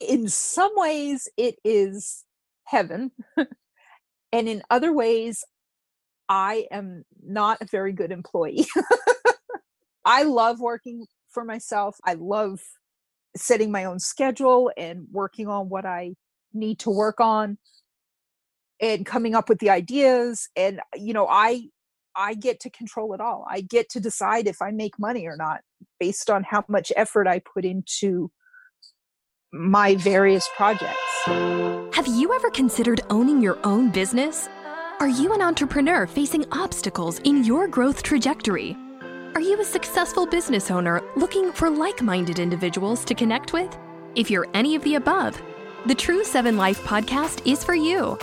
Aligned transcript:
in 0.00 0.28
some 0.28 0.72
ways 0.74 1.28
it 1.36 1.56
is 1.64 2.24
heaven 2.64 3.10
and 4.32 4.48
in 4.48 4.62
other 4.70 4.92
ways 4.92 5.44
i 6.28 6.66
am 6.70 7.04
not 7.26 7.58
a 7.60 7.66
very 7.66 7.92
good 7.92 8.12
employee. 8.12 8.66
I 10.04 10.24
love 10.24 10.60
working 10.60 11.06
for 11.30 11.44
myself. 11.44 11.96
I 12.04 12.14
love 12.14 12.60
setting 13.36 13.72
my 13.72 13.84
own 13.84 13.98
schedule 13.98 14.70
and 14.76 15.06
working 15.10 15.48
on 15.48 15.68
what 15.68 15.84
i 15.84 16.14
need 16.52 16.78
to 16.78 16.90
work 16.90 17.18
on 17.18 17.58
and 18.80 19.04
coming 19.04 19.34
up 19.34 19.48
with 19.48 19.58
the 19.58 19.70
ideas 19.70 20.48
and 20.54 20.80
you 20.94 21.12
know 21.12 21.26
i 21.28 21.62
i 22.14 22.34
get 22.34 22.60
to 22.60 22.70
control 22.70 23.12
it 23.12 23.20
all. 23.20 23.44
I 23.50 23.60
get 23.60 23.88
to 23.90 24.00
decide 24.00 24.46
if 24.46 24.62
i 24.62 24.70
make 24.70 25.00
money 25.00 25.26
or 25.26 25.36
not 25.36 25.62
based 25.98 26.30
on 26.30 26.44
how 26.44 26.64
much 26.68 26.92
effort 26.96 27.26
i 27.26 27.40
put 27.40 27.64
into 27.64 28.30
my 29.54 29.94
various 29.94 30.48
projects. 30.56 30.98
Have 31.26 32.08
you 32.08 32.34
ever 32.34 32.50
considered 32.50 33.02
owning 33.08 33.40
your 33.40 33.56
own 33.62 33.88
business? 33.88 34.48
Are 34.98 35.08
you 35.08 35.32
an 35.32 35.40
entrepreneur 35.40 36.08
facing 36.08 36.44
obstacles 36.50 37.20
in 37.20 37.44
your 37.44 37.68
growth 37.68 38.02
trajectory? 38.02 38.76
Are 39.36 39.40
you 39.40 39.60
a 39.60 39.64
successful 39.64 40.26
business 40.26 40.72
owner 40.72 41.00
looking 41.14 41.52
for 41.52 41.70
like 41.70 42.02
minded 42.02 42.40
individuals 42.40 43.04
to 43.04 43.14
connect 43.14 43.52
with? 43.52 43.76
If 44.16 44.28
you're 44.28 44.48
any 44.54 44.74
of 44.74 44.82
the 44.82 44.96
above, 44.96 45.40
the 45.86 45.94
True 45.94 46.24
7 46.24 46.56
Life 46.56 46.82
podcast 46.82 47.46
is 47.46 47.62
for 47.62 47.76
you. 47.76 48.18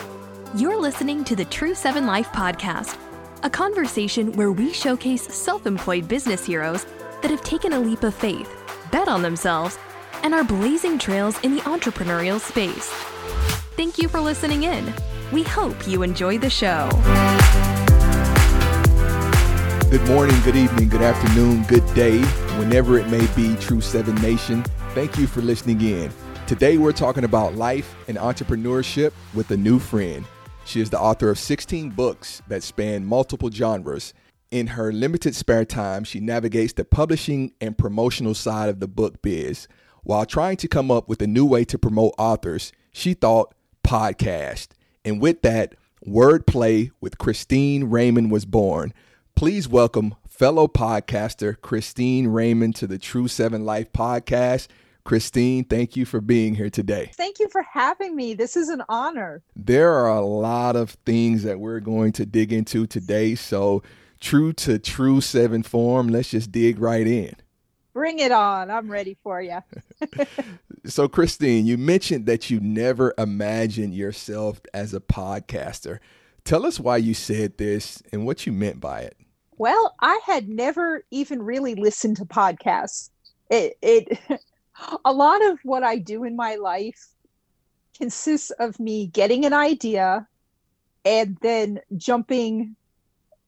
You're 0.56 0.80
listening 0.80 1.24
to 1.26 1.36
the 1.36 1.46
True 1.46 1.76
7 1.76 2.06
Life 2.06 2.28
podcast, 2.28 2.98
a 3.44 3.50
conversation 3.50 4.34
where 4.34 4.52
we 4.52 4.74
showcase 4.74 5.34
self 5.34 5.66
employed 5.66 6.10
business 6.10 6.46
heroes 6.46 6.86
that 7.22 7.32
have 7.32 7.42
taken 7.42 7.72
a 7.72 7.80
leap 7.80 8.04
of 8.04 8.14
faith, 8.14 8.50
bet 8.92 9.08
on 9.08 9.22
themselves, 9.22 9.78
and 10.24 10.34
are 10.34 10.44
blazing 10.44 10.98
trails 10.98 11.40
in 11.42 11.56
the 11.56 11.62
entrepreneurial 11.62 12.40
space. 12.40 12.90
Thank 13.76 13.98
you 13.98 14.08
for 14.08 14.20
listening 14.20 14.64
in. 14.64 14.94
We 15.32 15.44
hope 15.44 15.88
you 15.88 16.04
enjoy 16.04 16.38
the 16.38 16.50
show. 16.50 16.90
Good 19.90 20.08
morning, 20.08 20.40
good 20.44 20.56
evening, 20.56 20.88
good 20.88 21.02
afternoon, 21.02 21.64
good 21.64 21.86
day, 21.94 22.22
whenever 22.58 22.98
it 22.98 23.10
may 23.10 23.28
be, 23.36 23.56
True 23.58 23.82
7 23.82 24.16
Nation. 24.16 24.64
Thank 24.94 25.18
you 25.18 25.28
for 25.28 25.42
listening 25.42 25.82
in. 25.82 26.12
Today, 26.48 26.78
we're 26.78 26.92
talking 26.92 27.24
about 27.24 27.56
life 27.56 27.96
and 28.08 28.18
entrepreneurship 28.18 29.12
with 29.34 29.52
a 29.52 29.58
new 29.58 29.80
friend. 29.80 30.26
She 30.66 30.80
is 30.80 30.90
the 30.90 31.00
author 31.00 31.30
of 31.30 31.40
16 31.40 31.90
books 31.90 32.42
that 32.48 32.64
span 32.64 33.06
multiple 33.06 33.50
genres. 33.50 34.14
In 34.52 34.68
her 34.68 34.92
limited 34.92 35.36
spare 35.36 35.66
time, 35.66 36.04
she 36.04 36.20
navigates 36.20 36.74
the 36.74 36.86
publishing 36.86 37.54
and 37.62 37.78
promotional 37.78 38.34
side 38.34 38.70
of 38.70 38.80
the 38.80 38.88
book 38.88 39.22
biz. 39.22 39.68
While 40.04 40.26
trying 40.26 40.58
to 40.58 40.68
come 40.68 40.90
up 40.90 41.08
with 41.08 41.22
a 41.22 41.28
new 41.28 41.46
way 41.46 41.64
to 41.66 41.78
promote 41.78 42.16
authors, 42.18 42.72
she 42.92 43.14
thought 43.14 43.54
podcast. 43.84 44.70
And 45.06 45.22
with 45.22 45.44
that, 45.44 45.76
wordplay 46.04 46.90
with 47.00 47.20
Christine 47.20 47.84
Raymond 47.84 48.32
was 48.32 48.46
born. 48.46 48.94
Please 49.36 49.68
welcome 49.68 50.16
fellow 50.28 50.68
podcaster 50.68 51.60
Christine 51.62 52.30
Raymond 52.30 52.76
to 52.78 52.88
the 52.88 52.98
True 52.98 53.28
Seven 53.28 53.64
Life 53.64 53.94
podcast. 53.94 54.70
Christine, 55.04 55.66
thank 55.66 55.96
you 55.96 56.06
for 56.06 56.20
being 56.20 56.56
here 56.56 56.72
today. 56.72 57.12
Thank 57.16 57.38
you 57.40 57.48
for 57.50 57.62
having 57.62 58.16
me. 58.16 58.34
This 58.34 58.58
is 58.58 58.70
an 58.70 58.82
honor. 58.90 59.44
There 59.56 59.94
are 59.94 60.10
a 60.10 60.26
lot 60.26 60.76
of 60.76 60.92
things 61.06 61.44
that 61.44 61.60
we're 61.60 61.80
going 61.80 62.12
to 62.14 62.26
dig 62.26 62.52
into 62.52 62.88
today. 62.88 63.36
So, 63.36 63.84
true 64.20 64.52
to 64.54 64.80
True 64.80 65.22
Seven 65.22 65.62
form, 65.62 66.08
let's 66.08 66.30
just 66.30 66.52
dig 66.52 66.80
right 66.80 67.06
in. 67.06 67.36
Bring 67.94 68.20
it 68.20 68.32
on. 68.32 68.72
I'm 68.72 68.90
ready 68.90 69.18
for 69.22 69.42
you. 69.42 69.60
so, 70.86 71.08
Christine, 71.08 71.66
you 71.66 71.78
mentioned 71.78 72.26
that 72.26 72.50
you 72.50 72.60
never 72.60 73.14
imagined 73.18 73.94
yourself 73.94 74.62
as 74.74 74.94
a 74.94 75.00
podcaster. 75.00 76.00
Tell 76.44 76.66
us 76.66 76.80
why 76.80 76.98
you 76.98 77.14
said 77.14 77.58
this 77.58 78.02
and 78.12 78.26
what 78.26 78.46
you 78.46 78.52
meant 78.52 78.80
by 78.80 79.02
it. 79.02 79.18
Well, 79.58 79.96
I 80.00 80.20
had 80.26 80.50
never 80.50 81.04
even 81.12 81.44
really 81.44 81.76
listened 81.76 82.18
to 82.18 82.26
podcasts. 82.26 83.10
It, 83.50 83.78
it 83.82 84.20
a 85.06 85.14
lot 85.14 85.44
of 85.46 85.60
what 85.64 85.84
I 85.84 85.98
do 85.98 86.24
in 86.24 86.36
my 86.36 86.56
life 86.56 87.10
consists 87.98 88.50
of 88.52 88.80
me 88.80 89.08
getting 89.08 89.46
an 89.46 89.54
idea 89.54 90.28
and 91.06 91.38
then 91.42 91.80
jumping 91.98 92.76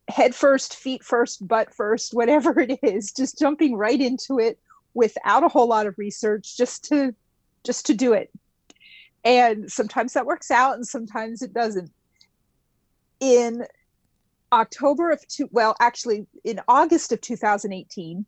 head 0.08 0.36
first, 0.36 0.75
feet 0.75 1.03
first, 1.03 1.47
butt 1.47 1.74
first, 1.74 2.14
whatever 2.14 2.59
it 2.59 2.80
is, 2.84 3.12
just 3.12 3.40
jumping 3.40 3.75
right 3.75 4.00
into 4.00 4.40
it 4.40 4.59
without 4.94 5.44
a 5.44 5.47
whole 5.47 5.68
lot 5.68 5.88
of 5.88 5.97
research, 5.97 6.58
just 6.58 6.86
to 6.86 7.14
just 7.64 7.86
to 7.86 7.94
do 7.94 8.14
it. 8.14 8.30
And 9.24 9.72
sometimes 9.72 10.14
that 10.14 10.25
works 10.25 10.52
out 10.52 10.75
and 10.75 10.86
sometimes 10.86 11.41
it 11.41 11.53
doesn't. 11.53 11.91
In 13.22 13.66
October 14.52 15.12
of 15.12 15.25
two 15.28 15.47
well, 15.52 15.75
actually 15.80 16.28
in 16.44 16.59
August 16.68 17.12
of 17.12 17.22
2018, 17.22 18.25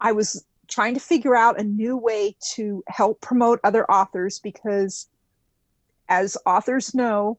I 0.00 0.12
was 0.12 0.44
trying 0.68 0.94
to 0.94 1.00
figure 1.00 1.34
out 1.34 1.58
a 1.58 1.64
new 1.64 1.96
way 1.96 2.36
to 2.54 2.84
help 2.88 3.20
promote 3.22 3.58
other 3.64 3.90
authors 3.90 4.38
because 4.38 5.08
as 6.08 6.36
authors 6.46 6.94
know, 6.94 7.38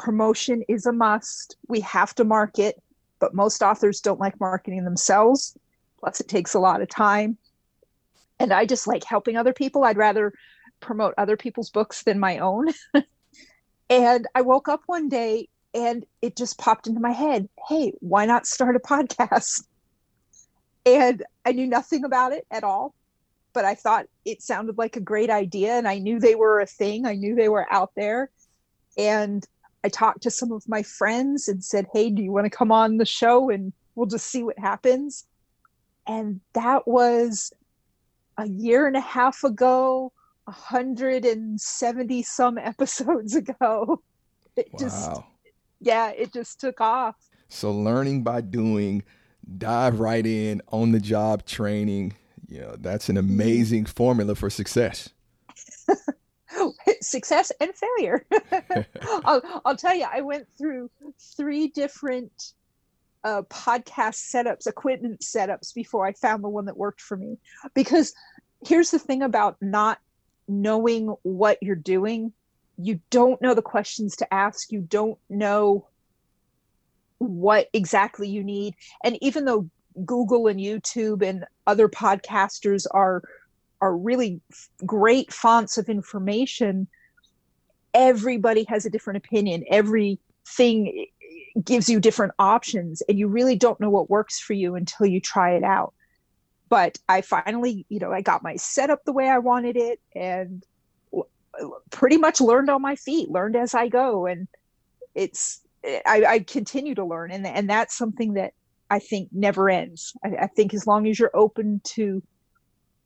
promotion 0.00 0.64
is 0.66 0.86
a 0.86 0.92
must. 0.92 1.56
We 1.68 1.80
have 1.80 2.14
to 2.16 2.24
market, 2.24 2.82
but 3.20 3.34
most 3.34 3.62
authors 3.62 4.00
don't 4.00 4.18
like 4.18 4.40
marketing 4.40 4.84
themselves. 4.84 5.56
Plus, 6.00 6.20
it 6.20 6.28
takes 6.28 6.54
a 6.54 6.58
lot 6.58 6.80
of 6.80 6.88
time. 6.88 7.36
And 8.40 8.52
I 8.52 8.64
just 8.64 8.86
like 8.86 9.04
helping 9.04 9.36
other 9.36 9.52
people. 9.52 9.84
I'd 9.84 9.98
rather 9.98 10.32
promote 10.80 11.12
other 11.18 11.36
people's 11.36 11.68
books 11.68 12.02
than 12.02 12.18
my 12.18 12.38
own. 12.38 12.68
and 13.90 14.26
I 14.34 14.40
woke 14.40 14.68
up 14.68 14.80
one 14.86 15.10
day 15.10 15.48
and 15.74 16.06
it 16.22 16.34
just 16.34 16.58
popped 16.58 16.86
into 16.86 17.00
my 17.00 17.12
head 17.12 17.48
hey, 17.68 17.92
why 18.00 18.24
not 18.24 18.46
start 18.46 18.76
a 18.76 18.80
podcast? 18.80 19.64
And 20.86 21.22
I 21.44 21.52
knew 21.52 21.66
nothing 21.66 22.04
about 22.06 22.32
it 22.32 22.46
at 22.50 22.64
all, 22.64 22.94
but 23.52 23.66
I 23.66 23.74
thought 23.74 24.06
it 24.24 24.40
sounded 24.40 24.78
like 24.78 24.96
a 24.96 25.00
great 25.00 25.28
idea. 25.28 25.74
And 25.74 25.86
I 25.86 25.98
knew 25.98 26.18
they 26.18 26.34
were 26.34 26.58
a 26.58 26.66
thing, 26.66 27.04
I 27.04 27.16
knew 27.16 27.34
they 27.34 27.50
were 27.50 27.70
out 27.70 27.92
there. 27.94 28.30
And 28.96 29.46
I 29.84 29.88
talked 29.88 30.22
to 30.22 30.30
some 30.30 30.52
of 30.52 30.68
my 30.68 30.82
friends 30.82 31.48
and 31.48 31.64
said, 31.64 31.86
Hey, 31.92 32.10
do 32.10 32.22
you 32.22 32.32
want 32.32 32.44
to 32.44 32.50
come 32.50 32.72
on 32.72 32.98
the 32.98 33.06
show 33.06 33.50
and 33.50 33.72
we'll 33.94 34.06
just 34.06 34.26
see 34.26 34.42
what 34.42 34.58
happens? 34.58 35.26
And 36.06 36.40
that 36.54 36.86
was 36.86 37.52
a 38.36 38.48
year 38.48 38.86
and 38.86 38.96
a 38.96 39.00
half 39.00 39.44
ago, 39.44 40.12
170 40.44 42.22
some 42.22 42.58
episodes 42.62 43.34
ago. 43.34 44.02
It 44.56 44.68
wow. 44.72 44.78
just, 44.78 45.20
yeah, 45.80 46.10
it 46.10 46.32
just 46.32 46.60
took 46.60 46.80
off. 46.80 47.16
So, 47.48 47.72
learning 47.72 48.22
by 48.22 48.42
doing, 48.42 49.02
dive 49.58 50.00
right 50.00 50.24
in 50.24 50.62
on 50.68 50.92
the 50.92 51.00
job 51.00 51.44
training, 51.44 52.14
you 52.48 52.60
know, 52.60 52.76
that's 52.78 53.08
an 53.08 53.16
mm-hmm. 53.16 53.30
amazing 53.30 53.86
formula 53.86 54.34
for 54.34 54.50
success. 54.50 55.08
success 57.00 57.52
and 57.60 57.72
failure. 57.74 58.26
I'll, 59.24 59.62
I'll 59.64 59.76
tell 59.76 59.94
you, 59.94 60.06
I 60.10 60.20
went 60.20 60.46
through 60.56 60.90
three 61.36 61.68
different 61.68 62.52
uh, 63.24 63.42
podcast 63.42 64.32
setups, 64.34 64.66
equipment 64.66 65.20
setups 65.20 65.74
before 65.74 66.06
I 66.06 66.12
found 66.12 66.42
the 66.42 66.48
one 66.48 66.66
that 66.66 66.76
worked 66.76 67.00
for 67.00 67.16
me. 67.16 67.38
Because 67.74 68.14
here's 68.64 68.90
the 68.90 68.98
thing 68.98 69.22
about 69.22 69.56
not 69.60 69.98
knowing 70.48 71.14
what 71.22 71.58
you're 71.62 71.76
doing 71.76 72.32
you 72.82 73.00
don't 73.10 73.40
know 73.42 73.54
the 73.54 73.62
questions 73.62 74.16
to 74.16 74.34
ask, 74.34 74.72
you 74.72 74.80
don't 74.80 75.18
know 75.28 75.86
what 77.18 77.68
exactly 77.72 78.28
you 78.28 78.42
need. 78.42 78.74
And 79.04 79.18
even 79.20 79.44
though 79.44 79.68
Google 80.04 80.46
and 80.46 80.58
YouTube 80.58 81.22
and 81.22 81.44
other 81.66 81.88
podcasters 81.88 82.86
are 82.90 83.22
are 83.80 83.96
really 83.96 84.40
great 84.86 85.32
fonts 85.32 85.78
of 85.78 85.88
information 85.88 86.86
everybody 87.94 88.64
has 88.68 88.86
a 88.86 88.90
different 88.90 89.18
opinion. 89.18 89.64
Everything 89.68 91.06
gives 91.62 91.88
you 91.88 92.00
different 92.00 92.32
options 92.38 93.02
and 93.08 93.18
you 93.18 93.28
really 93.28 93.56
don't 93.56 93.80
know 93.80 93.90
what 93.90 94.08
works 94.08 94.38
for 94.38 94.52
you 94.52 94.76
until 94.76 95.06
you 95.06 95.20
try 95.20 95.54
it 95.54 95.64
out. 95.64 95.92
But 96.68 96.98
i 97.08 97.20
finally 97.20 97.84
you 97.88 97.98
know 97.98 98.12
i 98.12 98.20
got 98.20 98.44
my 98.44 98.54
setup 98.54 99.04
the 99.04 99.12
way 99.12 99.28
i 99.28 99.38
wanted 99.38 99.76
it 99.76 99.98
and 100.14 100.64
pretty 101.90 102.16
much 102.16 102.40
learned 102.40 102.70
on 102.70 102.80
my 102.80 102.94
feet 102.94 103.28
learned 103.28 103.56
as 103.56 103.74
i 103.74 103.88
go. 103.88 104.26
And 104.26 104.46
it's 105.16 105.62
i, 105.84 106.24
I 106.24 106.38
continue 106.40 106.94
to 106.94 107.04
learn 107.04 107.32
and, 107.32 107.44
and 107.44 107.68
that's 107.68 107.98
something 107.98 108.34
that 108.34 108.52
i 108.88 109.00
think 109.00 109.30
never 109.32 109.68
ends. 109.68 110.12
I, 110.24 110.28
I 110.42 110.46
think 110.46 110.72
as 110.72 110.86
long 110.86 111.08
as 111.08 111.18
you're 111.18 111.34
open 111.34 111.80
to 111.96 112.22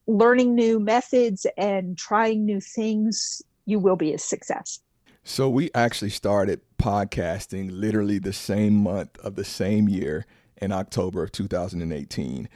learning 0.07 0.55
new 0.55 0.79
methods 0.79 1.47
and 1.57 1.97
trying 1.97 2.45
new 2.45 2.61
things, 2.61 3.43
you 3.67 3.79
will 3.79 3.97
be 3.97 4.13
a 4.13 4.19
success. 4.19 4.81
So 5.23 5.49
we 5.49 5.71
actually 5.75 6.11
started 6.11 6.61
podcasting 6.79 7.71
literally 7.73 8.19
the 8.19 8.33
same 8.33 8.75
month 8.75 9.19
of 9.19 9.37
the 9.37 9.45
same 9.45 9.89
year 9.89 10.27
in 10.61 10.71
October 10.71 11.23
of 11.23 11.33
2018. 11.33 12.49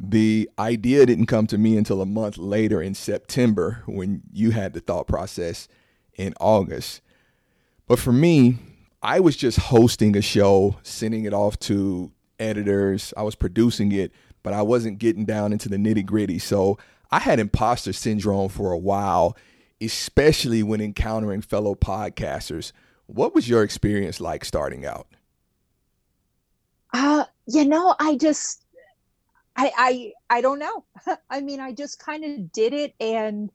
The 0.00 0.50
idea 0.58 1.06
didn't 1.06 1.26
come 1.26 1.46
to 1.48 1.58
me 1.58 1.76
until 1.76 2.00
a 2.00 2.06
month 2.06 2.38
later 2.38 2.82
in 2.82 2.94
September 2.94 3.82
when 3.86 4.22
you 4.32 4.50
had 4.50 4.72
the 4.72 4.80
thought 4.80 5.06
process 5.06 5.68
in 6.14 6.34
August. 6.40 7.00
But 7.86 7.98
for 7.98 8.12
me, 8.12 8.58
I 9.02 9.20
was 9.20 9.36
just 9.36 9.58
hosting 9.58 10.16
a 10.16 10.22
show, 10.22 10.76
sending 10.82 11.24
it 11.24 11.32
off 11.32 11.58
to 11.60 12.12
editors. 12.38 13.14
I 13.16 13.22
was 13.22 13.34
producing 13.34 13.92
it, 13.92 14.12
but 14.48 14.54
I 14.54 14.62
wasn't 14.62 14.98
getting 14.98 15.26
down 15.26 15.52
into 15.52 15.68
the 15.68 15.76
nitty 15.76 16.06
gritty. 16.06 16.38
So 16.38 16.78
I 17.10 17.18
had 17.18 17.38
imposter 17.38 17.92
syndrome 17.92 18.48
for 18.48 18.72
a 18.72 18.78
while, 18.78 19.36
especially 19.78 20.62
when 20.62 20.80
encountering 20.80 21.42
fellow 21.42 21.74
podcasters. 21.74 22.72
What 23.08 23.34
was 23.34 23.46
your 23.46 23.62
experience 23.62 24.22
like 24.22 24.46
starting 24.46 24.86
out? 24.86 25.06
Uh, 26.94 27.26
you 27.46 27.66
know, 27.66 27.94
I 28.00 28.16
just 28.16 28.64
I 29.54 29.70
I 29.76 30.12
I 30.30 30.40
don't 30.40 30.58
know. 30.58 30.84
I 31.28 31.42
mean, 31.42 31.60
I 31.60 31.72
just 31.72 31.98
kind 31.98 32.24
of 32.24 32.50
did 32.50 32.72
it 32.72 32.94
and 32.98 33.52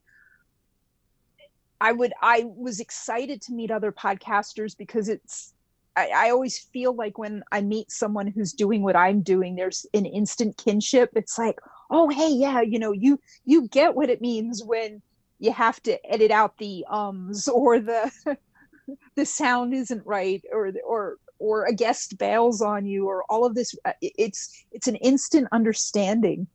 I 1.81 1.91
would 1.91 2.13
I 2.21 2.43
was 2.45 2.79
excited 2.79 3.41
to 3.41 3.53
meet 3.53 3.71
other 3.71 3.91
podcasters 3.91 4.77
because 4.77 5.09
it's 5.09 5.52
I, 5.95 6.09
I, 6.15 6.29
always 6.31 6.57
feel 6.57 6.95
like 6.95 7.17
when 7.17 7.43
I 7.51 7.61
meet 7.61 7.91
someone 7.91 8.27
who's 8.27 8.53
doing 8.53 8.81
what 8.81 8.95
I'm 8.95 9.21
doing, 9.21 9.55
there's 9.55 9.85
an 9.93 10.05
instant 10.05 10.57
kinship. 10.57 11.11
It's 11.15 11.37
like, 11.37 11.59
oh 11.89 12.09
hey, 12.09 12.29
yeah, 12.29 12.61
you 12.61 12.79
know, 12.79 12.91
you 12.91 13.19
you 13.45 13.67
get 13.67 13.95
what 13.95 14.09
it 14.09 14.21
means 14.21 14.63
when 14.63 15.01
you 15.39 15.51
have 15.51 15.81
to 15.83 16.03
edit 16.11 16.31
out 16.31 16.57
the 16.57 16.85
ums 16.89 17.47
or 17.53 17.79
the 17.79 18.11
the 19.15 19.25
sound 19.25 19.73
isn't 19.73 20.05
right 20.05 20.43
or 20.51 20.71
or 20.85 21.17
or 21.39 21.65
a 21.65 21.73
guest 21.73 22.17
bails 22.17 22.61
on 22.61 22.85
you 22.85 23.07
or 23.07 23.23
all 23.29 23.45
of 23.45 23.55
this. 23.55 23.75
Uh, 23.85 23.93
it's 24.01 24.65
it's 24.71 24.87
an 24.87 24.95
instant 24.97 25.47
understanding. 25.51 26.47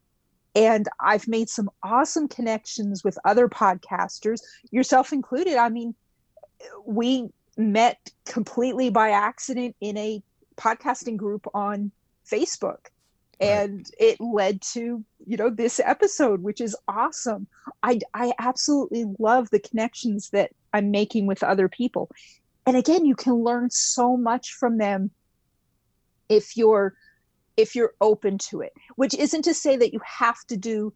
And 0.55 0.88
i've 0.99 1.29
made 1.29 1.49
some 1.49 1.70
awesome 1.84 2.26
connections 2.26 3.05
with 3.05 3.19
other 3.25 3.49
podcasters 3.49 4.41
yourself 4.70 5.12
included. 5.12 5.56
I 5.56 5.69
mean 5.69 5.94
we 6.84 7.29
met 7.58 8.10
completely 8.25 8.88
by 8.88 9.10
accident 9.10 9.75
in 9.81 9.96
a 9.96 10.22
podcasting 10.56 11.16
group 11.16 11.46
on 11.52 11.90
facebook. 12.26 12.87
And 13.40 13.78
right. 13.78 13.94
it 13.99 14.20
led 14.20 14.62
to 14.72 15.05
you 15.26 15.37
know 15.37 15.50
this 15.50 15.81
episode 15.84 16.43
which 16.43 16.60
is 16.60 16.76
awesome. 16.87 17.46
I 17.82 18.00
i 18.14 18.32
absolutely 18.38 19.05
love 19.19 19.50
the 19.50 19.60
connections 19.60 20.31
that 20.31 20.50
i'm 20.72 20.90
making 20.90 21.26
with 21.26 21.43
other 21.43 21.69
people. 21.69 22.10
And 22.66 22.76
again 22.76 23.05
you 23.05 23.14
can 23.14 23.34
learn 23.34 23.70
so 23.70 24.16
much 24.16 24.55
from 24.55 24.78
them 24.78 25.10
if 26.28 26.56
you're 26.56 26.94
if 27.56 27.75
you're 27.75 27.94
open 28.00 28.38
to 28.38 28.60
it 28.60 28.72
which 28.96 29.14
isn't 29.14 29.43
to 29.43 29.55
say 29.55 29.76
that 29.76 29.93
you 29.93 30.00
have 30.05 30.44
to 30.46 30.56
do 30.56 30.93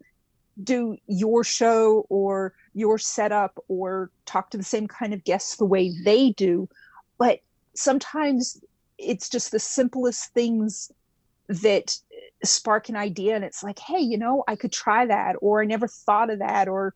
do 0.61 0.97
your 1.07 1.43
show 1.43 2.05
or 2.09 2.53
your 2.73 2.97
setup 2.97 3.57
or 3.67 4.11
talk 4.25 4.49
to 4.51 4.57
the 4.57 4.63
same 4.63 4.87
kind 4.87 5.13
of 5.13 5.23
guests 5.23 5.57
the 5.57 5.65
way 5.65 5.91
they 6.03 6.31
do. 6.31 6.67
But 7.17 7.39
sometimes 7.75 8.61
it's 8.97 9.29
just 9.29 9.51
the 9.51 9.59
simplest 9.59 10.33
things 10.33 10.91
that 11.47 11.97
spark 12.43 12.89
an 12.89 12.95
idea 12.95 13.35
and 13.35 13.43
it's 13.43 13.63
like 13.63 13.79
hey 13.79 13.99
you 13.99 14.17
know 14.17 14.43
i 14.47 14.55
could 14.55 14.71
try 14.71 15.05
that 15.05 15.35
or 15.41 15.61
i 15.61 15.65
never 15.65 15.87
thought 15.87 16.29
of 16.29 16.39
that 16.39 16.67
or 16.67 16.93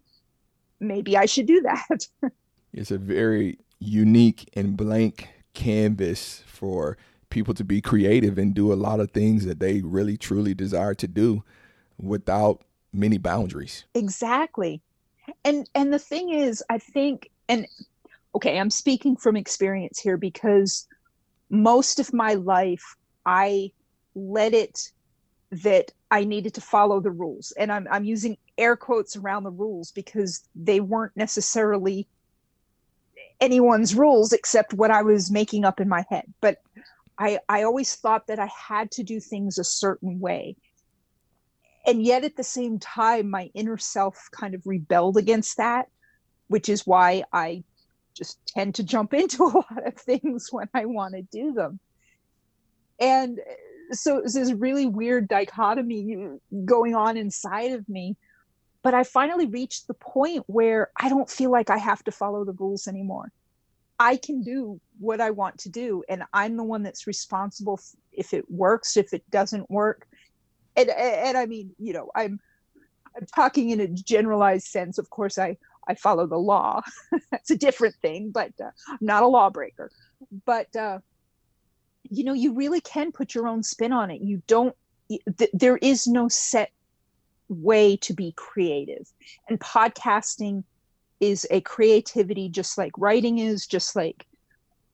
maybe 0.80 1.18
i 1.18 1.25
should 1.25 1.48
do 1.48 1.62
that. 1.62 2.07
It's 2.74 2.92
a 2.92 2.98
very 2.98 3.57
unique 3.80 4.50
and 4.54 4.77
blank 4.77 5.30
canvas 5.54 6.44
for 6.45 6.98
people 7.30 7.54
to 7.56 7.63
be 7.63 7.81
creative 7.81 8.38
and 8.38 8.54
do 8.54 8.71
a 8.71 8.75
lot 8.75 9.00
of 9.00 9.12
things 9.12 9.45
that 9.45 9.59
they 9.59 9.81
really 9.81 10.15
truly 10.15 10.54
desire 10.54 10.94
to 10.95 11.07
do 11.07 11.44
without 11.98 12.62
many 12.98 13.18
boundaries. 13.18 13.86
Exactly. 13.94 14.82
And 15.44 15.70
and 15.76 15.94
the 15.94 16.00
thing 16.00 16.32
is 16.32 16.64
I 16.70 16.78
think 16.80 17.30
and 17.48 17.68
okay, 18.36 18.60
I'm 18.60 18.70
speaking 18.70 19.16
from 19.16 19.36
experience 19.36 20.00
here 20.00 20.18
because 20.18 20.88
most 21.50 22.00
of 22.00 22.14
my 22.14 22.34
life 22.34 22.84
I 23.26 23.72
let 24.16 24.54
it 24.54 24.92
that 25.52 25.92
I 26.12 26.24
needed 26.24 26.54
to 26.56 26.62
follow 26.62 27.00
the 27.00 27.12
rules. 27.12 27.54
And 27.58 27.72
I'm 27.72 27.88
I'm 27.90 28.04
using 28.04 28.38
air 28.58 28.76
quotes 28.76 29.16
around 29.16 29.44
the 29.44 29.52
rules 29.52 29.92
because 29.92 30.42
they 30.56 30.80
weren't 30.80 31.16
necessarily 31.16 32.08
anyone's 33.40 33.96
rules 33.96 34.34
except 34.34 34.74
what 34.74 34.92
I 34.92 35.04
was 35.04 35.32
making 35.32 35.64
up 35.64 35.80
in 35.80 35.88
my 35.88 36.06
head. 36.10 36.26
But 36.42 36.58
I, 37.18 37.40
I 37.50 37.64
always 37.64 37.96
thought 37.96 38.28
that 38.28 38.40
I 38.40 38.50
had 38.68 38.92
to 38.92 39.04
do 39.04 39.20
things 39.20 39.58
a 39.58 39.64
certain 39.64 40.20
way. 40.20 40.56
And 41.88 42.04
yet 42.04 42.24
at 42.24 42.36
the 42.36 42.44
same 42.44 42.80
time, 42.80 43.30
my 43.30 43.50
inner 43.54 43.78
self 43.78 44.30
kind 44.31 44.54
of 44.54 44.62
rebelled 44.66 45.18
against 45.18 45.57
that, 45.57 45.88
which 46.48 46.69
is 46.69 46.86
why 46.86 47.24
I 47.34 47.63
just 48.13 48.45
tend 48.45 48.75
to 48.75 48.84
jump 48.84 49.13
into 49.16 49.44
a 49.44 49.56
lot 49.56 49.88
of 49.88 49.95
things 49.95 50.50
when 50.51 50.69
I 50.74 50.86
want 50.86 51.16
to 51.16 51.22
do 51.24 51.54
them. 51.54 51.80
And 53.00 53.39
uh, 53.39 53.95
so 53.95 54.18
it's 54.18 54.34
this 54.34 54.51
really 54.51 54.86
weird 54.86 55.28
dichotomy 55.28 56.28
going 56.66 56.94
on 56.94 57.16
inside 57.16 57.72
of 57.72 57.88
me 57.88 58.18
but 58.88 58.94
I 58.94 59.04
finally 59.04 59.48
reached 59.48 59.88
the 59.88 59.94
point 59.94 60.45
where 60.48 60.92
I 60.95 61.10
don't 61.10 61.30
feel 61.30 61.51
like 61.51 61.69
I 61.69 61.78
have 61.78 62.06
to 62.06 62.12
follow 62.12 62.45
the 62.45 62.54
rules 62.54 62.88
anymore. 62.88 63.33
I 64.00 64.16
can 64.16 64.44
do 64.44 64.80
what 64.98 65.19
I 65.19 65.31
want 65.31 65.57
to 65.60 65.69
do, 65.69 66.06
and 66.07 66.24
I'm 66.31 66.56
the 66.56 66.63
one 66.63 66.83
that's 66.83 67.06
responsible 67.06 67.81
if 68.13 68.33
it 68.33 68.50
works, 68.50 68.95
if 68.95 69.13
it 69.13 69.30
doesn't 69.30 69.69
work. 69.69 70.07
And, 70.78 70.90
and 70.90 71.38
I 71.38 71.46
mean, 71.48 71.72
you 71.78 71.92
know, 71.94 72.10
I'm 72.16 72.40
I'm 73.18 73.26
talking 73.36 73.72
in 73.72 73.80
a 73.80 73.88
generalized 73.88 74.68
sense. 74.68 74.98
Of 74.98 75.10
course, 75.10 75.38
I 75.38 75.58
I 75.88 75.96
follow 75.96 76.28
the 76.28 76.38
law. 76.38 76.82
that's 77.32 77.52
a 77.52 77.58
different 77.58 77.96
thing, 78.02 78.32
but 78.32 78.52
uh, 78.62 78.72
I'm 78.88 78.98
not 79.02 79.24
a 79.24 79.28
lawbreaker. 79.28 79.92
But 80.46 80.74
uh, 80.76 81.00
you 82.10 82.24
know, 82.24 82.34
you 82.34 82.54
really 82.54 82.82
can 82.82 83.12
put 83.12 83.34
your 83.34 83.48
own 83.48 83.64
spin 83.64 83.92
on 83.92 84.12
it. 84.12 84.22
You 84.22 84.42
don't. 84.48 84.76
Th- 85.10 85.52
there 85.54 85.78
is 85.78 86.06
no 86.06 86.28
set 86.28 86.72
way 87.50 87.98
to 87.98 88.14
be 88.14 88.34
creative. 88.34 89.12
And 89.50 89.60
podcasting 89.60 90.64
is 91.20 91.48
a 91.50 91.62
creativity 91.62 92.50
just 92.50 92.78
like 92.78 92.92
writing 92.98 93.40
is, 93.40 93.66
just 93.66 93.96
like 93.96 94.26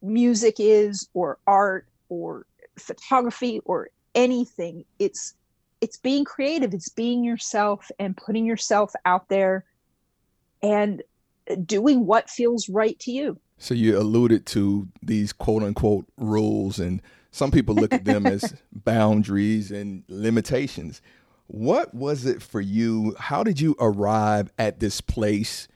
music 0.02 0.56
is, 0.60 1.10
or 1.14 1.40
art, 1.48 1.88
or 2.10 2.46
photography, 2.78 3.60
or 3.66 3.90
anything. 4.16 4.86
It's 5.00 5.34
it's 5.84 5.98
being 5.98 6.24
creative, 6.24 6.74
it's 6.74 6.88
being 6.88 7.26
yourself 7.26 7.92
and 8.00 8.16
putting 8.16 8.46
yourself 8.46 8.94
out 9.04 9.28
there 9.28 9.66
and 10.62 11.04
doing 11.66 12.06
what 12.06 12.30
feels 12.30 12.70
right 12.70 12.98
to 13.00 13.12
you. 13.12 13.38
So 13.58 13.74
you 13.74 14.00
alluded 14.00 14.46
to 14.48 14.88
these 15.02 15.34
quote 15.34 15.62
unquote 15.62 16.06
rules 16.18 16.80
and 16.80 17.02
some 17.32 17.52
people 17.52 17.76
look 17.76 17.92
at 17.92 18.06
them 18.06 18.26
as 18.26 18.54
boundaries 18.72 19.72
and 19.72 20.04
limitations. 20.08 21.02
What 21.48 21.94
was 21.94 22.26
it 22.26 22.42
for 22.42 22.62
you? 22.62 23.14
How 23.20 23.44
did 23.44 23.60
you 23.60 23.76
arrive 23.78 24.54
at 24.58 24.80
this 24.80 25.02
place 25.02 25.68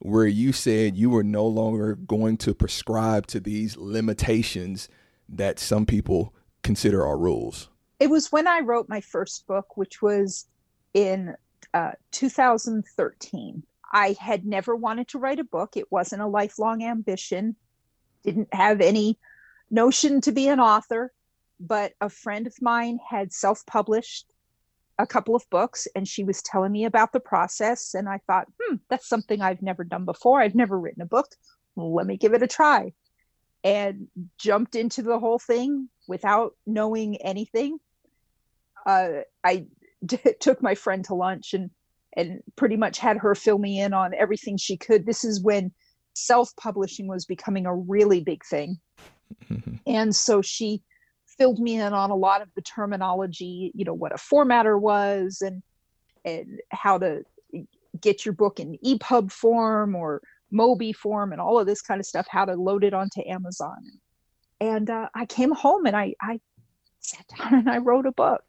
where 0.00 0.26
you 0.26 0.52
said 0.52 0.94
you 0.94 1.08
were 1.08 1.24
no 1.24 1.46
longer 1.46 1.94
going 1.94 2.36
to 2.38 2.52
prescribe 2.52 3.26
to 3.28 3.40
these 3.40 3.78
limitations 3.78 4.90
that 5.26 5.58
some 5.58 5.86
people 5.86 6.34
consider 6.62 7.02
our 7.06 7.16
rules? 7.16 7.70
It 8.04 8.10
was 8.10 8.30
when 8.30 8.46
I 8.46 8.60
wrote 8.60 8.86
my 8.86 9.00
first 9.00 9.46
book, 9.46 9.78
which 9.78 10.02
was 10.02 10.46
in 10.92 11.34
uh, 11.72 11.92
2013. 12.10 13.62
I 13.94 14.14
had 14.20 14.44
never 14.44 14.76
wanted 14.76 15.08
to 15.08 15.18
write 15.18 15.38
a 15.38 15.44
book. 15.44 15.78
It 15.78 15.90
wasn't 15.90 16.20
a 16.20 16.26
lifelong 16.26 16.84
ambition. 16.84 17.56
Didn't 18.22 18.52
have 18.52 18.82
any 18.82 19.18
notion 19.70 20.20
to 20.20 20.32
be 20.32 20.48
an 20.48 20.60
author, 20.60 21.14
but 21.58 21.94
a 21.98 22.10
friend 22.10 22.46
of 22.46 22.52
mine 22.60 22.98
had 23.08 23.32
self 23.32 23.64
published 23.64 24.26
a 24.98 25.06
couple 25.06 25.34
of 25.34 25.48
books 25.48 25.88
and 25.96 26.06
she 26.06 26.24
was 26.24 26.42
telling 26.42 26.72
me 26.72 26.84
about 26.84 27.10
the 27.12 27.18
process 27.18 27.94
and 27.94 28.08
i 28.08 28.20
thought 28.28 28.46
hmm 28.62 28.76
that's 28.88 29.08
something 29.08 29.42
i've 29.42 29.60
never 29.60 29.82
done 29.82 30.04
before 30.04 30.40
i've 30.40 30.54
never 30.54 30.78
written 30.78 31.02
a 31.02 31.06
book 31.06 31.26
let 31.74 32.06
me 32.06 32.16
give 32.16 32.32
it 32.32 32.44
a 32.44 32.46
try 32.46 32.92
and 33.64 34.06
jumped 34.38 34.76
into 34.76 35.02
the 35.02 35.18
whole 35.18 35.40
thing 35.40 35.88
without 36.06 36.54
knowing 36.64 37.16
anything 37.16 37.76
uh, 38.86 39.20
I 39.42 39.66
d- 40.06 40.18
took 40.40 40.62
my 40.62 40.74
friend 40.74 41.04
to 41.06 41.14
lunch 41.14 41.54
and 41.54 41.70
and 42.16 42.40
pretty 42.56 42.76
much 42.76 42.98
had 42.98 43.16
her 43.16 43.34
fill 43.34 43.58
me 43.58 43.80
in 43.80 43.92
on 43.92 44.14
everything 44.14 44.56
she 44.56 44.76
could 44.76 45.06
this 45.06 45.24
is 45.24 45.42
when 45.42 45.72
self-publishing 46.14 47.08
was 47.08 47.24
becoming 47.24 47.66
a 47.66 47.74
really 47.74 48.20
big 48.20 48.44
thing 48.44 48.78
mm-hmm. 49.50 49.74
and 49.86 50.14
so 50.14 50.40
she 50.42 50.82
filled 51.36 51.58
me 51.58 51.80
in 51.80 51.92
on 51.92 52.10
a 52.10 52.16
lot 52.16 52.42
of 52.42 52.48
the 52.54 52.62
terminology, 52.62 53.72
you 53.74 53.84
know, 53.84 53.94
what 53.94 54.12
a 54.12 54.16
formatter 54.16 54.78
was 54.80 55.42
and 55.42 55.62
and 56.24 56.60
how 56.70 56.98
to 56.98 57.22
get 58.00 58.24
your 58.24 58.32
book 58.32 58.58
in 58.58 58.78
EPUB 58.84 59.30
form 59.30 59.94
or 59.94 60.22
Mobi 60.52 60.94
form 60.94 61.32
and 61.32 61.40
all 61.40 61.58
of 61.58 61.66
this 61.66 61.82
kind 61.82 62.00
of 62.00 62.06
stuff, 62.06 62.26
how 62.30 62.44
to 62.44 62.54
load 62.54 62.82
it 62.82 62.94
onto 62.94 63.20
Amazon. 63.26 63.76
And 64.60 64.88
uh, 64.88 65.08
I 65.14 65.26
came 65.26 65.52
home 65.52 65.84
and 65.84 65.94
I, 65.94 66.14
I 66.20 66.40
sat 67.00 67.26
down 67.36 67.54
and 67.54 67.70
I 67.70 67.78
wrote 67.78 68.06
a 68.06 68.12
book. 68.12 68.42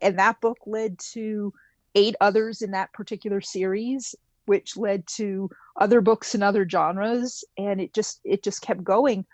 And 0.00 0.18
that 0.18 0.40
book 0.40 0.58
led 0.66 0.98
to 1.12 1.52
eight 1.94 2.16
others 2.20 2.62
in 2.62 2.72
that 2.72 2.92
particular 2.92 3.40
series 3.40 4.14
which 4.46 4.76
led 4.76 5.06
to 5.06 5.48
other 5.76 6.00
books 6.00 6.34
in 6.34 6.42
other 6.42 6.68
genres 6.68 7.44
and 7.56 7.80
it 7.80 7.94
just 7.94 8.20
it 8.24 8.42
just 8.42 8.62
kept 8.62 8.84
going. 8.84 9.24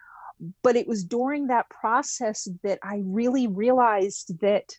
But 0.62 0.76
it 0.76 0.86
was 0.86 1.04
during 1.04 1.48
that 1.48 1.68
process 1.68 2.48
that 2.62 2.78
i 2.82 3.02
really 3.04 3.46
realized 3.46 4.40
that 4.40 4.76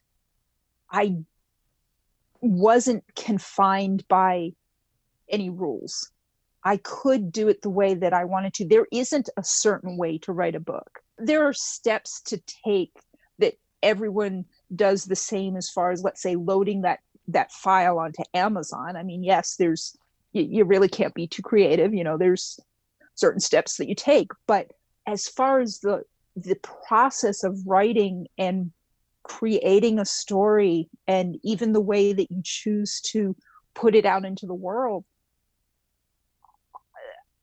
i 0.91 1.15
wasn't 2.41 3.03
confined 3.15 4.07
by 4.07 4.51
any 5.29 5.50
rules. 5.50 6.11
I 6.63 6.77
could 6.77 7.31
do 7.31 7.47
it 7.47 7.61
the 7.61 7.69
way 7.69 7.93
that 7.93 8.13
i 8.13 8.25
wanted 8.25 8.53
to. 8.55 8.65
There 8.65 8.88
isn't 8.91 9.29
a 9.38 9.43
certain 9.43 9.97
way 9.97 10.17
to 10.19 10.31
write 10.31 10.55
a 10.55 10.59
book. 10.59 11.00
There 11.17 11.45
are 11.47 11.53
steps 11.53 12.21
to 12.23 12.41
take 12.65 12.93
that 13.39 13.55
everyone 13.83 14.45
does 14.75 15.05
the 15.05 15.15
same 15.15 15.55
as 15.57 15.69
far 15.69 15.91
as 15.91 16.03
let's 16.03 16.21
say 16.21 16.35
loading 16.35 16.81
that 16.81 16.99
that 17.27 17.51
file 17.51 17.99
onto 17.99 18.23
amazon. 18.33 18.95
I 18.95 19.03
mean 19.03 19.23
yes 19.23 19.55
there's 19.55 19.95
you, 20.33 20.43
you 20.43 20.65
really 20.65 20.89
can't 20.89 21.13
be 21.13 21.27
too 21.27 21.41
creative 21.41 21.93
you 21.93 22.03
know 22.03 22.17
there's 22.17 22.59
certain 23.15 23.39
steps 23.39 23.77
that 23.77 23.89
you 23.89 23.95
take 23.95 24.29
but 24.47 24.71
as 25.07 25.27
far 25.27 25.59
as 25.59 25.79
the 25.79 26.03
the 26.35 26.57
process 26.87 27.43
of 27.43 27.57
writing 27.65 28.27
and 28.37 28.71
creating 29.23 29.99
a 29.99 30.05
story 30.05 30.89
and 31.07 31.37
even 31.43 31.73
the 31.73 31.81
way 31.81 32.13
that 32.13 32.31
you 32.31 32.41
choose 32.43 33.01
to 33.01 33.35
put 33.75 33.95
it 33.95 34.05
out 34.05 34.25
into 34.25 34.45
the 34.45 34.53
world 34.53 35.05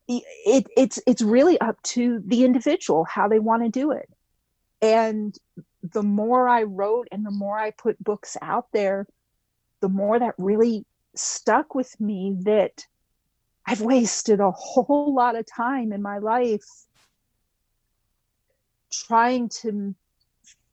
it, 0.07 0.65
it's 0.75 0.99
it's 1.05 1.21
really 1.21 1.59
up 1.61 1.81
to 1.83 2.21
the 2.25 2.43
individual 2.43 3.05
how 3.05 3.27
they 3.27 3.39
want 3.39 3.63
to 3.63 3.69
do 3.69 3.91
it 3.91 4.09
and 4.81 5.35
the 5.93 6.03
more 6.03 6.47
i 6.47 6.63
wrote 6.63 7.07
and 7.11 7.25
the 7.25 7.31
more 7.31 7.57
i 7.57 7.71
put 7.71 8.01
books 8.03 8.37
out 8.41 8.67
there 8.73 9.05
the 9.81 9.89
more 9.89 10.19
that 10.19 10.35
really 10.37 10.85
stuck 11.15 11.75
with 11.75 11.99
me 11.99 12.35
that 12.41 12.85
I've 13.65 13.81
wasted 13.81 14.39
a 14.39 14.51
whole 14.51 15.13
lot 15.15 15.35
of 15.35 15.45
time 15.45 15.91
in 15.91 16.01
my 16.01 16.17
life 16.17 16.65
trying 18.91 19.49
to 19.61 19.95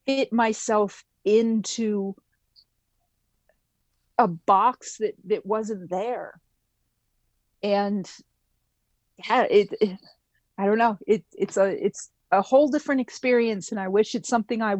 fit 0.07 0.33
myself 0.33 1.05
into 1.25 2.15
a 4.19 4.27
box 4.27 4.97
that 4.99 5.15
that 5.25 5.45
wasn't 5.45 5.91
there. 5.91 6.41
And 7.63 8.11
yeah 9.29 9.43
it, 9.43 9.69
it, 9.81 9.99
i 10.59 10.67
don't 10.67 10.79
know. 10.79 10.99
It 11.07 11.25
it's 11.33 11.57
a 11.57 11.67
it's 11.67 12.11
a 12.33 12.43
whole 12.43 12.69
different 12.69 13.01
experience 13.01 13.71
and 13.71 13.81
i 13.81 13.89
wish 13.89 14.15
it's 14.15 14.29
something 14.29 14.63
i 14.63 14.77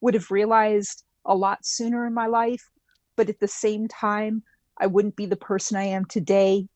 would 0.00 0.14
have 0.14 0.30
realized 0.30 1.04
a 1.26 1.34
lot 1.34 1.64
sooner 1.64 2.06
in 2.06 2.14
my 2.14 2.26
life 2.26 2.70
but 3.16 3.28
at 3.28 3.40
the 3.40 3.48
same 3.48 3.88
time 3.88 4.42
i 4.78 4.86
wouldn't 4.86 5.16
be 5.16 5.26
the 5.26 5.36
person 5.36 5.76
i 5.76 5.84
am 5.84 6.04
today 6.04 6.66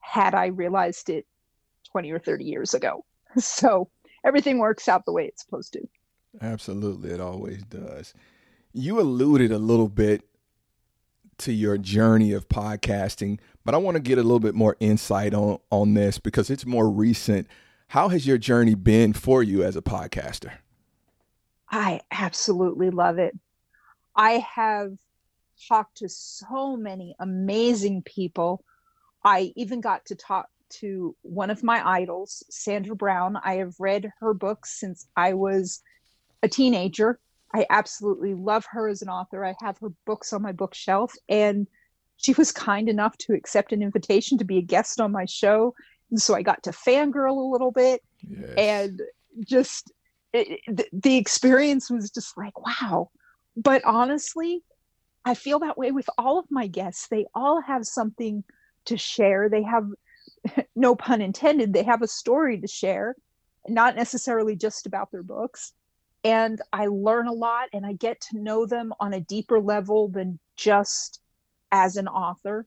had 0.00 0.34
i 0.34 0.46
realized 0.46 1.10
it 1.10 1.26
20 1.90 2.10
or 2.12 2.18
30 2.18 2.44
years 2.44 2.74
ago. 2.74 3.04
So 3.38 3.88
everything 4.24 4.58
works 4.58 4.88
out 4.88 5.04
the 5.04 5.12
way 5.12 5.26
it's 5.26 5.44
supposed 5.44 5.72
to. 5.74 5.86
Absolutely 6.40 7.10
it 7.10 7.20
always 7.20 7.62
does. 7.62 8.12
You 8.72 9.00
alluded 9.00 9.52
a 9.52 9.58
little 9.58 9.88
bit 9.88 10.22
to 11.38 11.52
your 11.52 11.78
journey 11.78 12.32
of 12.32 12.48
podcasting 12.48 13.38
but 13.64 13.74
i 13.74 13.78
want 13.78 13.94
to 13.94 14.00
get 14.00 14.18
a 14.18 14.22
little 14.22 14.40
bit 14.40 14.54
more 14.54 14.76
insight 14.78 15.32
on 15.32 15.58
on 15.70 15.94
this 15.94 16.18
because 16.18 16.50
it's 16.50 16.66
more 16.66 16.90
recent 16.90 17.46
how 17.90 18.08
has 18.08 18.26
your 18.26 18.38
journey 18.38 18.74
been 18.74 19.12
for 19.12 19.42
you 19.42 19.62
as 19.62 19.76
a 19.76 19.82
podcaster 19.82 20.52
i 21.70 22.00
absolutely 22.10 22.90
love 22.90 23.18
it 23.18 23.36
i 24.16 24.32
have 24.54 24.92
talked 25.68 25.98
to 25.98 26.08
so 26.08 26.76
many 26.76 27.14
amazing 27.18 28.02
people. 28.02 28.64
I 29.24 29.52
even 29.56 29.80
got 29.80 30.04
to 30.06 30.14
talk 30.14 30.48
to 30.80 31.16
one 31.22 31.50
of 31.50 31.62
my 31.62 31.86
idols, 31.86 32.44
Sandra 32.48 32.94
Brown. 32.94 33.36
I 33.42 33.56
have 33.56 33.74
read 33.78 34.10
her 34.20 34.34
books 34.34 34.78
since 34.78 35.06
I 35.16 35.34
was 35.34 35.82
a 36.42 36.48
teenager. 36.48 37.18
I 37.52 37.66
absolutely 37.68 38.34
love 38.34 38.64
her 38.70 38.88
as 38.88 39.02
an 39.02 39.08
author. 39.08 39.44
I 39.44 39.54
have 39.60 39.78
her 39.78 39.90
books 40.06 40.32
on 40.32 40.42
my 40.42 40.52
bookshelf, 40.52 41.12
and 41.28 41.66
she 42.16 42.32
was 42.34 42.52
kind 42.52 42.88
enough 42.88 43.16
to 43.18 43.34
accept 43.34 43.72
an 43.72 43.82
invitation 43.82 44.38
to 44.38 44.44
be 44.44 44.58
a 44.58 44.62
guest 44.62 45.00
on 45.00 45.10
my 45.10 45.24
show. 45.24 45.74
And 46.10 46.20
so 46.20 46.34
I 46.34 46.42
got 46.42 46.62
to 46.64 46.70
fangirl 46.70 47.36
a 47.36 47.50
little 47.52 47.70
bit 47.70 48.02
yes. 48.22 48.54
and 48.56 49.00
just 49.44 49.92
it, 50.32 50.60
the, 50.66 50.86
the 50.92 51.16
experience 51.16 51.90
was 51.90 52.10
just 52.10 52.36
like, 52.36 52.58
wow. 52.58 53.10
But 53.56 53.84
honestly, 53.84 54.62
I 55.24 55.34
feel 55.34 55.58
that 55.60 55.78
way 55.78 55.90
with 55.92 56.08
all 56.16 56.38
of 56.38 56.46
my 56.50 56.66
guests. 56.66 57.08
They 57.08 57.26
all 57.34 57.60
have 57.60 57.84
something 57.84 58.44
to 58.86 58.96
share. 58.96 59.48
They 59.48 59.62
have, 59.62 59.88
no 60.76 60.94
pun 60.94 61.20
intended, 61.20 61.72
they 61.72 61.82
have 61.82 62.02
a 62.02 62.08
story 62.08 62.60
to 62.60 62.66
share, 62.66 63.14
not 63.68 63.96
necessarily 63.96 64.56
just 64.56 64.86
about 64.86 65.10
their 65.10 65.22
books. 65.22 65.72
And 66.22 66.60
I 66.72 66.86
learn 66.86 67.26
a 67.26 67.32
lot 67.32 67.68
and 67.72 67.84
I 67.84 67.94
get 67.94 68.20
to 68.30 68.38
know 68.38 68.66
them 68.66 68.92
on 69.00 69.14
a 69.14 69.20
deeper 69.20 69.58
level 69.60 70.08
than 70.08 70.38
just 70.56 71.20
as 71.72 71.96
an 71.96 72.08
author. 72.08 72.66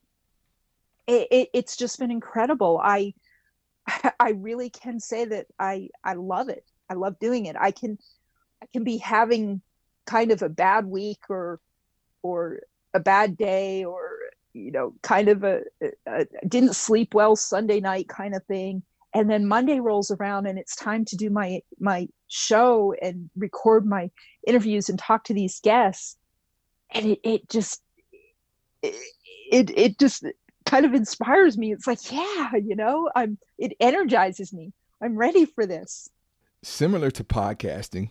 It, 1.06 1.28
it, 1.32 1.50
it's 1.54 1.78
just 1.78 2.00
been 2.00 2.12
incredible. 2.12 2.80
I 2.84 3.14
I 4.20 4.32
really 4.32 4.70
can 4.70 5.00
say 5.00 5.26
that 5.26 5.48
I 5.60 5.90
I 6.04 6.14
love 6.14 6.50
it. 6.50 6.66
I 6.90 6.96
love 6.96 7.20
doing 7.20 7.46
it. 7.46 7.56
I 7.60 7.72
can 7.72 7.98
I 8.62 8.68
can 8.72 8.84
be 8.84 8.98
having 8.98 9.62
kind 10.06 10.32
of 10.32 10.42
a 10.42 10.50
bad 10.50 10.86
week 10.86 11.20
or 11.30 11.60
or 12.22 12.62
a 12.94 13.00
bad 13.00 13.38
day 13.38 13.84
or 13.84 14.10
you 14.54 14.72
know 14.72 14.94
kind 15.02 15.30
of 15.30 15.44
a, 15.44 15.62
a, 16.08 16.26
didn't 16.48 16.76
sleep 16.76 17.14
well 17.14 17.36
sunday 17.36 17.80
night 17.80 18.08
kind 18.08 18.36
of 18.36 18.44
thing 18.46 18.84
and 19.14 19.30
then 19.30 19.48
monday 19.48 19.80
rolls 19.80 20.12
around 20.12 20.46
and 20.46 20.60
it's 20.60 20.76
time 20.76 21.06
to 21.06 21.16
do 21.16 21.30
my 21.30 21.60
my 21.80 22.08
show 22.28 22.94
and 23.02 23.30
record 23.36 23.86
my 23.86 24.10
interviews 24.46 24.90
and 24.90 25.00
talk 25.00 25.24
to 25.24 25.34
these 25.34 25.60
guests 25.62 26.18
and 26.92 27.06
it, 27.06 27.20
it 27.24 27.50
just 27.50 27.82
it, 28.82 28.96
it 29.52 29.78
it 29.78 30.00
just 30.00 30.26
kind 30.66 30.86
of 30.86 30.94
inspires 30.94 31.58
me 31.58 31.72
it's 31.72 31.88
like 31.88 32.12
yeah 32.12 32.52
you 32.56 32.76
know 32.76 33.10
i'm 33.16 33.38
it 33.58 33.74
energizes 33.80 34.54
me 34.54 34.74
i'm 35.02 35.16
ready 35.16 35.46
for 35.46 35.66
this 35.66 36.10
similar 36.64 37.12
to 37.12 37.24
podcasting 37.24 38.10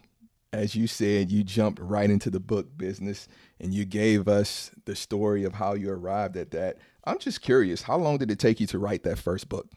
as 0.52 0.74
you 0.74 0.86
said, 0.86 1.30
you 1.30 1.42
jumped 1.42 1.80
right 1.80 2.10
into 2.10 2.28
the 2.28 2.40
book 2.40 2.76
business 2.76 3.26
and 3.58 3.72
you 3.72 3.86
gave 3.86 4.28
us 4.28 4.70
the 4.84 4.94
story 4.94 5.44
of 5.44 5.54
how 5.54 5.72
you 5.74 5.90
arrived 5.90 6.36
at 6.36 6.50
that. 6.50 6.76
I'm 7.04 7.18
just 7.18 7.40
curious, 7.40 7.82
how 7.82 7.96
long 7.96 8.18
did 8.18 8.30
it 8.30 8.38
take 8.38 8.60
you 8.60 8.66
to 8.68 8.78
write 8.78 9.02
that 9.04 9.18
first 9.18 9.48
book? 9.48 9.68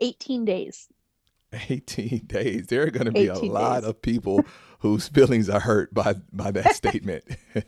18 0.00 0.46
days. 0.46 0.88
18 1.68 2.22
days. 2.26 2.66
There 2.68 2.82
are 2.84 2.90
going 2.90 3.06
to 3.06 3.12
be 3.12 3.26
a 3.26 3.34
lot 3.34 3.80
days. 3.80 3.88
of 3.90 4.00
people 4.00 4.44
whose 4.78 5.08
feelings 5.14 5.48
are 5.48 5.60
hurt 5.60 5.92
by 5.92 6.14
by 6.32 6.50
that 6.50 6.74
statement. 6.74 7.24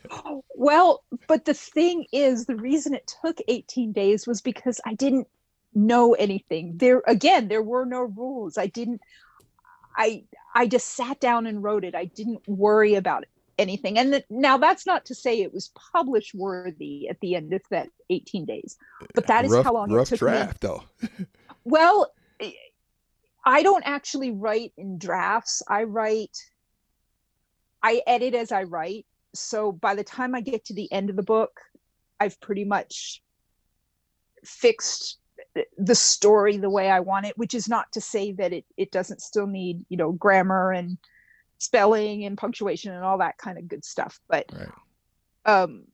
well, 0.55 1.05
but 1.29 1.45
the 1.45 1.55
thing 1.55 2.07
is, 2.13 2.47
the 2.47 2.57
reason 2.57 2.95
it 2.95 3.13
took 3.23 3.39
18 3.49 3.93
days 3.93 4.27
was 4.27 4.41
because 4.41 4.81
I 4.85 4.95
didn't 4.95 5.29
know 5.75 6.15
anything. 6.15 6.77
There 6.77 7.03
again, 7.07 7.49
there 7.49 7.63
were 7.63 7.85
no 7.85 8.03
rules. 8.03 8.59
I 8.59 8.67
didn't 8.67 9.01
I 9.97 10.25
I 10.55 10.67
just 10.67 10.89
sat 10.89 11.21
down 11.21 11.47
and 11.47 11.63
wrote 11.63 11.85
it. 11.85 11.95
I 11.95 12.07
didn't 12.07 12.47
worry 12.49 12.95
about 12.95 13.25
anything. 13.59 13.99
And 13.99 14.15
the, 14.15 14.25
now 14.31 14.57
that's 14.59 14.87
not 14.87 15.05
to 15.07 15.15
say 15.15 15.41
it 15.41 15.53
was 15.53 15.71
publish 15.93 16.35
worthy 16.35 17.09
at 17.09 17.21
the 17.21 17.37
end 17.37 17.53
of 17.53 17.61
that 17.71 17.89
18 18.09 18.47
days, 18.47 18.77
but 19.15 19.27
that 19.27 19.45
is 19.45 19.53
rough, 19.53 19.65
how 19.65 19.75
long 19.75 19.93
rough 19.93 20.09
it 20.09 20.11
took 20.11 20.19
draft, 20.21 20.63
me. 20.63 20.69
though. 20.69 20.83
well, 21.65 22.13
I 23.45 23.63
don't 23.63 23.85
actually 23.87 24.33
write 24.33 24.73
in 24.77 24.99
drafts. 24.99 25.63
I 25.69 25.85
write, 25.85 26.37
I 27.83 28.03
edit 28.07 28.35
as 28.35 28.53
I 28.53 28.65
write. 28.65 29.07
So 29.35 29.73
by 29.73 29.95
the 29.95 30.05
time 30.05 30.35
I 30.35 30.41
get 30.41 30.65
to 30.67 30.75
the 30.75 30.91
end 30.93 31.11
of 31.11 31.17
the 31.17 31.23
book, 31.23 31.61
I've 32.19 32.41
pretty 32.41 32.65
much 32.65 33.23
fixed 34.45 35.19
the 35.79 35.95
story 35.95 36.57
the 36.57 36.71
way 36.71 36.91
I 36.91 37.01
want 37.01 37.27
it, 37.27 37.39
which 37.39 37.55
is 37.55 37.69
not 37.69 37.91
to 37.93 38.01
say 38.01 38.33
that 38.33 38.53
it 38.53 38.65
it 38.77 38.91
doesn't 38.91 39.23
still 39.23 39.47
need 39.47 39.85
you 39.89 39.97
know 39.97 40.13
grammar 40.13 40.73
and 40.73 40.99
spelling 41.59 42.25
and 42.25 42.39
punctuation 42.39 42.93
and 42.93 43.05
all 43.05 43.19
that 43.19 43.39
kind 43.39 43.59
of 43.59 43.69
good 43.69 43.85
stuff. 43.85 44.21
But 44.29 44.47
right. 44.53 44.69
um, 45.47 45.85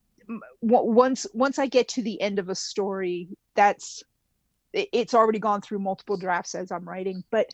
once 0.60 1.26
once 1.32 1.58
I 1.58 1.66
get 1.66 1.88
to 1.88 2.02
the 2.02 2.20
end 2.20 2.38
of 2.38 2.48
a 2.48 2.54
story, 2.54 3.28
that's 3.54 4.02
it's 4.72 5.14
already 5.14 5.38
gone 5.38 5.60
through 5.60 5.78
multiple 5.78 6.16
drafts 6.16 6.54
as 6.54 6.70
I'm 6.70 6.88
writing, 6.88 7.24
but 7.30 7.48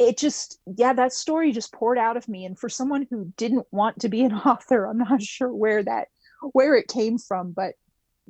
it 0.00 0.18
just 0.18 0.58
yeah 0.76 0.92
that 0.92 1.12
story 1.12 1.52
just 1.52 1.72
poured 1.72 1.98
out 1.98 2.16
of 2.16 2.26
me 2.28 2.44
and 2.44 2.58
for 2.58 2.68
someone 2.68 3.06
who 3.10 3.32
didn't 3.36 3.66
want 3.70 4.00
to 4.00 4.08
be 4.08 4.22
an 4.22 4.32
author 4.46 4.86
i'm 4.86 4.98
not 4.98 5.22
sure 5.22 5.52
where 5.52 5.82
that 5.82 6.08
where 6.52 6.74
it 6.74 6.88
came 6.88 7.18
from 7.18 7.52
but 7.52 7.74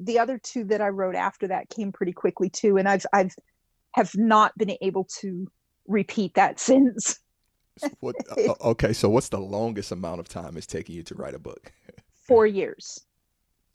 the 0.00 0.18
other 0.18 0.38
two 0.38 0.64
that 0.64 0.80
I 0.80 0.88
wrote 0.88 1.14
after 1.14 1.48
that 1.48 1.68
came 1.68 1.92
pretty 1.92 2.12
quickly 2.12 2.48
too, 2.48 2.78
and 2.78 2.88
I've 2.88 3.06
I've 3.12 3.34
have 3.92 4.12
not 4.14 4.56
been 4.56 4.76
able 4.80 5.04
to 5.20 5.50
repeat 5.86 6.34
that 6.34 6.58
since. 6.60 7.20
what, 8.00 8.16
uh, 8.36 8.54
okay, 8.62 8.92
so 8.92 9.08
what's 9.08 9.28
the 9.28 9.40
longest 9.40 9.92
amount 9.92 10.20
of 10.20 10.28
time 10.28 10.56
it's 10.56 10.66
taking 10.66 10.94
you 10.94 11.02
to 11.04 11.14
write 11.14 11.34
a 11.34 11.38
book? 11.38 11.72
four 12.26 12.46
years. 12.46 13.06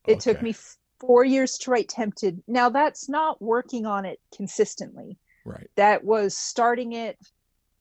It 0.08 0.14
okay. 0.14 0.20
took 0.20 0.42
me 0.42 0.56
four 1.00 1.26
years 1.26 1.58
to 1.60 1.72
write 1.72 1.90
Tempted. 1.90 2.42
Now 2.48 2.70
that's 2.70 3.10
not 3.10 3.42
working 3.42 3.86
on 3.86 4.06
it 4.06 4.20
consistently. 4.36 5.18
Right. 5.44 5.70
That 5.76 6.04
was 6.04 6.38
starting 6.38 6.94
it, 6.94 7.18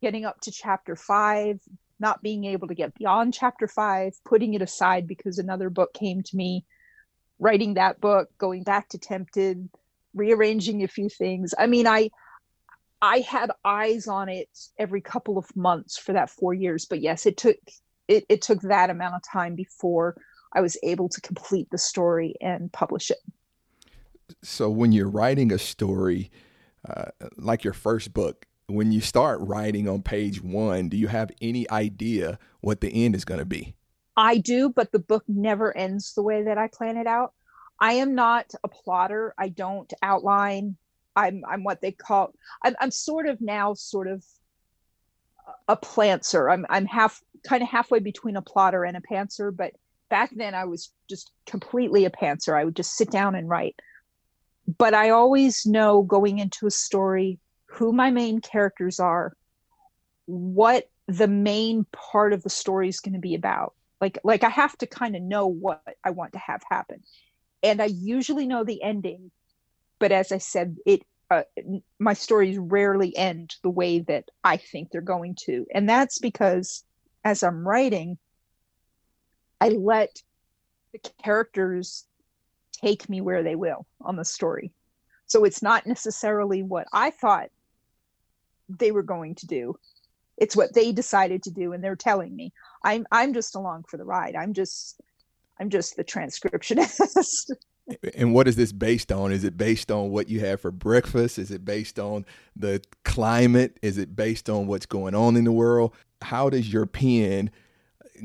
getting 0.04 0.26
up 0.26 0.38
to 0.42 0.50
chapter 0.50 0.94
five, 0.94 1.58
not 1.98 2.20
being 2.20 2.44
able 2.44 2.68
to 2.68 2.74
get 2.74 2.94
beyond 2.94 3.32
chapter 3.32 3.66
five, 3.66 4.12
putting 4.22 4.52
it 4.52 4.60
aside 4.60 5.08
because 5.08 5.38
another 5.38 5.70
book 5.70 5.94
came 5.94 6.22
to 6.22 6.36
me, 6.36 6.62
writing 7.38 7.72
that 7.72 8.02
book, 8.02 8.28
going 8.36 8.62
back 8.64 8.86
to 8.90 8.98
Tempted, 8.98 9.66
rearranging 10.12 10.84
a 10.84 10.88
few 10.88 11.08
things. 11.08 11.54
I 11.58 11.66
mean, 11.66 11.86
I 11.86 12.10
I 13.00 13.20
had 13.20 13.50
eyes 13.64 14.06
on 14.06 14.28
it 14.28 14.50
every 14.78 15.00
couple 15.00 15.38
of 15.38 15.46
months 15.56 15.96
for 15.96 16.12
that 16.12 16.28
four 16.28 16.52
years, 16.52 16.84
but 16.84 17.00
yes, 17.00 17.24
it 17.24 17.38
took 17.38 17.56
it, 18.06 18.26
it 18.28 18.42
took 18.42 18.60
that 18.60 18.90
amount 18.90 19.14
of 19.14 19.22
time 19.22 19.54
before 19.54 20.16
I 20.52 20.60
was 20.60 20.76
able 20.82 21.08
to 21.08 21.20
complete 21.22 21.68
the 21.70 21.78
story 21.78 22.34
and 22.42 22.70
publish 22.70 23.10
it. 23.10 23.20
So 24.42 24.68
when 24.68 24.92
you're 24.92 25.08
writing 25.08 25.50
a 25.50 25.58
story, 25.58 26.30
uh, 26.86 27.06
like 27.38 27.64
your 27.64 27.72
first 27.72 28.12
book, 28.12 28.46
when 28.66 28.92
you 28.92 29.00
start 29.00 29.40
writing 29.40 29.88
on 29.88 30.02
page 30.02 30.42
one, 30.42 30.88
do 30.88 30.96
you 30.96 31.08
have 31.08 31.30
any 31.40 31.68
idea 31.70 32.38
what 32.60 32.80
the 32.80 33.04
end 33.04 33.14
is 33.14 33.24
going 33.24 33.40
to 33.40 33.44
be? 33.44 33.74
I 34.16 34.38
do, 34.38 34.70
but 34.70 34.92
the 34.92 34.98
book 34.98 35.24
never 35.28 35.76
ends 35.76 36.14
the 36.14 36.22
way 36.22 36.44
that 36.44 36.58
I 36.58 36.68
plan 36.68 36.96
it 36.96 37.06
out. 37.06 37.32
I 37.80 37.94
am 37.94 38.14
not 38.14 38.52
a 38.62 38.68
plotter. 38.68 39.34
I 39.36 39.48
don't 39.48 39.92
outline. 40.02 40.76
I'm 41.16 41.44
I'm 41.48 41.62
what 41.62 41.80
they 41.80 41.92
call 41.92 42.32
I'm 42.62 42.74
I'm 42.80 42.90
sort 42.90 43.26
of 43.26 43.40
now 43.40 43.74
sort 43.74 44.08
of 44.08 44.24
a 45.68 45.76
plantser. 45.76 46.52
I'm 46.52 46.64
I'm 46.68 46.86
half 46.86 47.20
kind 47.44 47.62
of 47.62 47.68
halfway 47.68 47.98
between 47.98 48.36
a 48.36 48.42
plotter 48.42 48.84
and 48.84 48.96
a 48.96 49.00
pantser, 49.00 49.54
but 49.54 49.72
back 50.08 50.30
then 50.34 50.54
I 50.54 50.64
was 50.64 50.92
just 51.08 51.30
completely 51.46 52.04
a 52.04 52.10
pantser. 52.10 52.58
I 52.58 52.64
would 52.64 52.76
just 52.76 52.96
sit 52.96 53.10
down 53.10 53.34
and 53.34 53.48
write. 53.48 53.76
But 54.78 54.94
I 54.94 55.10
always 55.10 55.66
know 55.66 56.02
going 56.02 56.38
into 56.38 56.66
a 56.66 56.70
story 56.70 57.38
who 57.74 57.92
my 57.92 58.10
main 58.10 58.40
characters 58.40 59.00
are, 59.00 59.36
what 60.26 60.88
the 61.06 61.28
main 61.28 61.86
part 61.92 62.32
of 62.32 62.42
the 62.42 62.50
story 62.50 62.88
is 62.88 63.00
going 63.00 63.14
to 63.14 63.20
be 63.20 63.34
about. 63.34 63.74
Like 64.00 64.18
like 64.24 64.44
I 64.44 64.48
have 64.48 64.76
to 64.78 64.86
kind 64.86 65.16
of 65.16 65.22
know 65.22 65.46
what 65.46 65.82
I 66.04 66.10
want 66.10 66.32
to 66.32 66.38
have 66.38 66.62
happen. 66.68 67.02
And 67.62 67.80
I 67.80 67.86
usually 67.86 68.46
know 68.46 68.64
the 68.64 68.82
ending, 68.82 69.30
but 69.98 70.12
as 70.12 70.32
I 70.32 70.38
said, 70.38 70.76
it 70.86 71.02
uh, 71.30 71.42
my 71.98 72.12
stories 72.12 72.58
rarely 72.58 73.16
end 73.16 73.54
the 73.62 73.70
way 73.70 74.00
that 74.00 74.28
I 74.42 74.58
think 74.58 74.90
they're 74.90 75.00
going 75.00 75.36
to. 75.46 75.66
And 75.74 75.88
that's 75.88 76.18
because 76.18 76.84
as 77.24 77.42
I'm 77.42 77.66
writing, 77.66 78.18
I 79.60 79.70
let 79.70 80.22
the 80.92 81.00
characters 81.22 82.04
take 82.72 83.08
me 83.08 83.20
where 83.20 83.42
they 83.42 83.54
will 83.54 83.86
on 84.00 84.16
the 84.16 84.24
story. 84.24 84.72
So 85.26 85.44
it's 85.44 85.62
not 85.62 85.86
necessarily 85.86 86.62
what 86.62 86.86
I 86.92 87.10
thought 87.10 87.48
they 88.68 88.90
were 88.90 89.02
going 89.02 89.34
to 89.36 89.46
do. 89.46 89.76
It's 90.36 90.56
what 90.56 90.74
they 90.74 90.92
decided 90.92 91.42
to 91.44 91.50
do 91.50 91.72
and 91.72 91.82
they're 91.82 91.96
telling 91.96 92.34
me. 92.34 92.52
I'm 92.82 93.06
I'm 93.10 93.32
just 93.32 93.54
along 93.54 93.84
for 93.88 93.96
the 93.96 94.04
ride. 94.04 94.34
I'm 94.34 94.52
just 94.52 95.00
I'm 95.60 95.70
just 95.70 95.96
the 95.96 96.04
transcriptionist. 96.04 97.50
and 98.16 98.34
what 98.34 98.48
is 98.48 98.56
this 98.56 98.72
based 98.72 99.12
on? 99.12 99.32
Is 99.32 99.44
it 99.44 99.56
based 99.56 99.90
on 99.90 100.10
what 100.10 100.28
you 100.28 100.40
have 100.40 100.60
for 100.60 100.70
breakfast? 100.70 101.38
Is 101.38 101.50
it 101.50 101.64
based 101.64 101.98
on 101.98 102.26
the 102.56 102.82
climate? 103.04 103.78
Is 103.82 103.98
it 103.98 104.16
based 104.16 104.50
on 104.50 104.66
what's 104.66 104.86
going 104.86 105.14
on 105.14 105.36
in 105.36 105.44
the 105.44 105.52
world? 105.52 105.94
How 106.22 106.50
does 106.50 106.72
your 106.72 106.86
pen 106.86 107.50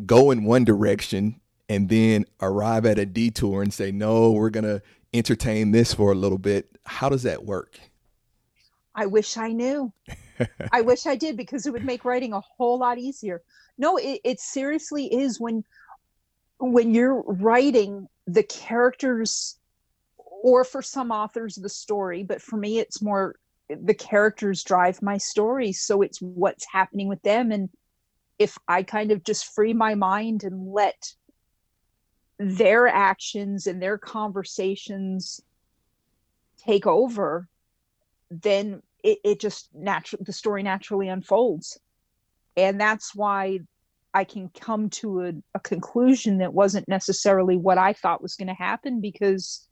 go 0.05 0.31
in 0.31 0.43
one 0.43 0.63
direction 0.63 1.39
and 1.67 1.89
then 1.89 2.25
arrive 2.41 2.86
at 2.86 2.98
a 2.98 3.05
detour 3.05 3.62
and 3.62 3.74
say, 3.74 3.91
no, 3.91 4.31
we're 4.31 4.50
going 4.50 4.63
to 4.63 4.81
entertain 5.13 5.72
this 5.72 5.93
for 5.93 6.12
a 6.12 6.15
little 6.15 6.38
bit. 6.38 6.77
How 6.86 7.10
does 7.10 7.24
that 7.24 7.46
work? 7.46 7.79
I 9.00 9.06
wish 9.06 9.38
I 9.38 9.53
knew. 9.53 9.94
I 10.74 10.82
wish 10.82 11.06
I 11.06 11.15
did 11.15 11.38
because 11.38 11.65
it 11.65 11.72
would 11.72 11.86
make 11.86 12.03
writing 12.03 12.34
a 12.34 12.41
whole 12.41 12.77
lot 12.77 12.98
easier. 12.98 13.41
No, 13.77 13.96
it, 13.96 14.19
it 14.26 14.39
seriously 14.41 15.06
is 15.06 15.39
when 15.39 15.63
when 16.58 16.93
you're 16.93 17.21
writing 17.21 18.10
the 18.28 18.43
characters 18.43 19.58
or 20.17 20.65
for 20.65 20.82
some 20.82 21.12
authors 21.12 21.56
the 21.56 21.69
story, 21.69 22.24
but 22.24 22.41
for 22.41 22.58
me 22.58 22.78
it's 22.78 23.02
more 23.02 23.36
the 23.69 23.93
characters 23.93 24.65
drive 24.65 25.02
my 25.02 25.17
story. 25.17 25.71
So 25.71 26.02
it's 26.02 26.19
what's 26.19 26.65
happening 26.69 27.08
with 27.08 27.21
them 27.21 27.54
and 27.54 27.69
if 28.38 28.58
I 28.67 28.84
kind 28.84 29.12
of 29.12 29.24
just 29.24 29.54
free 29.56 29.74
my 29.74 29.95
mind 29.95 30.43
and 30.43 30.74
let 30.74 31.13
their 32.38 32.86
actions 32.88 33.65
and 33.65 33.82
their 33.82 33.97
conversations 33.97 35.41
take 36.58 36.86
over, 36.86 37.47
then 38.30 38.82
it, 39.04 39.20
it 39.24 39.40
just 39.40 39.70
natural 39.74 40.24
the 40.24 40.34
story 40.34 40.64
naturally 40.64 41.08
unfolds. 41.08 41.80
And 42.58 42.80
that's 42.80 43.16
why 43.16 43.60
I 44.14 44.24
can 44.24 44.50
come 44.50 44.90
to 44.90 45.22
a, 45.22 45.34
a 45.56 45.60
conclusion 45.60 46.40
that 46.40 46.54
wasn't 46.54 46.88
necessarily 46.88 47.58
what 47.58 47.78
I 47.78 47.94
thought 47.94 48.22
was 48.22 48.36
going 48.36 48.48
to 48.48 48.54
happen 48.54 49.02
because 49.02 49.68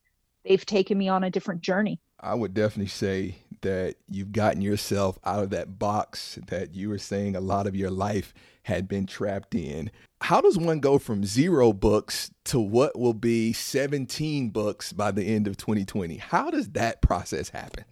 they've 0.46 0.66
taken 0.66 0.98
me 0.98 1.10
on 1.10 1.24
a 1.24 1.32
different 1.32 1.62
journey. 1.62 2.00
I 2.20 2.34
would 2.34 2.54
definitely 2.54 2.88
say 2.88 3.36
that 3.62 3.96
you've 4.10 4.32
gotten 4.32 4.62
yourself 4.62 5.20
out 5.24 5.44
of 5.44 5.50
that 5.52 5.78
box 5.80 6.40
that 6.48 6.74
you 6.74 6.90
were 6.90 6.98
saying 6.98 7.36
a 7.36 7.42
lot 7.42 7.68
of 7.68 7.76
your 7.76 7.92
life 7.92 8.34
had 8.64 8.88
been 8.88 9.06
trapped 9.06 9.56
in. 9.56 9.92
How 10.22 10.42
does 10.42 10.58
one 10.58 10.80
go 10.80 10.98
from 10.98 11.24
zero 11.24 11.74
books 11.74 12.32
to 12.46 12.60
what 12.60 12.98
will 12.98 13.14
be 13.14 13.54
17 13.54 14.50
books 14.50 14.92
by 14.94 15.12
the 15.12 15.24
end 15.24 15.48
of 15.48 15.58
2020? 15.58 16.18
How 16.18 16.50
does 16.50 16.70
that 16.70 17.02
process 17.02 17.50
happen? 17.50 17.86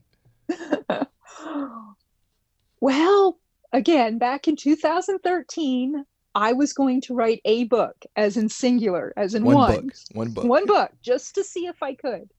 well, 2.80 3.40
again, 3.72 4.18
back 4.18 4.48
in 4.48 4.56
2013, 4.56 6.06
I 6.34 6.54
was 6.54 6.74
going 6.74 7.02
to 7.02 7.16
write 7.16 7.42
a 7.46 7.64
book, 7.66 7.96
as 8.16 8.38
in 8.38 8.50
singular, 8.50 9.14
as 9.16 9.36
in 9.36 9.46
one. 9.46 9.56
One 9.56 9.76
book. 9.76 9.94
One 10.12 10.32
book. 10.32 10.44
One 10.44 10.66
book, 10.66 10.92
just 11.02 11.36
to 11.36 11.44
see 11.44 11.68
if 11.68 11.82
I 11.82 11.96
could. 11.96 12.30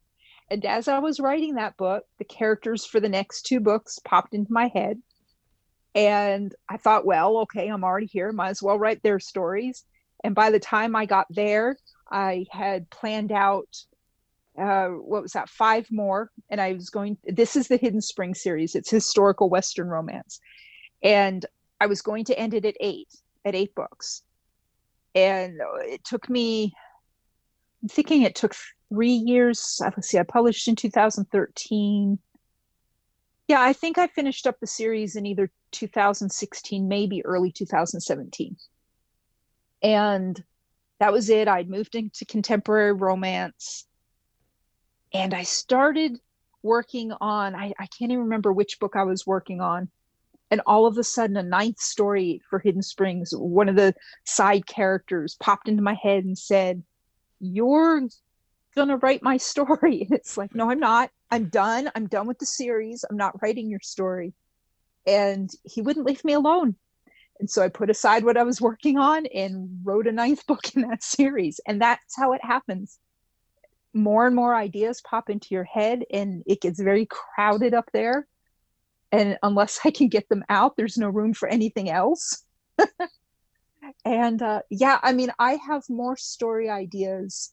And 0.50 0.64
as 0.64 0.86
I 0.86 0.98
was 0.98 1.18
writing 1.18 1.54
that 1.54 1.76
book, 1.76 2.04
the 2.18 2.24
characters 2.24 2.84
for 2.84 3.00
the 3.00 3.08
next 3.08 3.42
two 3.42 3.58
books 3.58 3.98
popped 3.98 4.34
into 4.34 4.52
my 4.52 4.68
head. 4.68 5.00
And 5.94 6.54
I 6.68 6.76
thought, 6.76 7.06
well, 7.06 7.38
okay, 7.38 7.68
I'm 7.68 7.82
already 7.82 8.06
here. 8.06 8.30
Might 8.32 8.50
as 8.50 8.62
well 8.62 8.78
write 8.78 9.02
their 9.02 9.18
stories. 9.18 9.84
And 10.22 10.34
by 10.34 10.50
the 10.50 10.60
time 10.60 10.94
I 10.94 11.06
got 11.06 11.26
there, 11.30 11.78
I 12.10 12.46
had 12.50 12.90
planned 12.90 13.32
out 13.32 13.84
uh, 14.58 14.88
what 14.88 15.22
was 15.22 15.32
that, 15.32 15.48
five 15.48 15.86
more. 15.90 16.30
And 16.48 16.60
I 16.60 16.72
was 16.72 16.90
going, 16.90 17.18
this 17.24 17.56
is 17.56 17.68
the 17.68 17.76
Hidden 17.76 18.00
Spring 18.00 18.34
series, 18.34 18.74
it's 18.74 18.90
historical 18.90 19.48
Western 19.48 19.88
romance. 19.88 20.40
And 21.02 21.44
I 21.80 21.86
was 21.86 22.02
going 22.02 22.24
to 22.26 22.38
end 22.38 22.54
it 22.54 22.64
at 22.64 22.76
eight, 22.80 23.08
at 23.44 23.54
eight 23.54 23.74
books. 23.74 24.22
And 25.14 25.60
it 25.82 26.04
took 26.04 26.28
me, 26.28 26.74
I'm 27.82 27.88
thinking 27.88 28.22
it 28.22 28.34
took 28.34 28.54
three 28.88 29.12
years. 29.12 29.80
Let's 29.80 30.08
see, 30.08 30.18
I 30.18 30.22
published 30.22 30.68
in 30.68 30.76
2013. 30.76 32.18
Yeah, 33.48 33.60
I 33.60 33.72
think 33.72 33.98
I 33.98 34.08
finished 34.08 34.46
up 34.46 34.58
the 34.60 34.66
series 34.66 35.16
in 35.16 35.24
either 35.24 35.50
2016, 35.72 36.88
maybe 36.88 37.24
early 37.24 37.52
2017. 37.52 38.56
And 39.82 40.42
that 40.98 41.12
was 41.12 41.28
it. 41.28 41.46
I'd 41.46 41.70
moved 41.70 41.94
into 41.94 42.24
contemporary 42.24 42.92
romance. 42.92 43.86
And 45.12 45.34
I 45.34 45.42
started 45.42 46.18
working 46.62 47.12
on, 47.20 47.54
I, 47.54 47.72
I 47.78 47.86
can't 47.86 48.10
even 48.12 48.24
remember 48.24 48.52
which 48.52 48.78
book 48.78 48.96
I 48.96 49.04
was 49.04 49.26
working 49.26 49.60
on. 49.60 49.88
And 50.50 50.60
all 50.66 50.86
of 50.86 50.96
a 50.98 51.04
sudden, 51.04 51.36
a 51.36 51.42
ninth 51.42 51.80
story 51.80 52.40
for 52.48 52.58
Hidden 52.58 52.82
Springs, 52.82 53.32
one 53.32 53.68
of 53.68 53.76
the 53.76 53.94
side 54.24 54.66
characters 54.66 55.36
popped 55.40 55.68
into 55.68 55.82
my 55.82 55.94
head 55.94 56.24
and 56.24 56.38
said, 56.38 56.82
You're 57.40 58.02
going 58.76 58.88
to 58.88 58.96
write 58.98 59.22
my 59.22 59.36
story. 59.38 60.02
And 60.02 60.12
it's 60.12 60.36
like, 60.36 60.54
no, 60.54 60.70
I'm 60.70 60.78
not. 60.78 61.10
I'm 61.30 61.48
done. 61.48 61.90
I'm 61.96 62.06
done 62.06 62.28
with 62.28 62.38
the 62.38 62.46
series. 62.46 63.04
I'm 63.08 63.16
not 63.16 63.42
writing 63.42 63.68
your 63.68 63.80
story. 63.82 64.34
And 65.06 65.50
he 65.64 65.82
wouldn't 65.82 66.06
leave 66.06 66.24
me 66.24 66.34
alone. 66.34 66.76
And 67.40 67.50
so 67.50 67.62
I 67.62 67.68
put 67.68 67.90
aside 67.90 68.24
what 68.24 68.36
I 68.36 68.44
was 68.44 68.60
working 68.60 68.98
on 68.98 69.26
and 69.26 69.80
wrote 69.82 70.06
a 70.06 70.12
ninth 70.12 70.46
book 70.46 70.76
in 70.76 70.82
that 70.82 71.02
series. 71.02 71.58
And 71.66 71.80
that's 71.80 72.16
how 72.16 72.32
it 72.32 72.44
happens. 72.44 72.98
More 73.96 74.26
and 74.26 74.36
more 74.36 74.54
ideas 74.54 75.00
pop 75.00 75.30
into 75.30 75.48
your 75.54 75.64
head, 75.64 76.04
and 76.12 76.42
it 76.46 76.60
gets 76.60 76.78
very 76.78 77.06
crowded 77.06 77.72
up 77.72 77.88
there. 77.92 78.26
And 79.10 79.38
unless 79.42 79.80
I 79.84 79.90
can 79.90 80.08
get 80.08 80.28
them 80.28 80.44
out, 80.50 80.76
there's 80.76 80.98
no 80.98 81.08
room 81.08 81.32
for 81.32 81.48
anything 81.48 81.88
else. 81.88 82.44
and 84.04 84.42
uh, 84.42 84.60
yeah, 84.70 84.98
I 85.02 85.14
mean, 85.14 85.32
I 85.38 85.58
have 85.66 85.82
more 85.88 86.16
story 86.16 86.68
ideas 86.68 87.52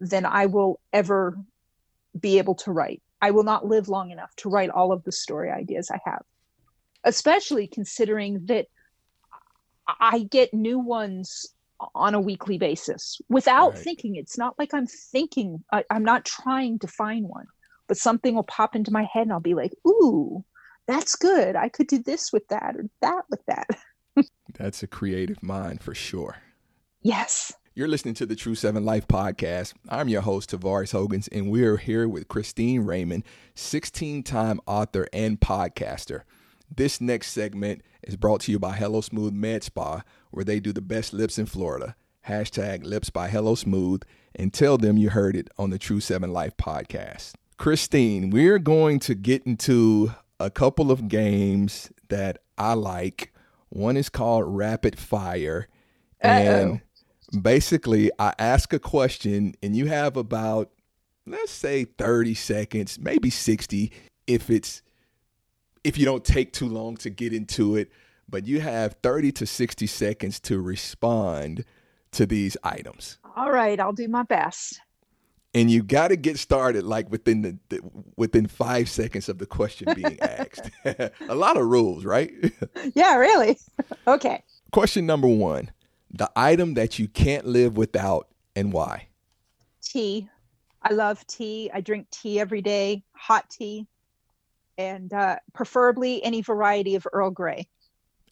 than 0.00 0.24
I 0.24 0.46
will 0.46 0.80
ever 0.94 1.38
be 2.18 2.38
able 2.38 2.54
to 2.54 2.72
write. 2.72 3.02
I 3.20 3.30
will 3.32 3.44
not 3.44 3.66
live 3.66 3.88
long 3.88 4.10
enough 4.10 4.34
to 4.36 4.48
write 4.48 4.70
all 4.70 4.92
of 4.92 5.04
the 5.04 5.12
story 5.12 5.50
ideas 5.50 5.90
I 5.90 6.00
have, 6.04 6.22
especially 7.04 7.66
considering 7.66 8.46
that 8.46 8.66
I 9.86 10.20
get 10.20 10.54
new 10.54 10.78
ones 10.78 11.46
on 11.94 12.14
a 12.14 12.20
weekly 12.20 12.58
basis 12.58 13.20
without 13.28 13.74
Right. 13.74 13.78
thinking. 13.82 14.16
It's 14.16 14.38
not 14.38 14.58
like 14.58 14.72
I'm 14.74 14.86
thinking, 14.86 15.62
I, 15.72 15.84
I'm 15.90 16.04
not 16.04 16.24
trying 16.24 16.78
to 16.80 16.86
find 16.86 17.26
one, 17.28 17.46
but 17.88 17.96
something 17.96 18.34
will 18.34 18.42
pop 18.44 18.74
into 18.76 18.92
my 18.92 19.04
head 19.12 19.22
and 19.22 19.32
I'll 19.32 19.40
be 19.40 19.54
like, 19.54 19.72
ooh, 19.86 20.44
that's 20.86 21.16
good. 21.16 21.56
I 21.56 21.68
could 21.68 21.86
do 21.88 21.98
this 21.98 22.32
with 22.32 22.46
that 22.48 22.76
or 22.76 22.84
that 23.02 23.22
with 23.30 23.44
that. 23.46 23.66
That's 24.58 24.82
a 24.82 24.86
creative 24.86 25.42
mind 25.42 25.82
for 25.82 25.94
sure. 25.94 26.36
Yes. 27.02 27.52
You're 27.74 27.88
listening 27.88 28.14
to 28.14 28.24
the 28.26 28.34
True 28.36 28.54
Seven 28.54 28.84
Life 28.86 29.06
podcast. 29.06 29.74
I'm 29.90 30.08
your 30.08 30.22
host, 30.22 30.50
Tavares 30.50 30.92
Hogans, 30.92 31.28
and 31.28 31.50
we're 31.50 31.76
here 31.76 32.08
with 32.08 32.26
Christine 32.28 32.82
Raymond, 32.86 33.24
16 33.54 34.22
time 34.22 34.60
author 34.66 35.06
and 35.12 35.38
podcaster. 35.38 36.22
This 36.74 37.00
next 37.00 37.32
segment 37.32 37.82
is 38.02 38.16
brought 38.16 38.42
to 38.42 38.52
you 38.52 38.58
by 38.58 38.76
Hello 38.76 39.00
Smooth 39.00 39.32
Med 39.32 39.62
Spa, 39.62 40.02
where 40.30 40.44
they 40.44 40.60
do 40.60 40.72
the 40.72 40.80
best 40.80 41.12
lips 41.12 41.38
in 41.38 41.46
Florida. 41.46 41.96
Hashtag 42.26 42.84
lips 42.84 43.10
by 43.10 43.28
Hello 43.28 43.54
Smooth, 43.54 44.02
and 44.34 44.52
tell 44.52 44.76
them 44.76 44.96
you 44.96 45.10
heard 45.10 45.36
it 45.36 45.48
on 45.58 45.70
the 45.70 45.78
True 45.78 46.00
Seven 46.00 46.32
Life 46.32 46.56
podcast. 46.56 47.34
Christine, 47.56 48.30
we're 48.30 48.58
going 48.58 48.98
to 49.00 49.14
get 49.14 49.44
into 49.44 50.12
a 50.38 50.50
couple 50.50 50.90
of 50.90 51.08
games 51.08 51.90
that 52.08 52.38
I 52.58 52.74
like. 52.74 53.32
One 53.68 53.96
is 53.96 54.08
called 54.08 54.44
Rapid 54.46 54.98
Fire. 54.98 55.68
And 56.20 56.80
basically 57.42 58.10
I 58.18 58.34
ask 58.38 58.72
a 58.72 58.78
question 58.78 59.54
and 59.62 59.76
you 59.76 59.86
have 59.86 60.16
about 60.16 60.70
let's 61.26 61.50
say 61.50 61.84
30 61.84 62.34
seconds, 62.34 62.98
maybe 62.98 63.30
60 63.30 63.92
if 64.26 64.50
it's 64.50 64.82
if 65.86 65.96
you 65.96 66.04
don't 66.04 66.24
take 66.24 66.52
too 66.52 66.68
long 66.68 66.96
to 66.96 67.10
get 67.10 67.32
into 67.32 67.76
it, 67.76 67.92
but 68.28 68.44
you 68.44 68.60
have 68.60 68.96
30 69.04 69.30
to 69.30 69.46
60 69.46 69.86
seconds 69.86 70.40
to 70.40 70.60
respond 70.60 71.64
to 72.10 72.26
these 72.26 72.56
items. 72.64 73.18
All 73.36 73.52
right. 73.52 73.78
I'll 73.78 73.92
do 73.92 74.08
my 74.08 74.24
best. 74.24 74.80
And 75.54 75.70
you 75.70 75.84
got 75.84 76.08
to 76.08 76.16
get 76.16 76.38
started 76.38 76.84
like 76.84 77.08
within 77.08 77.42
the, 77.42 77.58
the 77.68 77.80
within 78.16 78.48
5 78.48 78.88
seconds 78.88 79.28
of 79.28 79.38
the 79.38 79.46
question 79.46 79.94
being 79.94 80.18
asked. 80.22 80.70
a 80.84 81.34
lot 81.36 81.56
of 81.56 81.66
rules, 81.66 82.04
right? 82.04 82.32
Yeah, 82.94 83.14
really. 83.16 83.56
okay. 84.08 84.42
question 84.72 85.06
number 85.06 85.28
1. 85.28 85.70
The 86.10 86.30
item 86.34 86.74
that 86.74 86.98
you 86.98 87.06
can't 87.06 87.46
live 87.46 87.76
without 87.76 88.26
and 88.56 88.72
why? 88.72 89.06
Tea. 89.82 90.28
I 90.82 90.92
love 90.92 91.24
tea. 91.28 91.70
I 91.72 91.80
drink 91.80 92.08
tea 92.10 92.40
every 92.40 92.60
day, 92.60 93.04
hot 93.12 93.48
tea, 93.50 93.86
and 94.78 95.12
uh, 95.12 95.36
preferably 95.54 96.22
any 96.22 96.42
variety 96.42 96.94
of 96.94 97.06
Earl 97.12 97.30
Grey. 97.30 97.68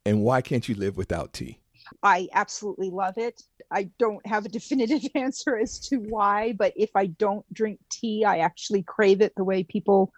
And 0.04 0.22
why 0.22 0.42
can't 0.42 0.68
you 0.68 0.74
live 0.74 0.96
without 0.96 1.32
tea? 1.32 1.58
I 2.02 2.28
absolutely 2.32 2.90
love 2.90 3.18
it. 3.18 3.42
I 3.70 3.90
don't 3.98 4.24
have 4.26 4.44
a 4.44 4.48
definitive 4.58 5.02
answer 5.14 5.56
as 5.56 5.78
to 5.88 5.96
why, 5.96 6.52
but 6.52 6.72
if 6.76 6.90
I 6.94 7.06
don't 7.06 7.44
drink 7.52 7.80
tea, 7.90 8.24
I 8.24 8.38
actually 8.38 8.82
crave 8.82 9.20
it 9.20 9.34
the 9.36 9.44
way 9.44 9.64
people 9.64 10.12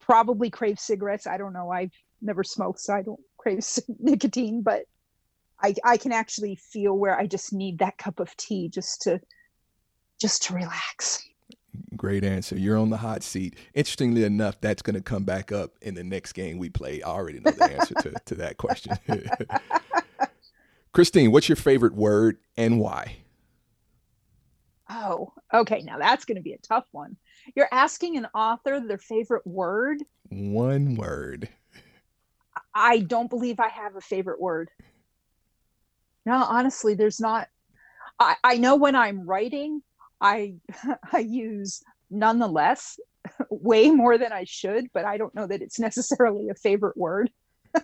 probably 0.00 0.50
crave 0.50 0.78
cigarettes. 0.78 1.26
I 1.26 1.36
don't 1.36 1.52
know. 1.52 1.70
I've 1.70 1.92
never 2.22 2.42
smoked, 2.42 2.80
so 2.80 2.94
I 2.94 3.02
don't 3.02 3.20
crave 3.36 3.64
nicotine, 3.98 4.62
but 4.62 4.84
I, 5.62 5.74
I 5.84 5.96
can 5.96 6.12
actually 6.12 6.56
feel 6.56 6.96
where 6.96 7.18
I 7.18 7.26
just 7.26 7.52
need 7.52 7.78
that 7.78 7.98
cup 7.98 8.20
of 8.20 8.36
tea 8.36 8.68
just 8.68 9.02
to 9.02 9.20
just 10.20 10.44
to 10.44 10.54
relax. 10.54 11.22
Great 11.96 12.24
answer. 12.24 12.56
You're 12.56 12.78
on 12.78 12.90
the 12.90 12.96
hot 12.96 13.22
seat. 13.22 13.56
Interestingly 13.74 14.24
enough, 14.24 14.60
that's 14.60 14.82
going 14.82 14.94
to 14.94 15.00
come 15.00 15.24
back 15.24 15.52
up 15.52 15.72
in 15.82 15.94
the 15.94 16.04
next 16.04 16.32
game 16.32 16.58
we 16.58 16.68
play. 16.68 17.02
I 17.02 17.08
already 17.08 17.40
know 17.40 17.50
the 17.50 17.72
answer 17.72 17.94
to, 17.94 18.14
to 18.26 18.34
that 18.36 18.56
question. 18.56 18.96
Christine, 20.92 21.32
what's 21.32 21.48
your 21.48 21.56
favorite 21.56 21.94
word 21.94 22.38
and 22.56 22.80
why? 22.80 23.16
Oh, 24.90 25.32
okay. 25.52 25.82
Now 25.82 25.98
that's 25.98 26.24
going 26.24 26.36
to 26.36 26.42
be 26.42 26.54
a 26.54 26.58
tough 26.58 26.86
one. 26.92 27.16
You're 27.54 27.68
asking 27.70 28.16
an 28.16 28.26
author 28.34 28.80
their 28.80 28.98
favorite 28.98 29.46
word. 29.46 30.02
One 30.30 30.94
word. 30.96 31.48
I 32.74 33.00
don't 33.00 33.30
believe 33.30 33.60
I 33.60 33.68
have 33.68 33.96
a 33.96 34.00
favorite 34.00 34.40
word. 34.40 34.70
No, 36.24 36.36
honestly, 36.36 36.94
there's 36.94 37.20
not. 37.20 37.48
I, 38.18 38.36
I 38.42 38.56
know 38.56 38.76
when 38.76 38.96
I'm 38.96 39.26
writing, 39.26 39.82
I 40.20 40.54
I 41.12 41.20
use 41.20 41.82
nonetheless 42.10 42.98
way 43.50 43.90
more 43.90 44.18
than 44.18 44.32
I 44.32 44.44
should, 44.44 44.86
but 44.92 45.04
I 45.04 45.16
don't 45.16 45.34
know 45.34 45.46
that 45.46 45.62
it's 45.62 45.78
necessarily 45.78 46.48
a 46.48 46.54
favorite 46.54 46.96
word. 46.96 47.30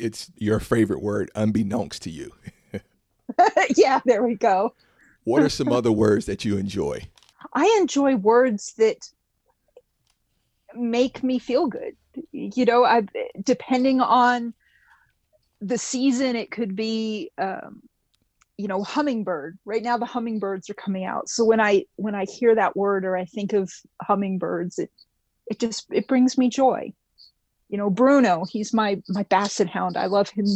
It's 0.00 0.30
your 0.36 0.60
favorite 0.60 1.02
word, 1.02 1.28
unbeknownst 1.34 2.02
to 2.02 2.10
you. 2.10 2.32
yeah, 3.76 4.00
there 4.06 4.22
we 4.22 4.36
go. 4.36 4.74
What 5.24 5.42
are 5.42 5.48
some 5.48 5.72
other 5.72 5.90
words 5.90 6.26
that 6.26 6.44
you 6.44 6.56
enjoy? 6.56 7.02
I 7.52 7.76
enjoy 7.80 8.14
words 8.14 8.74
that 8.74 9.10
make 10.74 11.22
me 11.22 11.38
feel 11.38 11.66
good. 11.66 11.96
You 12.30 12.64
know, 12.64 12.84
I 12.84 13.06
depending 13.42 14.00
on 14.00 14.54
the 15.60 15.78
season, 15.78 16.36
it 16.36 16.50
could 16.50 16.76
be, 16.76 17.30
um, 17.38 17.82
you 18.58 18.68
know, 18.68 18.82
hummingbird. 18.82 19.58
Right 19.64 19.82
now, 19.82 19.96
the 19.96 20.04
hummingbirds 20.04 20.68
are 20.68 20.74
coming 20.74 21.04
out. 21.04 21.28
So 21.28 21.44
when 21.44 21.60
I 21.60 21.84
when 21.96 22.14
I 22.14 22.24
hear 22.24 22.54
that 22.54 22.76
word 22.76 23.04
or 23.04 23.16
I 23.16 23.24
think 23.24 23.52
of 23.52 23.72
hummingbirds, 24.02 24.78
it 24.78 24.90
it 25.46 25.58
just 25.58 25.86
it 25.90 26.08
brings 26.08 26.36
me 26.36 26.50
joy. 26.50 26.92
You 27.70 27.78
know, 27.78 27.88
Bruno, 27.88 28.44
he's 28.44 28.74
my 28.74 29.00
my 29.08 29.22
basset 29.24 29.68
hound. 29.68 29.96
I 29.96 30.06
love 30.06 30.28
him 30.28 30.46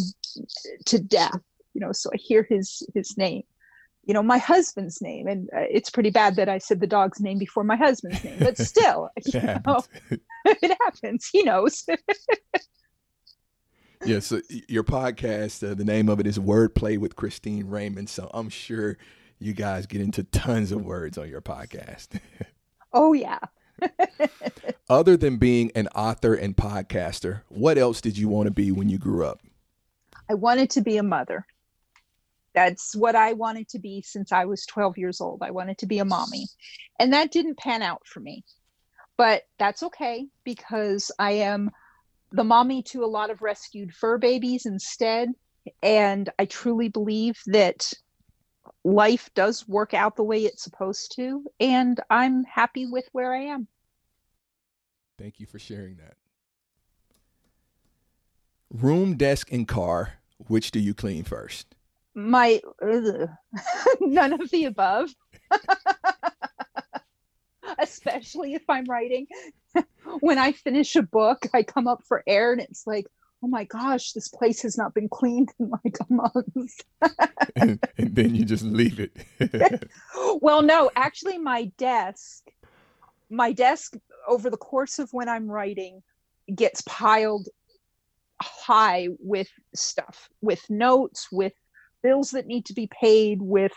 to 0.86 0.98
death. 0.98 1.40
You 1.74 1.80
know, 1.80 1.92
so 1.92 2.10
I 2.12 2.16
hear 2.18 2.42
his 2.42 2.86
his 2.94 3.16
name 3.16 3.44
you 4.04 4.14
know 4.14 4.22
my 4.22 4.38
husband's 4.38 5.00
name 5.00 5.26
and 5.26 5.48
uh, 5.56 5.60
it's 5.70 5.90
pretty 5.90 6.10
bad 6.10 6.36
that 6.36 6.48
i 6.48 6.58
said 6.58 6.80
the 6.80 6.86
dog's 6.86 7.20
name 7.20 7.38
before 7.38 7.64
my 7.64 7.76
husband's 7.76 8.22
name 8.24 8.38
but 8.40 8.58
still 8.58 9.10
you 9.26 9.40
know, 9.40 9.82
it 10.44 10.76
happens 10.80 11.28
he 11.32 11.42
knows 11.42 11.84
yeah, 14.04 14.20
so 14.20 14.40
your 14.68 14.84
podcast, 14.84 15.68
uh, 15.68 15.74
the 15.74 15.84
name 15.84 16.08
of 16.08 16.20
it 16.20 16.26
is 16.26 16.38
Wordplay 16.38 16.98
with 16.98 17.16
Christine 17.16 17.66
Raymond. 17.68 18.08
So 18.08 18.30
I'm 18.32 18.48
sure 18.48 18.98
you 19.38 19.52
guys 19.52 19.86
get 19.86 20.00
into 20.00 20.24
tons 20.24 20.72
of 20.72 20.84
words 20.84 21.18
on 21.18 21.28
your 21.28 21.42
podcast. 21.42 22.20
oh 22.92 23.12
yeah 23.12 23.38
Other 24.88 25.16
than 25.16 25.38
being 25.38 25.72
an 25.74 25.88
author 25.88 26.34
and 26.34 26.56
podcaster, 26.56 27.40
what 27.48 27.78
else 27.78 28.00
did 28.00 28.16
you 28.16 28.28
want 28.28 28.46
to 28.46 28.52
be 28.52 28.70
when 28.70 28.88
you 28.88 28.98
grew 28.98 29.26
up? 29.26 29.40
i 30.28 30.34
wanted 30.34 30.70
to 30.70 30.80
be 30.80 30.96
a 30.96 31.02
mother 31.02 31.46
that's 32.54 32.94
what 32.94 33.14
i 33.14 33.32
wanted 33.32 33.68
to 33.68 33.78
be 33.78 34.02
since 34.02 34.32
i 34.32 34.44
was 34.44 34.66
12 34.66 34.98
years 34.98 35.20
old 35.20 35.42
i 35.42 35.50
wanted 35.50 35.78
to 35.78 35.86
be 35.86 35.98
a 35.98 36.04
mommy 36.04 36.46
and 36.98 37.12
that 37.12 37.30
didn't 37.30 37.58
pan 37.58 37.82
out 37.82 38.02
for 38.06 38.20
me 38.20 38.44
but 39.16 39.42
that's 39.58 39.82
okay 39.82 40.26
because 40.44 41.10
i 41.18 41.32
am 41.32 41.70
the 42.32 42.44
mommy 42.44 42.82
to 42.82 43.04
a 43.04 43.06
lot 43.06 43.30
of 43.30 43.42
rescued 43.42 43.92
fur 43.94 44.18
babies 44.18 44.66
instead 44.66 45.28
and 45.82 46.30
i 46.38 46.44
truly 46.44 46.88
believe 46.88 47.38
that 47.46 47.92
life 48.84 49.30
does 49.34 49.66
work 49.68 49.94
out 49.94 50.16
the 50.16 50.24
way 50.24 50.44
it's 50.44 50.62
supposed 50.62 51.12
to 51.14 51.44
and 51.60 52.00
i'm 52.10 52.44
happy 52.44 52.86
with 52.86 53.08
where 53.12 53.32
i 53.34 53.40
am 53.42 53.66
Thank 55.18 55.38
you 55.38 55.46
for 55.46 55.60
sharing 55.60 55.96
that. 55.96 56.14
Room, 58.72 59.16
desk, 59.16 59.52
and 59.52 59.68
car, 59.68 60.14
which 60.38 60.72
do 60.72 60.80
you 60.80 60.94
clean 60.94 61.22
first? 61.22 61.76
my 62.14 62.60
none 64.00 64.32
of 64.34 64.50
the 64.50 64.64
above 64.66 65.10
especially 67.82 68.54
if 68.54 68.62
i'm 68.68 68.84
writing. 68.84 69.26
When 70.20 70.38
i 70.38 70.52
finish 70.52 70.96
a 70.96 71.02
book 71.02 71.46
i 71.54 71.62
come 71.62 71.86
up 71.86 72.02
for 72.04 72.22
air 72.26 72.52
and 72.52 72.60
it's 72.60 72.86
like 72.86 73.06
oh 73.42 73.48
my 73.48 73.64
gosh 73.64 74.12
this 74.12 74.28
place 74.28 74.62
has 74.62 74.76
not 74.76 74.94
been 74.94 75.08
cleaned 75.08 75.50
in 75.58 75.70
like 75.70 75.96
a 76.00 76.12
month. 76.12 76.80
And, 77.56 77.78
and 77.98 78.14
then 78.14 78.34
you 78.34 78.44
just 78.44 78.64
leave 78.64 78.98
it. 78.98 79.88
well 80.40 80.62
no 80.62 80.90
actually 80.96 81.38
my 81.38 81.70
desk 81.76 82.44
my 83.30 83.52
desk 83.52 83.94
over 84.28 84.48
the 84.50 84.56
course 84.56 84.98
of 84.98 85.08
when 85.12 85.28
i'm 85.28 85.50
writing 85.50 86.02
gets 86.54 86.82
piled 86.82 87.48
high 88.40 89.08
with 89.18 89.48
stuff 89.74 90.28
with 90.40 90.62
notes 90.68 91.28
with 91.32 91.52
bills 92.02 92.30
that 92.30 92.46
need 92.46 92.66
to 92.66 92.74
be 92.74 92.88
paid 92.88 93.40
with 93.40 93.72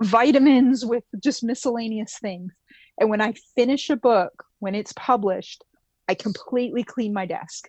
vitamins 0.00 0.84
with 0.84 1.04
just 1.22 1.42
miscellaneous 1.42 2.18
things 2.18 2.52
and 2.98 3.08
when 3.10 3.20
i 3.20 3.32
finish 3.54 3.90
a 3.90 3.96
book 3.96 4.44
when 4.58 4.74
it's 4.74 4.92
published 4.94 5.64
i 6.08 6.14
completely 6.14 6.84
clean 6.84 7.12
my 7.12 7.26
desk 7.26 7.68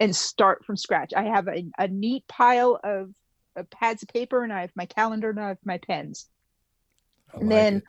and 0.00 0.14
start 0.14 0.64
from 0.64 0.76
scratch 0.76 1.12
i 1.16 1.24
have 1.24 1.48
a, 1.48 1.64
a 1.78 1.88
neat 1.88 2.26
pile 2.28 2.78
of, 2.82 3.10
of 3.56 3.68
pads 3.70 4.02
of 4.02 4.08
paper 4.08 4.42
and 4.42 4.52
i 4.52 4.62
have 4.62 4.72
my 4.76 4.86
calendar 4.86 5.30
and 5.30 5.40
i 5.40 5.48
have 5.48 5.58
my 5.64 5.78
pens 5.78 6.28
I 7.32 7.38
and 7.40 7.48
like 7.48 7.56
then 7.56 7.76
it. 7.76 7.82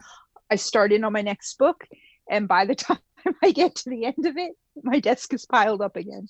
I 0.50 0.56
start 0.56 0.92
in 0.92 1.04
on 1.04 1.14
my 1.14 1.22
next 1.22 1.58
book, 1.58 1.86
and 2.30 2.48
by 2.48 2.66
the 2.66 2.76
time 2.76 3.00
I 3.44 3.52
get 3.52 3.76
to 3.76 3.90
the 3.90 4.06
end 4.06 4.26
of 4.26 4.38
it, 4.38 4.54
my 4.84 5.00
desk 5.00 5.34
is 5.34 5.46
piled 5.46 5.82
up 5.82 5.96
again. 5.96 6.28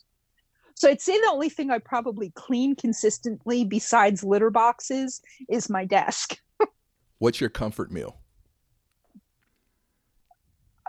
So 0.75 0.89
I'd 0.89 1.01
say 1.01 1.17
the 1.19 1.31
only 1.31 1.49
thing 1.49 1.71
I 1.71 1.79
probably 1.79 2.31
clean 2.35 2.75
consistently 2.75 3.63
besides 3.63 4.23
litter 4.23 4.49
boxes 4.49 5.21
is 5.49 5.69
my 5.69 5.85
desk. 5.85 6.37
What's 7.17 7.39
your 7.39 7.49
comfort 7.49 7.91
meal? 7.91 8.17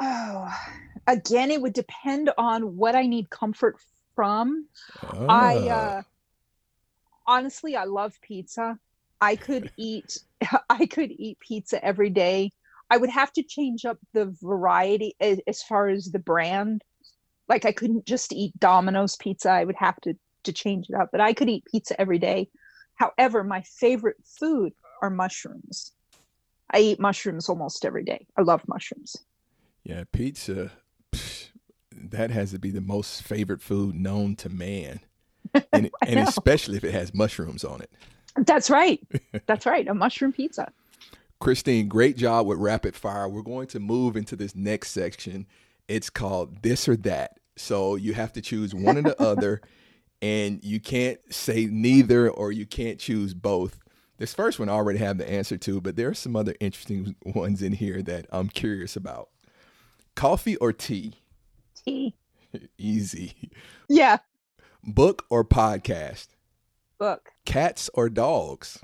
Oh, 0.00 0.54
again, 1.06 1.50
it 1.50 1.60
would 1.60 1.72
depend 1.72 2.30
on 2.36 2.76
what 2.76 2.94
I 2.94 3.06
need 3.06 3.30
comfort 3.30 3.76
from. 4.14 4.66
Oh. 5.02 5.26
I 5.28 5.56
uh, 5.68 6.02
honestly, 7.26 7.76
I 7.76 7.84
love 7.84 8.14
pizza. 8.22 8.78
I 9.20 9.36
could 9.36 9.70
eat, 9.78 10.18
I 10.70 10.86
could 10.86 11.10
eat 11.10 11.38
pizza 11.40 11.82
every 11.84 12.10
day. 12.10 12.52
I 12.90 12.98
would 12.98 13.10
have 13.10 13.32
to 13.32 13.42
change 13.42 13.84
up 13.84 13.98
the 14.12 14.34
variety 14.40 15.16
as, 15.20 15.40
as 15.46 15.62
far 15.62 15.88
as 15.88 16.06
the 16.06 16.20
brand. 16.20 16.82
Like 17.48 17.64
I 17.64 17.72
couldn't 17.72 18.06
just 18.06 18.32
eat 18.32 18.58
Domino's 18.58 19.16
pizza. 19.16 19.50
I 19.50 19.64
would 19.64 19.76
have 19.76 20.00
to 20.02 20.14
to 20.44 20.52
change 20.52 20.88
it 20.88 20.94
up. 20.94 21.10
But 21.12 21.20
I 21.20 21.32
could 21.32 21.48
eat 21.48 21.64
pizza 21.70 22.00
every 22.00 22.18
day. 22.18 22.48
However, 22.94 23.44
my 23.44 23.62
favorite 23.62 24.16
food 24.24 24.72
are 25.02 25.10
mushrooms. 25.10 25.92
I 26.70 26.78
eat 26.78 27.00
mushrooms 27.00 27.48
almost 27.48 27.84
every 27.84 28.04
day. 28.04 28.26
I 28.36 28.42
love 28.42 28.62
mushrooms. 28.66 29.16
Yeah, 29.86 30.02
pizza. 30.10 30.72
Psh, 31.12 31.50
that 31.92 32.30
has 32.30 32.50
to 32.50 32.58
be 32.58 32.70
the 32.70 32.80
most 32.80 33.22
favorite 33.22 33.62
food 33.62 33.94
known 33.94 34.34
to 34.36 34.48
man, 34.48 34.98
and, 35.72 35.90
and 36.04 36.28
especially 36.28 36.76
if 36.76 36.82
it 36.82 36.92
has 36.92 37.14
mushrooms 37.14 37.62
on 37.62 37.80
it. 37.80 37.90
That's 38.36 38.68
right. 38.68 39.00
That's 39.46 39.64
right. 39.64 39.86
A 39.86 39.94
mushroom 39.94 40.32
pizza. 40.32 40.72
Christine, 41.38 41.86
great 41.86 42.16
job 42.16 42.48
with 42.48 42.58
rapid 42.58 42.96
fire. 42.96 43.28
We're 43.28 43.42
going 43.42 43.68
to 43.68 43.78
move 43.78 44.16
into 44.16 44.34
this 44.34 44.56
next 44.56 44.90
section. 44.90 45.46
It's 45.86 46.10
called 46.10 46.62
this 46.62 46.88
or 46.88 46.96
that. 46.96 47.38
So 47.56 47.94
you 47.94 48.12
have 48.14 48.32
to 48.32 48.40
choose 48.40 48.74
one 48.74 48.98
or 48.98 49.02
the 49.02 49.22
other, 49.22 49.60
and 50.20 50.64
you 50.64 50.80
can't 50.80 51.20
say 51.32 51.66
neither 51.66 52.28
or 52.28 52.50
you 52.50 52.66
can't 52.66 52.98
choose 52.98 53.34
both. 53.34 53.78
This 54.18 54.34
first 54.34 54.58
one 54.58 54.68
I 54.68 54.72
already 54.72 54.98
have 54.98 55.18
the 55.18 55.30
answer 55.30 55.56
to, 55.58 55.80
but 55.80 55.94
there 55.94 56.08
are 56.08 56.14
some 56.14 56.34
other 56.34 56.56
interesting 56.58 57.14
ones 57.24 57.62
in 57.62 57.72
here 57.72 58.02
that 58.02 58.26
I'm 58.32 58.48
curious 58.48 58.96
about. 58.96 59.28
Coffee 60.16 60.56
or 60.56 60.72
tea? 60.72 61.14
Tea. 61.84 62.16
Easy. 62.78 63.52
Yeah. 63.88 64.18
Book 64.82 65.26
or 65.30 65.44
podcast? 65.44 66.28
Book. 66.98 67.30
Cats 67.44 67.90
or 67.94 68.08
dogs? 68.08 68.80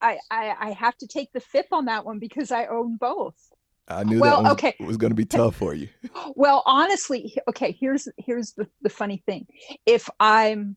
I, 0.00 0.18
I, 0.30 0.56
I 0.58 0.70
have 0.70 0.96
to 0.98 1.06
take 1.06 1.32
the 1.32 1.40
fifth 1.40 1.72
on 1.72 1.84
that 1.84 2.04
one 2.04 2.18
because 2.18 2.50
I 2.50 2.66
own 2.66 2.96
both. 2.96 3.36
I 3.86 4.02
knew 4.04 4.20
well, 4.20 4.38
that 4.38 4.42
was, 4.44 4.52
okay. 4.52 4.74
was 4.80 4.96
going 4.96 5.10
to 5.10 5.16
be 5.16 5.26
tough 5.26 5.56
for 5.56 5.74
you. 5.74 5.88
well, 6.34 6.62
honestly, 6.64 7.36
okay, 7.48 7.72
here's 7.78 8.08
here's 8.16 8.52
the, 8.52 8.66
the 8.80 8.88
funny 8.88 9.22
thing. 9.26 9.46
If 9.84 10.08
I'm 10.18 10.76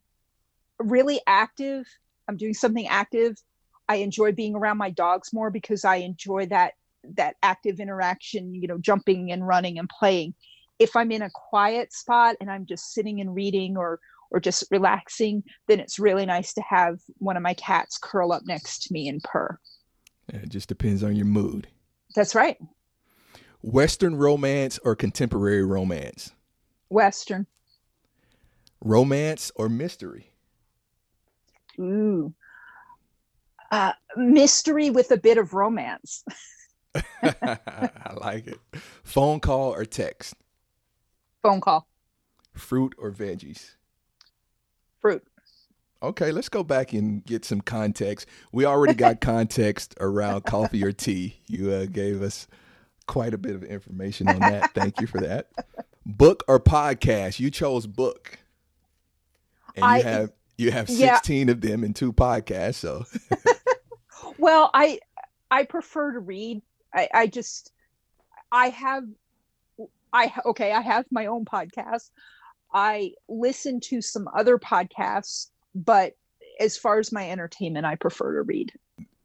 really 0.80 1.22
active, 1.26 1.86
I'm 2.28 2.36
doing 2.36 2.54
something 2.54 2.88
active, 2.88 3.38
I 3.88 3.98
enjoy 3.98 4.34
being 4.34 4.56
around 4.56 4.78
my 4.78 4.90
dogs 4.90 5.32
more 5.32 5.50
because 5.50 5.86
I 5.86 5.98
enjoy 5.98 6.48
that 6.48 6.74
that 7.16 7.36
active 7.44 7.80
interaction, 7.80 8.54
you 8.54 8.68
know, 8.68 8.78
jumping 8.78 9.32
and 9.32 9.48
running 9.48 9.80
and 9.80 9.90
playing. 9.90 10.34
If 10.80 10.96
I'm 10.96 11.12
in 11.12 11.22
a 11.22 11.30
quiet 11.34 11.94
spot 11.94 12.36
and 12.42 12.52
I'm 12.52 12.66
just 12.66 12.94
sitting 12.94 13.22
and 13.22 13.34
reading 13.34 13.78
or 13.78 14.00
or 14.32 14.40
just 14.40 14.66
relaxing, 14.72 15.44
then 15.68 15.80
it's 15.80 16.00
really 16.00 16.26
nice 16.26 16.54
to 16.54 16.62
have 16.62 17.00
one 17.20 17.38
of 17.38 17.44
my 17.44 17.54
cats 17.54 17.98
curl 18.02 18.34
up 18.34 18.42
next 18.46 18.84
to 18.84 18.94
me 18.94 19.08
and 19.08 19.24
purr. 19.24 19.60
It 20.28 20.50
just 20.50 20.68
depends 20.68 21.04
on 21.04 21.16
your 21.16 21.28
mood. 21.28 21.68
That's 22.16 22.36
right. 22.36 22.58
Western 23.62 24.16
romance 24.16 24.80
or 24.84 24.96
contemporary 24.96 25.64
romance? 25.64 26.32
Western. 26.90 27.48
Romance 28.82 29.52
or 29.56 29.70
mystery? 29.70 30.32
Ooh. 31.80 32.34
Uh, 33.72 33.94
mystery 34.16 34.90
with 34.90 35.12
a 35.12 35.18
bit 35.18 35.38
of 35.38 35.54
romance. 35.54 36.24
I 37.24 38.14
like 38.16 38.48
it. 38.48 38.60
Phone 39.04 39.40
call 39.40 39.74
or 39.74 39.86
text? 39.86 40.36
Phone 41.42 41.62
call. 41.62 41.88
Fruit 42.54 42.94
or 42.98 43.12
veggies? 43.12 43.76
Fruit. 45.02 45.24
Okay, 46.02 46.32
let's 46.32 46.50
go 46.50 46.64
back 46.64 46.94
and 46.94 47.26
get 47.26 47.46
some 47.46 47.62
context. 47.62 48.28
We 48.52 48.66
already 48.66 48.94
got 48.94 49.22
context 49.22 49.96
around 50.00 50.46
coffee 50.46 50.84
or 50.84 50.92
tea. 50.92 51.38
You 51.48 51.72
uh, 51.72 51.86
gave 51.86 52.22
us 52.22 52.48
quite 53.08 53.34
a 53.34 53.38
bit 53.38 53.56
of 53.56 53.64
information 53.64 54.28
on 54.28 54.40
that. 54.40 54.74
Thank 54.74 55.02
you 55.02 55.08
for 55.08 55.20
that. 55.22 55.50
Book 56.06 56.44
or 56.48 56.60
podcast? 56.60 57.40
You 57.40 57.50
chose 57.50 57.88
book. 57.88 58.40
And 59.76 59.84
you 59.84 59.90
I, 59.90 60.02
have 60.02 60.32
you 60.58 60.72
have 60.72 60.90
16 60.90 61.48
yeah. 61.48 61.52
of 61.52 61.62
them 61.62 61.84
in 61.84 61.94
two 61.94 62.14
podcasts, 62.14 62.76
so 62.76 63.06
Well, 64.38 64.70
I 64.74 65.00
I 65.52 65.64
prefer 65.64 66.14
to 66.14 66.20
read 66.20 66.62
I, 66.96 67.10
I 67.14 67.28
just 67.28 67.72
I 68.52 68.70
have 68.70 69.04
I 70.14 70.32
okay, 70.46 70.72
I 70.72 70.82
have 70.82 71.06
my 71.12 71.26
own 71.26 71.46
podcast. 71.46 72.10
I 72.74 73.12
listen 73.28 73.80
to 73.82 74.02
some 74.02 74.28
other 74.36 74.58
podcasts, 74.58 75.48
but 75.76 76.14
as 76.60 76.78
far 76.78 77.00
as 77.00 77.12
my 77.12 77.30
entertainment, 77.30 77.86
I 77.86 77.96
prefer 77.96 78.36
to 78.36 78.42
read. 78.42 78.72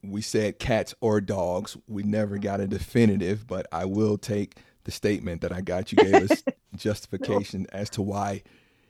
We 0.02 0.22
said 0.22 0.58
cats 0.58 0.94
or 1.00 1.20
dogs. 1.20 1.76
We 1.86 2.02
never 2.02 2.38
got 2.38 2.60
a 2.60 2.66
definitive, 2.66 3.46
but 3.46 3.66
I 3.70 3.84
will 3.84 4.18
take 4.18 4.56
the 4.84 4.90
statement 4.90 5.42
that 5.42 5.52
I 5.52 5.60
got 5.60 5.92
you 5.92 5.98
gave 5.98 6.30
us 6.30 6.42
justification 6.76 7.66
no. 7.72 7.78
as 7.78 7.90
to 7.90 8.02
why 8.02 8.42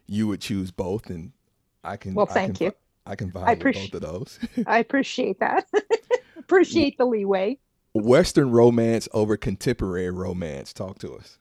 you 0.06 0.28
would 0.28 0.40
choose 0.40 0.70
both 0.70 1.10
and 1.10 1.32
I 1.82 1.96
can 1.96 2.14
Well, 2.14 2.26
thank 2.26 2.56
I 2.56 2.58
can, 2.58 2.66
you. 2.66 2.72
I 3.06 3.16
can 3.16 3.32
appreciate, 3.34 3.92
both 3.92 4.02
of 4.02 4.12
those. 4.12 4.38
I 4.66 4.78
appreciate 4.78 5.40
that. 5.40 5.66
appreciate 6.38 6.98
the 6.98 7.06
leeway. 7.06 7.58
Western 7.94 8.50
romance 8.50 9.08
over 9.12 9.36
contemporary 9.36 10.10
romance. 10.10 10.72
Talk 10.72 10.98
to 11.00 11.14
us. 11.14 11.38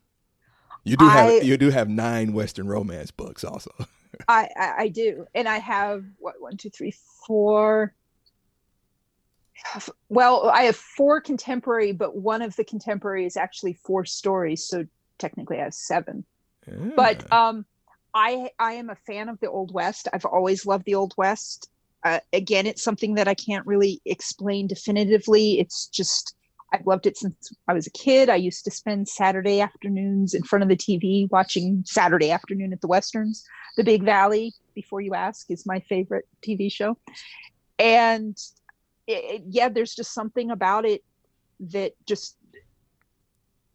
You 0.83 0.97
do 0.97 1.07
have 1.07 1.29
I, 1.29 1.39
you 1.39 1.57
do 1.57 1.69
have 1.69 1.89
nine 1.89 2.33
Western 2.33 2.67
romance 2.67 3.11
books, 3.11 3.43
also. 3.43 3.71
I, 4.27 4.49
I, 4.55 4.73
I 4.77 4.87
do, 4.87 5.25
and 5.35 5.47
I 5.47 5.59
have 5.59 6.03
what 6.17 6.35
one, 6.39 6.57
two, 6.57 6.69
three, 6.69 6.93
four. 7.27 7.93
Well, 10.07 10.49
I 10.49 10.63
have 10.63 10.75
four 10.75 11.21
contemporary, 11.21 11.91
but 11.91 12.15
one 12.15 12.41
of 12.41 12.55
the 12.55 12.63
contemporary 12.63 13.25
is 13.25 13.37
actually 13.37 13.73
four 13.73 14.05
stories, 14.05 14.65
so 14.65 14.85
technically 15.17 15.59
I 15.59 15.65
have 15.65 15.73
seven. 15.73 16.25
Yeah. 16.65 16.91
But 16.95 17.31
um, 17.31 17.65
I 18.13 18.49
I 18.57 18.73
am 18.73 18.89
a 18.89 18.95
fan 18.95 19.29
of 19.29 19.39
the 19.41 19.49
Old 19.49 19.73
West. 19.73 20.07
I've 20.13 20.25
always 20.25 20.65
loved 20.65 20.85
the 20.85 20.95
Old 20.95 21.13
West. 21.17 21.69
Uh, 22.03 22.19
again, 22.31 22.65
it's 22.65 22.81
something 22.81 23.15
that 23.15 23.27
I 23.27 23.33
can't 23.33 23.67
really 23.67 24.01
explain 24.05 24.67
definitively. 24.67 25.59
It's 25.59 25.87
just 25.87 26.35
I've 26.71 26.85
loved 26.85 27.05
it 27.05 27.17
since 27.17 27.51
I 27.67 27.73
was 27.73 27.87
a 27.87 27.91
kid. 27.91 28.29
I 28.29 28.35
used 28.35 28.63
to 28.65 28.71
spend 28.71 29.07
Saturday 29.07 29.61
afternoons 29.61 30.33
in 30.33 30.43
front 30.43 30.63
of 30.63 30.69
the 30.69 30.75
TV 30.75 31.29
watching 31.31 31.83
Saturday 31.85 32.31
afternoon 32.31 32.73
at 32.73 32.81
the 32.81 32.87
Westerns. 32.87 33.45
The 33.77 33.83
Big 33.83 34.03
Valley, 34.03 34.53
before 34.75 35.01
you 35.01 35.13
ask, 35.13 35.49
is 35.49 35.65
my 35.65 35.79
favorite 35.81 36.27
TV 36.41 36.71
show. 36.71 36.97
And 37.77 38.37
it, 39.07 39.43
yeah, 39.47 39.69
there's 39.69 39.95
just 39.95 40.13
something 40.13 40.51
about 40.51 40.85
it 40.85 41.03
that 41.71 41.93
just 42.05 42.35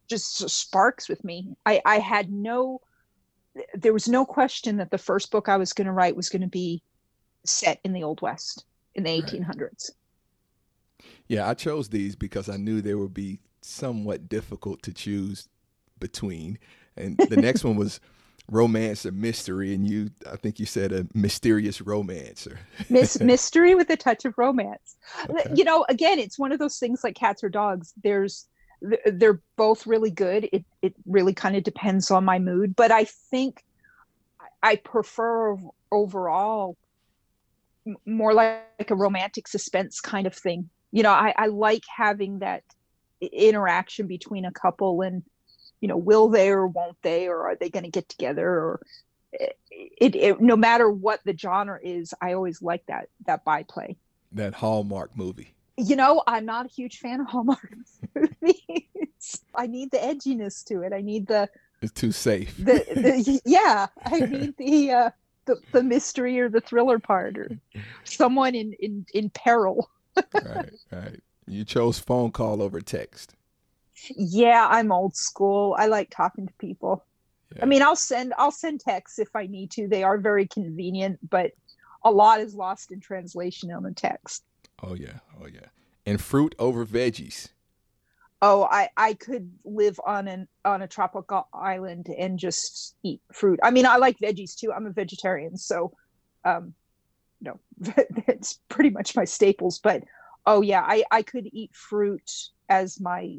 just 0.08 0.48
sparks 0.50 1.08
with 1.08 1.24
me. 1.24 1.56
I, 1.64 1.80
I 1.84 1.98
had 1.98 2.30
no 2.30 2.80
there 3.74 3.92
was 3.92 4.08
no 4.08 4.24
question 4.24 4.78
that 4.78 4.90
the 4.90 4.98
first 4.98 5.30
book 5.30 5.48
I 5.48 5.56
was 5.56 5.72
going 5.72 5.86
to 5.86 5.92
write 5.92 6.16
was 6.16 6.28
going 6.28 6.42
to 6.42 6.48
be 6.48 6.82
set 7.44 7.78
in 7.84 7.92
the 7.92 8.02
Old 8.02 8.20
West 8.20 8.64
in 8.94 9.04
the 9.04 9.10
1800s. 9.10 9.90
Yeah, 11.28 11.48
I 11.48 11.54
chose 11.54 11.88
these 11.88 12.16
because 12.16 12.48
I 12.48 12.56
knew 12.56 12.80
they 12.80 12.94
would 12.94 13.14
be 13.14 13.40
somewhat 13.62 14.28
difficult 14.28 14.82
to 14.82 14.92
choose 14.92 15.48
between. 15.98 16.58
And 16.96 17.16
the 17.16 17.36
next 17.36 17.64
one 17.64 17.76
was 17.76 18.00
romance 18.50 19.06
or 19.06 19.12
mystery, 19.12 19.74
and 19.74 19.88
you, 19.88 20.10
I 20.30 20.36
think 20.36 20.60
you 20.60 20.66
said 20.66 20.92
a 20.92 21.06
mysterious 21.14 21.80
romance 21.80 22.46
or 22.46 22.58
Miss 22.88 23.20
mystery 23.20 23.74
with 23.74 23.88
a 23.90 23.96
touch 23.96 24.24
of 24.24 24.36
romance. 24.36 24.96
Okay. 25.28 25.50
You 25.54 25.64
know, 25.64 25.86
again, 25.88 26.18
it's 26.18 26.38
one 26.38 26.52
of 26.52 26.58
those 26.58 26.78
things 26.78 27.02
like 27.02 27.16
cats 27.16 27.42
or 27.42 27.48
dogs. 27.48 27.92
There's 28.02 28.46
they're 29.06 29.40
both 29.56 29.86
really 29.86 30.10
good. 30.10 30.48
It 30.52 30.64
it 30.82 30.94
really 31.06 31.32
kind 31.32 31.56
of 31.56 31.64
depends 31.64 32.10
on 32.10 32.24
my 32.24 32.38
mood, 32.38 32.76
but 32.76 32.90
I 32.90 33.04
think 33.04 33.64
I 34.62 34.76
prefer 34.76 35.56
overall 35.90 36.76
more 38.06 38.32
like 38.34 38.90
a 38.90 38.94
romantic 38.94 39.48
suspense 39.48 40.00
kind 40.00 40.26
of 40.26 40.34
thing 40.34 40.70
you 40.94 41.02
know 41.02 41.10
I, 41.10 41.34
I 41.36 41.46
like 41.48 41.82
having 41.94 42.38
that 42.38 42.62
interaction 43.20 44.06
between 44.06 44.44
a 44.44 44.52
couple 44.52 45.02
and 45.02 45.22
you 45.80 45.88
know 45.88 45.96
will 45.96 46.28
they 46.28 46.48
or 46.50 46.66
won't 46.66 46.96
they 47.02 47.26
or 47.26 47.48
are 47.48 47.56
they 47.56 47.68
going 47.68 47.84
to 47.84 47.90
get 47.90 48.08
together 48.08 48.48
or 48.48 48.80
it, 49.32 49.58
it, 49.70 50.14
it, 50.14 50.40
no 50.40 50.56
matter 50.56 50.88
what 50.88 51.20
the 51.24 51.36
genre 51.36 51.78
is 51.82 52.14
i 52.22 52.32
always 52.32 52.62
like 52.62 52.86
that 52.86 53.08
that 53.26 53.44
byplay. 53.44 53.96
That 54.32 54.54
hallmark 54.54 55.16
movie. 55.16 55.54
You 55.76 55.96
know 55.96 56.22
i'm 56.26 56.46
not 56.46 56.66
a 56.66 56.68
huge 56.68 56.98
fan 56.98 57.20
of 57.20 57.26
hallmark 57.26 57.74
movies. 58.14 59.42
I 59.54 59.66
need 59.66 59.90
the 59.90 59.98
edginess 59.98 60.64
to 60.66 60.82
it. 60.82 60.92
I 60.92 61.00
need 61.00 61.26
the 61.26 61.48
it's 61.82 61.92
too 61.92 62.12
safe. 62.12 62.56
The, 62.56 62.84
the 62.94 63.40
yeah 63.44 63.88
i 64.06 64.20
need 64.20 64.56
the 64.56 64.92
uh 64.92 65.10
the, 65.46 65.56
the 65.72 65.82
mystery 65.82 66.38
or 66.38 66.48
the 66.48 66.60
thriller 66.60 67.00
part 67.00 67.36
or 67.36 67.50
someone 68.04 68.54
in 68.54 68.74
in 68.74 69.04
in 69.12 69.30
peril 69.30 69.90
right, 70.16 70.72
right. 70.92 71.20
You 71.46 71.64
chose 71.64 71.98
phone 71.98 72.30
call 72.30 72.62
over 72.62 72.80
text. 72.80 73.34
Yeah, 74.16 74.66
I'm 74.70 74.92
old 74.92 75.16
school. 75.16 75.76
I 75.78 75.86
like 75.86 76.10
talking 76.10 76.46
to 76.46 76.52
people. 76.54 77.04
Yeah. 77.54 77.62
I 77.62 77.66
mean, 77.66 77.82
I'll 77.82 77.96
send 77.96 78.34
I'll 78.38 78.50
send 78.50 78.80
texts 78.80 79.18
if 79.18 79.34
I 79.34 79.46
need 79.46 79.70
to. 79.72 79.86
They 79.88 80.02
are 80.02 80.18
very 80.18 80.46
convenient, 80.46 81.18
but 81.28 81.52
a 82.04 82.10
lot 82.10 82.40
is 82.40 82.54
lost 82.54 82.90
in 82.90 83.00
translation 83.00 83.70
on 83.72 83.82
the 83.82 83.92
text. 83.92 84.44
Oh 84.82 84.94
yeah, 84.94 85.20
oh 85.40 85.46
yeah. 85.46 85.68
And 86.06 86.20
fruit 86.20 86.54
over 86.58 86.84
veggies. 86.84 87.48
Oh, 88.42 88.64
I 88.70 88.90
I 88.96 89.14
could 89.14 89.50
live 89.64 89.98
on 90.04 90.28
an 90.28 90.48
on 90.64 90.82
a 90.82 90.88
tropical 90.88 91.48
island 91.54 92.08
and 92.08 92.38
just 92.38 92.96
eat 93.02 93.20
fruit. 93.32 93.60
I 93.62 93.70
mean, 93.70 93.86
I 93.86 93.96
like 93.96 94.18
veggies 94.18 94.56
too. 94.56 94.72
I'm 94.72 94.86
a 94.86 94.90
vegetarian, 94.90 95.56
so 95.56 95.92
um 96.44 96.74
no, 97.40 97.58
that's 98.26 98.58
pretty 98.68 98.90
much 98.90 99.16
my 99.16 99.24
staples, 99.24 99.78
but 99.78 100.02
oh 100.46 100.60
yeah, 100.60 100.82
I 100.86 101.04
I 101.10 101.22
could 101.22 101.48
eat 101.52 101.74
fruit 101.74 102.30
as 102.68 103.00
my 103.00 103.38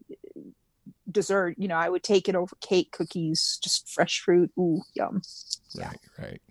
dessert. 1.12 1.55
You 1.58 1.67
know, 1.67 1.75
I 1.75 1.89
would 1.89 2.03
take 2.03 2.29
it 2.29 2.36
over 2.36 2.55
cake, 2.62 2.91
cookies, 2.91 3.60
just 3.62 3.89
fresh 3.89 4.19
fruit. 4.19 4.51
Ooh, 4.58 4.81
yum. 4.93 5.21
Right, 5.77 5.99
right. 6.17 6.41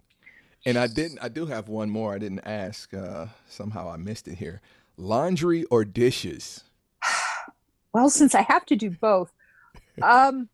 And 0.66 0.78
I 0.78 0.86
didn't. 0.86 1.18
I 1.20 1.28
do 1.28 1.46
have 1.46 1.68
one 1.68 1.90
more. 1.90 2.14
I 2.14 2.18
didn't 2.18 2.46
ask. 2.46 2.92
Uh, 2.94 3.26
somehow 3.48 3.90
I 3.90 3.96
missed 3.96 4.28
it 4.28 4.36
here. 4.36 4.60
Laundry 4.96 5.64
or 5.64 5.84
dishes? 5.84 6.64
well, 7.92 8.08
since 8.08 8.34
I 8.34 8.42
have 8.42 8.64
to 8.66 8.76
do 8.76 8.90
both, 8.90 9.32
um, 10.02 10.48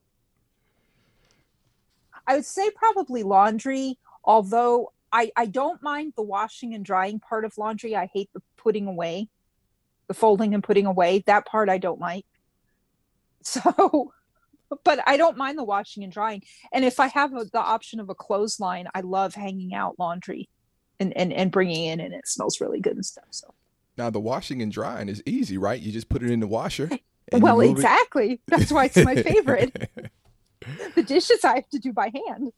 I 2.26 2.36
would 2.36 2.44
say 2.44 2.70
probably 2.70 3.22
laundry. 3.22 3.98
Although 4.24 4.92
I 5.12 5.30
I 5.36 5.46
don't 5.46 5.82
mind 5.82 6.14
the 6.16 6.22
washing 6.22 6.74
and 6.74 6.84
drying 6.84 7.20
part 7.20 7.44
of 7.44 7.56
laundry. 7.58 7.96
I 7.96 8.08
hate 8.12 8.30
the 8.32 8.42
putting 8.56 8.86
away, 8.86 9.28
the 10.08 10.14
folding 10.14 10.54
and 10.54 10.62
putting 10.62 10.86
away. 10.86 11.22
That 11.26 11.46
part 11.46 11.68
I 11.68 11.78
don't 11.78 12.00
like. 12.00 12.26
So 13.42 14.12
but 14.84 15.00
I 15.06 15.16
don't 15.16 15.36
mind 15.36 15.58
the 15.58 15.64
washing 15.64 16.04
and 16.04 16.12
drying. 16.12 16.42
And 16.72 16.84
if 16.84 17.00
I 17.00 17.08
have 17.08 17.34
a, 17.34 17.44
the 17.44 17.60
option 17.60 18.00
of 18.00 18.08
a 18.08 18.14
clothesline, 18.14 18.86
I 18.94 19.00
love 19.00 19.34
hanging 19.34 19.74
out 19.74 19.96
laundry 19.98 20.48
and, 20.98 21.16
and, 21.16 21.32
and 21.32 21.50
bringing 21.50 21.86
in 21.86 22.00
and 22.00 22.14
it 22.14 22.28
smells 22.28 22.60
really 22.60 22.80
good 22.80 22.94
and 22.94 23.04
stuff. 23.04 23.24
So 23.30 23.52
now 23.96 24.10
the 24.10 24.20
washing 24.20 24.62
and 24.62 24.70
drying 24.70 25.08
is 25.08 25.22
easy, 25.26 25.58
right? 25.58 25.80
You 25.80 25.92
just 25.92 26.08
put 26.08 26.22
it 26.22 26.30
in 26.30 26.40
the 26.40 26.46
washer. 26.46 26.90
Well, 27.32 27.60
exactly. 27.60 28.32
It. 28.32 28.40
That's 28.48 28.72
why 28.72 28.86
it's 28.86 28.96
my 28.96 29.14
favorite. 29.14 29.88
the 30.96 31.02
dishes 31.04 31.44
I 31.44 31.54
have 31.56 31.68
to 31.68 31.78
do 31.78 31.92
by 31.92 32.10
hand. 32.26 32.50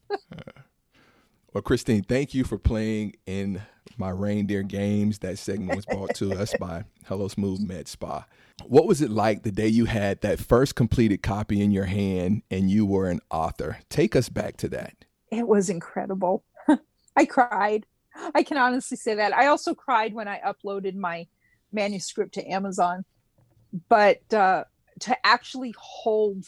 Well, 1.52 1.60
Kristine, 1.60 2.02
thank 2.02 2.32
you 2.32 2.44
for 2.44 2.56
playing 2.56 3.16
in 3.26 3.60
my 3.98 4.08
reindeer 4.08 4.62
games. 4.62 5.18
That 5.18 5.38
segment 5.38 5.76
was 5.76 5.84
brought 5.84 6.14
to 6.14 6.32
us 6.32 6.54
by 6.58 6.84
Hello 7.04 7.28
Smooth 7.28 7.60
Med 7.60 7.88
Spa. 7.88 8.24
What 8.64 8.86
was 8.86 9.02
it 9.02 9.10
like 9.10 9.42
the 9.42 9.52
day 9.52 9.68
you 9.68 9.84
had 9.84 10.22
that 10.22 10.38
first 10.38 10.76
completed 10.76 11.22
copy 11.22 11.60
in 11.60 11.70
your 11.70 11.84
hand 11.84 12.40
and 12.50 12.70
you 12.70 12.86
were 12.86 13.10
an 13.10 13.20
author? 13.30 13.76
Take 13.90 14.16
us 14.16 14.30
back 14.30 14.56
to 14.58 14.68
that. 14.70 15.04
It 15.30 15.46
was 15.46 15.68
incredible. 15.68 16.42
I 17.16 17.26
cried. 17.26 17.84
I 18.34 18.44
can 18.44 18.56
honestly 18.56 18.96
say 18.96 19.14
that. 19.16 19.36
I 19.36 19.48
also 19.48 19.74
cried 19.74 20.14
when 20.14 20.28
I 20.28 20.40
uploaded 20.40 20.94
my 20.94 21.26
manuscript 21.70 22.32
to 22.34 22.50
Amazon. 22.50 23.04
But 23.90 24.32
uh, 24.32 24.64
to 25.00 25.26
actually 25.26 25.74
hold 25.76 26.46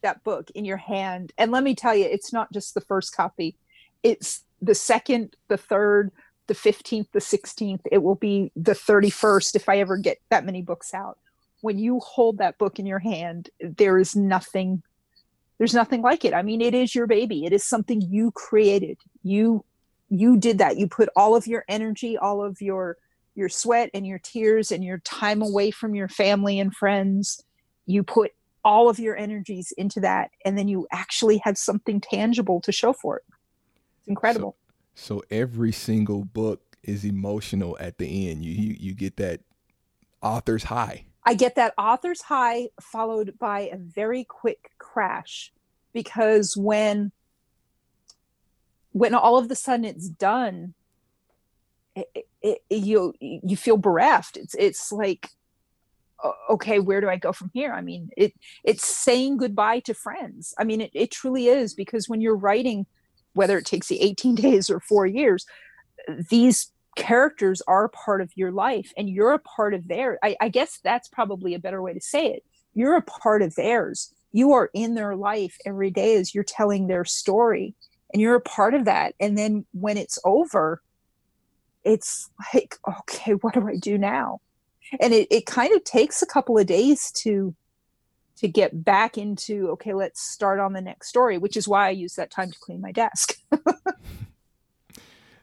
that 0.00 0.24
book 0.24 0.50
in 0.54 0.64
your 0.64 0.78
hand, 0.78 1.34
and 1.36 1.52
let 1.52 1.64
me 1.64 1.74
tell 1.74 1.94
you, 1.94 2.06
it's 2.06 2.32
not 2.32 2.50
just 2.50 2.72
the 2.72 2.80
first 2.80 3.14
copy, 3.14 3.56
it's 4.02 4.44
the 4.60 4.74
second, 4.74 5.36
the 5.48 5.56
third, 5.56 6.12
the 6.46 6.54
15th, 6.54 7.08
the 7.12 7.18
16th. 7.18 7.80
It 7.90 8.02
will 8.02 8.14
be 8.14 8.52
the 8.56 8.72
31st 8.72 9.56
if 9.56 9.68
I 9.68 9.78
ever 9.78 9.96
get 9.96 10.18
that 10.30 10.44
many 10.44 10.62
books 10.62 10.94
out 10.94 11.18
when 11.62 11.78
you 11.78 12.00
hold 12.00 12.38
that 12.38 12.58
book 12.58 12.78
in 12.78 12.86
your 12.86 12.98
hand, 12.98 13.48
there 13.60 13.96
is 13.98 14.14
nothing 14.14 14.82
there's 15.58 15.74
nothing 15.74 16.02
like 16.02 16.24
it. 16.24 16.34
I 16.34 16.42
mean, 16.42 16.60
it 16.60 16.74
is 16.74 16.92
your 16.92 17.06
baby. 17.06 17.44
It 17.44 17.52
is 17.52 17.62
something 17.62 18.00
you 18.00 18.32
created. 18.32 18.98
You 19.22 19.64
you 20.08 20.36
did 20.36 20.58
that. 20.58 20.76
You 20.76 20.88
put 20.88 21.08
all 21.16 21.36
of 21.36 21.46
your 21.46 21.64
energy, 21.68 22.18
all 22.18 22.44
of 22.44 22.60
your 22.60 22.98
your 23.34 23.48
sweat 23.48 23.88
and 23.94 24.06
your 24.06 24.18
tears 24.18 24.72
and 24.72 24.84
your 24.84 24.98
time 24.98 25.40
away 25.40 25.70
from 25.70 25.94
your 25.94 26.08
family 26.08 26.58
and 26.58 26.74
friends. 26.74 27.42
You 27.86 28.02
put 28.02 28.32
all 28.64 28.88
of 28.88 28.98
your 28.98 29.16
energies 29.16 29.72
into 29.76 30.00
that 30.00 30.30
and 30.44 30.58
then 30.58 30.68
you 30.68 30.86
actually 30.92 31.40
have 31.44 31.56
something 31.56 32.00
tangible 32.00 32.60
to 32.62 32.72
show 32.72 32.92
for 32.92 33.18
it. 33.18 33.24
It's 34.02 34.08
incredible. 34.08 34.56
So, 34.94 35.16
so 35.18 35.24
every 35.30 35.72
single 35.72 36.24
book 36.24 36.76
is 36.82 37.04
emotional 37.04 37.76
at 37.80 37.98
the 37.98 38.28
end. 38.28 38.44
You 38.44 38.52
you, 38.52 38.76
you 38.78 38.94
get 38.94 39.16
that 39.16 39.40
author's 40.20 40.64
high. 40.64 41.06
I 41.24 41.34
get 41.34 41.54
that 41.54 41.72
author's 41.78 42.22
high 42.22 42.68
followed 42.80 43.38
by 43.38 43.60
a 43.60 43.76
very 43.76 44.24
quick 44.24 44.72
crash 44.78 45.52
because 45.92 46.56
when 46.56 47.12
when 48.90 49.14
all 49.14 49.38
of 49.38 49.48
the 49.48 49.54
sudden 49.54 49.84
it's 49.84 50.08
done 50.08 50.74
it, 51.94 52.08
it, 52.14 52.24
it, 52.42 52.62
you 52.70 53.14
you 53.20 53.56
feel 53.56 53.76
bereft 53.76 54.36
it's 54.36 54.54
it's 54.58 54.90
like 54.90 55.28
okay 56.48 56.78
where 56.78 57.00
do 57.00 57.08
i 57.08 57.16
go 57.16 57.32
from 57.32 57.50
here 57.52 57.72
i 57.72 57.80
mean 57.80 58.10
it 58.16 58.32
it's 58.64 58.84
saying 58.84 59.36
goodbye 59.36 59.80
to 59.80 59.94
friends 59.94 60.54
i 60.58 60.64
mean 60.64 60.80
it, 60.80 60.90
it 60.94 61.10
truly 61.10 61.48
is 61.48 61.74
because 61.74 62.08
when 62.08 62.20
you're 62.20 62.36
writing 62.36 62.86
whether 63.34 63.58
it 63.58 63.66
takes 63.66 63.90
you 63.90 63.98
18 64.00 64.34
days 64.36 64.70
or 64.70 64.80
four 64.80 65.06
years 65.06 65.46
these 66.30 66.72
characters 66.96 67.62
are 67.66 67.88
part 67.88 68.20
of 68.20 68.30
your 68.34 68.52
life 68.52 68.92
and 68.96 69.08
you're 69.08 69.32
a 69.32 69.38
part 69.38 69.74
of 69.74 69.88
their 69.88 70.18
I, 70.22 70.36
I 70.40 70.48
guess 70.48 70.78
that's 70.82 71.08
probably 71.08 71.54
a 71.54 71.58
better 71.58 71.80
way 71.82 71.94
to 71.94 72.00
say 72.00 72.26
it. 72.26 72.44
You're 72.74 72.96
a 72.96 73.02
part 73.02 73.42
of 73.42 73.54
theirs. 73.54 74.12
You 74.32 74.52
are 74.52 74.70
in 74.74 74.94
their 74.94 75.16
life 75.16 75.56
every 75.64 75.90
day 75.90 76.16
as 76.16 76.34
you're 76.34 76.44
telling 76.44 76.86
their 76.86 77.04
story 77.04 77.74
and 78.12 78.20
you're 78.20 78.34
a 78.34 78.40
part 78.40 78.74
of 78.74 78.84
that. 78.84 79.14
And 79.20 79.38
then 79.38 79.64
when 79.72 79.96
it's 79.96 80.18
over 80.24 80.82
it's 81.84 82.30
like 82.54 82.76
okay 82.86 83.32
what 83.40 83.54
do 83.54 83.66
i 83.66 83.76
do 83.76 83.98
now? 83.98 84.40
And 85.00 85.14
it, 85.14 85.28
it 85.30 85.46
kind 85.46 85.74
of 85.74 85.84
takes 85.84 86.20
a 86.20 86.26
couple 86.26 86.58
of 86.58 86.66
days 86.66 87.10
to 87.22 87.54
to 88.42 88.48
get 88.48 88.84
back 88.84 89.16
into 89.16 89.70
okay 89.70 89.94
let's 89.94 90.20
start 90.20 90.60
on 90.60 90.74
the 90.74 90.80
next 90.80 91.08
story 91.08 91.38
which 91.38 91.56
is 91.56 91.66
why 91.66 91.86
i 91.86 91.90
use 91.90 92.14
that 92.14 92.30
time 92.30 92.50
to 92.50 92.58
clean 92.58 92.80
my 92.80 92.92
desk 92.92 93.38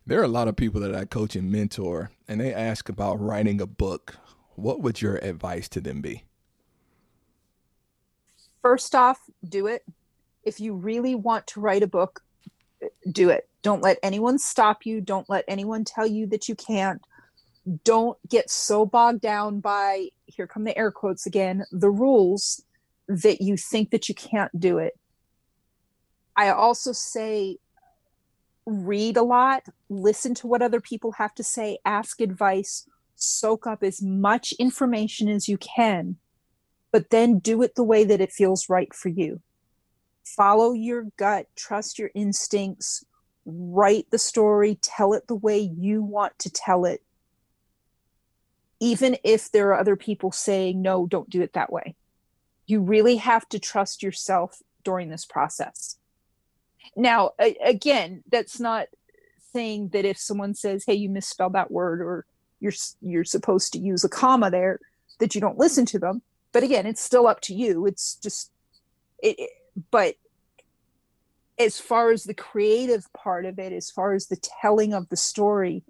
There 0.09 0.19
are 0.19 0.23
a 0.23 0.27
lot 0.27 0.47
of 0.47 0.55
people 0.55 0.81
that 0.81 0.95
I 0.95 1.05
coach 1.05 1.35
and 1.35 1.51
mentor, 1.51 2.09
and 2.27 2.41
they 2.41 2.51
ask 2.51 2.89
about 2.89 3.21
writing 3.21 3.62
a 3.62 3.67
book. 3.67 4.17
What 4.55 4.81
would 4.81 5.03
your 5.03 5.17
advice 5.17 5.69
to 5.69 5.81
them 5.81 6.01
be? 6.01 6.23
First 8.63 8.95
off, 8.95 9.19
do 9.47 9.67
it. 9.67 9.83
If 10.43 10.59
you 10.59 10.73
really 10.73 11.13
want 11.13 11.45
to 11.45 11.59
write 11.59 11.83
a 11.83 11.88
book, 11.88 12.23
do 13.12 13.29
it. 13.29 13.47
Don't 13.62 13.83
let 13.83 13.99
anyone 14.01 14.39
stop 14.39 14.83
you. 14.83 14.99
Don't 14.99 15.29
let 15.29 15.45
anyone 15.47 15.85
tell 15.85 16.07
you 16.07 16.25
that 16.25 16.49
you 16.49 16.55
can't. 16.55 17.03
Don't 17.83 18.17
get 18.27 18.49
so 18.49 18.88
bogged 18.88 19.21
down 19.21 19.59
by, 19.59 20.07
here 20.25 20.47
come 20.47 20.63
the 20.63 20.75
air 20.75 20.89
quotes 20.89 21.27
again, 21.27 21.65
the 21.71 21.91
rules 21.91 22.63
that 23.09 23.41
you 23.41 23.57
think 23.57 23.89
that 23.89 24.07
you 24.07 24.15
can't 24.15 24.57
do 24.57 24.77
it. 24.77 24.93
I 26.37 26.49
also 26.49 26.93
say 26.93 27.57
read 28.65 29.17
a 29.17 29.23
lot, 29.23 29.63
listen 29.89 30.35
to 30.35 30.47
what 30.47 30.61
other 30.61 30.79
people 30.79 31.13
have 31.13 31.33
to 31.35 31.43
say, 31.43 31.79
ask 31.83 32.21
advice, 32.21 32.87
soak 33.15 33.65
up 33.65 33.83
as 33.83 34.01
much 34.01 34.53
information 34.53 35.27
as 35.27 35.49
you 35.49 35.57
can, 35.57 36.17
but 36.91 37.09
then 37.09 37.39
do 37.39 37.63
it 37.63 37.73
the 37.75 37.83
way 37.83 38.03
that 38.03 38.21
it 38.21 38.31
feels 38.31 38.69
right 38.69 38.93
for 38.93 39.09
you. 39.09 39.41
Follow 40.23 40.73
your 40.73 41.07
gut, 41.17 41.47
trust 41.55 41.97
your 41.97 42.11
instincts, 42.13 43.03
write 43.45 44.05
the 44.11 44.19
story, 44.19 44.77
tell 44.81 45.13
it 45.13 45.27
the 45.27 45.35
way 45.35 45.57
you 45.57 46.03
want 46.03 46.37
to 46.37 46.51
tell 46.51 46.85
it. 46.85 47.01
Even 48.79 49.17
if 49.23 49.51
there 49.51 49.69
are 49.69 49.79
other 49.79 49.95
people 49.95 50.31
saying, 50.31 50.79
no, 50.81 51.07
don't 51.07 51.29
do 51.29 51.41
it 51.41 51.53
that 51.53 51.73
way. 51.73 51.95
You 52.69 52.81
really 52.81 53.15
have 53.15 53.49
to 53.49 53.59
trust 53.59 54.03
yourself 54.03 54.61
during 54.83 55.09
this 55.09 55.25
process. 55.25 55.97
Now, 56.95 57.31
again, 57.39 58.23
that's 58.31 58.59
not 58.59 58.87
saying 59.53 59.89
that 59.89 60.05
if 60.05 60.19
someone 60.19 60.53
says, 60.53 60.83
"Hey, 60.85 60.93
you 60.93 61.09
misspelled 61.09 61.53
that 61.53 61.71
word," 61.71 61.99
or 61.99 62.25
you're 62.59 62.73
you're 63.01 63.23
supposed 63.25 63.73
to 63.73 63.79
use 63.79 64.03
a 64.03 64.09
comma 64.09 64.51
there, 64.51 64.79
that 65.19 65.33
you 65.33 65.41
don't 65.41 65.57
listen 65.57 65.85
to 65.87 65.99
them. 65.99 66.21
But 66.51 66.63
again, 66.63 66.85
it's 66.85 67.01
still 67.01 67.25
up 67.25 67.41
to 67.41 67.55
you. 67.55 67.87
It's 67.87 68.15
just 68.15 68.51
it, 69.17 69.39
it 69.39 69.49
but 69.89 70.15
as 71.57 71.79
far 71.79 72.11
as 72.11 72.23
the 72.23 72.35
creative 72.35 73.11
part 73.13 73.45
of 73.45 73.57
it, 73.57 73.73
as 73.73 73.89
far 73.89 74.13
as 74.13 74.27
the 74.27 74.37
telling 74.61 74.93
of 74.93 75.09
the 75.09 75.17
story, 75.17 75.83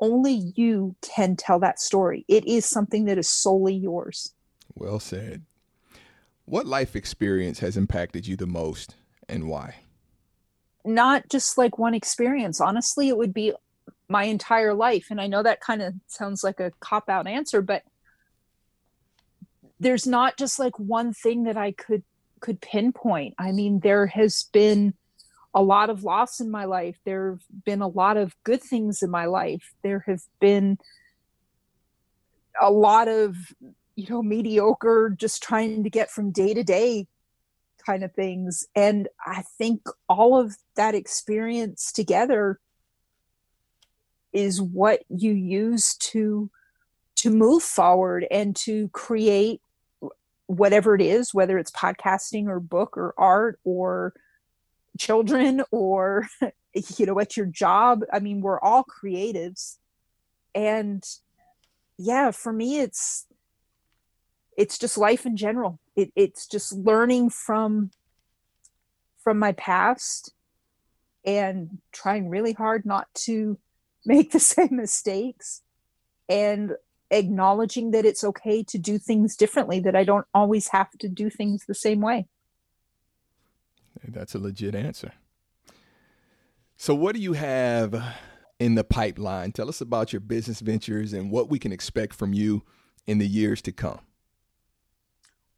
only 0.00 0.52
you 0.56 0.96
can 1.00 1.36
tell 1.36 1.60
that 1.60 1.78
story. 1.78 2.24
It 2.26 2.44
is 2.46 2.66
something 2.66 3.04
that 3.04 3.18
is 3.18 3.28
solely 3.28 3.74
yours. 3.74 4.34
Well 4.74 4.98
said. 4.98 5.42
What 6.52 6.66
life 6.66 6.94
experience 6.94 7.60
has 7.60 7.78
impacted 7.78 8.26
you 8.26 8.36
the 8.36 8.46
most 8.46 8.96
and 9.28 9.48
why? 9.48 9.76
not 10.84 11.22
just 11.28 11.56
like 11.56 11.78
one 11.78 11.94
experience 11.94 12.60
honestly 12.60 13.08
it 13.08 13.16
would 13.16 13.32
be 13.32 13.52
my 14.08 14.24
entire 14.24 14.74
life. 14.74 15.06
And 15.10 15.20
I 15.20 15.26
know 15.26 15.42
that 15.42 15.60
kind 15.60 15.82
of 15.82 15.94
sounds 16.06 16.44
like 16.44 16.60
a 16.60 16.72
cop 16.80 17.08
out 17.08 17.26
answer, 17.26 17.62
but 17.62 17.82
there's 19.80 20.06
not 20.06 20.36
just 20.36 20.58
like 20.58 20.78
one 20.78 21.12
thing 21.12 21.44
that 21.44 21.56
I 21.56 21.72
could 21.72 22.04
could 22.40 22.60
pinpoint. 22.60 23.34
I 23.38 23.52
mean, 23.52 23.80
there 23.80 24.06
has 24.06 24.44
been 24.52 24.94
a 25.54 25.62
lot 25.62 25.90
of 25.90 26.04
loss 26.04 26.40
in 26.40 26.50
my 26.50 26.64
life. 26.64 26.98
There 27.04 27.30
have 27.30 27.64
been 27.64 27.82
a 27.82 27.88
lot 27.88 28.16
of 28.16 28.34
good 28.44 28.62
things 28.62 29.02
in 29.02 29.10
my 29.10 29.26
life. 29.26 29.72
There 29.82 30.04
have 30.06 30.22
been 30.40 30.78
a 32.60 32.70
lot 32.70 33.08
of, 33.08 33.36
you 33.96 34.06
know, 34.08 34.22
mediocre, 34.22 35.14
just 35.16 35.42
trying 35.42 35.84
to 35.84 35.90
get 35.90 36.10
from 36.10 36.30
day 36.30 36.54
to 36.54 36.62
day 36.62 37.06
kind 37.84 38.04
of 38.04 38.12
things. 38.12 38.66
And 38.74 39.08
I 39.24 39.42
think 39.58 39.82
all 40.08 40.38
of 40.38 40.56
that 40.76 40.94
experience 40.94 41.92
together 41.92 42.60
is 44.32 44.62
what 44.62 45.02
you 45.08 45.32
use 45.32 45.94
to 45.96 46.50
to 47.16 47.30
move 47.30 47.62
forward 47.62 48.26
and 48.30 48.56
to 48.56 48.88
create 48.88 49.60
whatever 50.46 50.94
it 50.94 51.00
is 51.00 51.32
whether 51.32 51.58
it's 51.58 51.70
podcasting 51.70 52.46
or 52.46 52.58
book 52.58 52.96
or 52.96 53.14
art 53.16 53.60
or 53.64 54.12
children 54.98 55.62
or 55.70 56.26
you 56.96 57.06
know 57.06 57.18
at 57.20 57.36
your 57.36 57.46
job 57.46 58.02
i 58.12 58.18
mean 58.18 58.40
we're 58.40 58.60
all 58.60 58.84
creatives 58.84 59.76
and 60.54 61.04
yeah 61.98 62.30
for 62.30 62.52
me 62.52 62.80
it's 62.80 63.26
it's 64.56 64.78
just 64.78 64.98
life 64.98 65.26
in 65.26 65.36
general. 65.36 65.78
It, 65.96 66.12
it's 66.16 66.46
just 66.46 66.72
learning 66.72 67.30
from 67.30 67.90
from 69.22 69.38
my 69.38 69.52
past 69.52 70.32
and 71.24 71.78
trying 71.92 72.28
really 72.28 72.52
hard 72.52 72.84
not 72.84 73.06
to 73.14 73.58
make 74.04 74.32
the 74.32 74.40
same 74.40 74.76
mistakes 74.76 75.62
and 76.28 76.72
acknowledging 77.10 77.92
that 77.92 78.04
it's 78.04 78.24
okay 78.24 78.64
to 78.64 78.78
do 78.78 78.98
things 78.98 79.36
differently 79.36 79.78
that 79.78 79.94
i 79.94 80.02
don't 80.02 80.26
always 80.34 80.68
have 80.68 80.90
to 80.98 81.08
do 81.08 81.30
things 81.30 81.64
the 81.66 81.74
same 81.74 82.00
way. 82.00 82.26
That's 84.08 84.34
a 84.34 84.38
legit 84.38 84.74
answer. 84.74 85.12
So 86.76 86.94
what 86.94 87.14
do 87.14 87.20
you 87.20 87.34
have 87.34 88.16
in 88.58 88.74
the 88.74 88.82
pipeline? 88.82 89.52
Tell 89.52 89.68
us 89.68 89.80
about 89.80 90.12
your 90.12 90.20
business 90.20 90.58
ventures 90.58 91.12
and 91.12 91.30
what 91.30 91.48
we 91.48 91.60
can 91.60 91.70
expect 91.70 92.14
from 92.14 92.32
you 92.32 92.64
in 93.06 93.18
the 93.18 93.26
years 93.26 93.62
to 93.62 93.72
come 93.72 94.00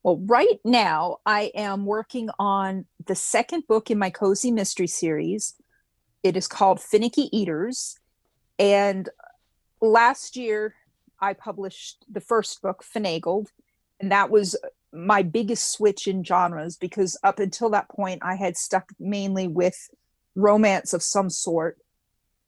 well 0.04 0.20
right 0.26 0.60
now 0.64 1.16
i 1.26 1.50
am 1.56 1.84
working 1.84 2.30
on 2.38 2.86
the 3.06 3.14
second 3.14 3.66
book 3.66 3.90
in 3.90 3.98
my 3.98 4.10
cozy 4.10 4.50
mystery 4.50 4.86
series. 4.86 5.54
It 6.22 6.36
is 6.36 6.48
called 6.48 6.80
finicky 6.80 7.28
eaters. 7.36 7.98
And 8.58 9.08
last 9.80 10.36
year, 10.36 10.74
I 11.20 11.34
published 11.34 12.04
the 12.10 12.20
first 12.20 12.62
book, 12.62 12.84
Finagled, 12.84 13.48
and 14.00 14.10
that 14.10 14.30
was 14.30 14.56
my 14.92 15.22
biggest 15.22 15.72
switch 15.72 16.06
in 16.06 16.22
genres 16.22 16.76
because 16.76 17.18
up 17.24 17.38
until 17.38 17.70
that 17.70 17.88
point, 17.88 18.22
I 18.24 18.36
had 18.36 18.56
stuck 18.56 18.90
mainly 18.98 19.48
with 19.48 19.90
romance 20.34 20.92
of 20.92 21.02
some 21.02 21.30
sort. 21.30 21.78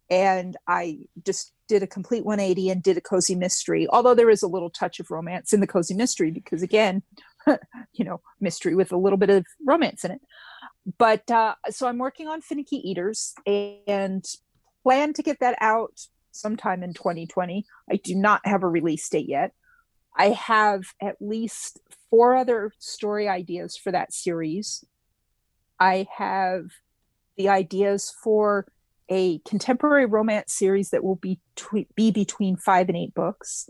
And 0.09 0.57
I 0.69 1.01
just 1.25 1.53
did 1.69 1.83
a 1.83 1.87
complete 1.87 2.25
180 2.25 2.71
and 2.71 2.83
did 2.83 2.97
a 2.97 3.01
cozy 3.01 3.35
mystery, 3.35 3.89
although 3.91 4.15
there 4.15 4.31
is 4.31 4.43
a 4.43 4.49
little 4.49 4.71
touch 4.71 5.01
of 5.01 5.11
romance 5.11 5.53
in 5.53 5.59
the 5.59 5.67
cozy 5.67 5.95
mystery 5.95 6.31
because, 6.31 6.63
again, 6.63 7.03
you 7.93 8.05
know, 8.05 8.21
mystery 8.41 8.75
with 8.75 8.93
a 8.93 8.97
little 8.97 9.17
bit 9.17 9.31
of 9.31 9.45
romance 9.67 10.05
in 10.05 10.13
it. 10.13 10.21
But 10.99 11.31
uh, 11.31 11.55
so 11.71 11.87
I'm 11.87 11.99
working 11.99 12.29
on 12.29 12.41
Finicky 12.41 12.77
Eaters 12.77 13.35
and 13.47 14.25
plan 14.83 15.13
to 15.15 15.23
get 15.23 15.41
that 15.41 15.57
out 15.61 15.99
sometime 16.33 16.83
in 16.83 16.95
2020. 16.95 17.65
I 17.91 17.97
do 17.97 18.15
not 18.15 18.41
have 18.45 18.63
a 18.63 18.69
release 18.69 19.09
date 19.09 19.29
yet. 19.29 19.53
I 20.17 20.31
have 20.31 20.83
at 21.03 21.17
least 21.21 21.81
four 22.11 22.37
other 22.37 22.73
story 22.79 23.29
ideas 23.29 23.77
for 23.77 23.93
that 23.93 24.13
series. 24.13 24.85
I 25.79 26.07
have 26.17 26.67
the 27.37 27.49
ideas 27.49 28.13
for 28.23 28.67
a 29.09 29.39
contemporary 29.41 30.07
romance 30.07 30.53
series 30.53 30.91
that 30.91 31.05
will 31.05 31.17
be 31.17 31.41
tw- 31.55 31.95
be 31.95 32.11
between 32.11 32.57
5 32.57 32.89
and 32.89 32.97
8 32.97 33.15
books. 33.15 33.69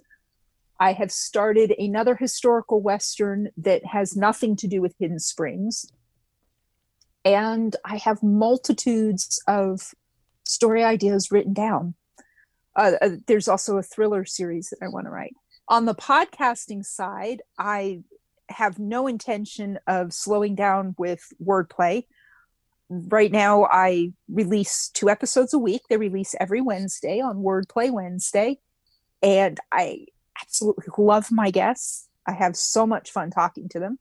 I 0.78 0.92
have 0.92 1.10
started 1.10 1.74
another 1.78 2.14
historical 2.14 2.80
western 2.80 3.48
that 3.56 3.84
has 3.86 4.16
nothing 4.16 4.56
to 4.56 4.68
do 4.68 4.80
with 4.80 4.94
Hidden 4.98 5.20
Springs. 5.20 5.90
And 7.24 7.74
I 7.84 7.96
have 7.96 8.22
multitudes 8.22 9.42
of 9.48 9.94
story 10.44 10.84
ideas 10.84 11.30
written 11.32 11.54
down. 11.54 11.94
Uh, 12.76 12.92
uh, 13.00 13.10
there's 13.26 13.48
also 13.48 13.78
a 13.78 13.82
thriller 13.82 14.24
series 14.24 14.68
that 14.70 14.84
I 14.84 14.88
want 14.88 15.06
to 15.06 15.10
write. 15.10 15.34
On 15.68 15.86
the 15.86 15.94
podcasting 15.94 16.84
side, 16.84 17.42
I 17.58 18.02
have 18.48 18.78
no 18.78 19.06
intention 19.06 19.78
of 19.86 20.12
slowing 20.12 20.54
down 20.54 20.94
with 20.98 21.32
wordplay. 21.42 22.04
Right 22.88 23.32
now, 23.32 23.64
I 23.64 24.12
release 24.28 24.90
two 24.90 25.10
episodes 25.10 25.52
a 25.52 25.58
week. 25.58 25.82
They 25.88 25.96
release 25.96 26.36
every 26.38 26.60
Wednesday 26.60 27.20
on 27.20 27.38
Wordplay 27.38 27.90
Wednesday. 27.90 28.60
And 29.22 29.58
I 29.72 30.06
absolutely 30.40 30.86
love 30.98 31.30
my 31.30 31.50
guests. 31.50 32.08
I 32.26 32.32
have 32.32 32.56
so 32.56 32.86
much 32.86 33.10
fun 33.10 33.30
talking 33.30 33.68
to 33.70 33.80
them. 33.80 33.98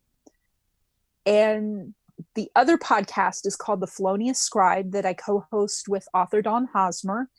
And 1.26 1.94
the 2.36 2.50
other 2.56 2.78
podcast 2.78 3.46
is 3.46 3.56
called 3.56 3.82
The 3.82 3.88
Felonious 3.88 4.40
Scribe 4.40 4.92
that 4.92 5.06
I 5.06 5.14
co 5.14 5.46
host 5.52 5.88
with 5.88 6.08
author 6.14 6.42
Dawn 6.42 6.70
Hosmer. 6.72 7.30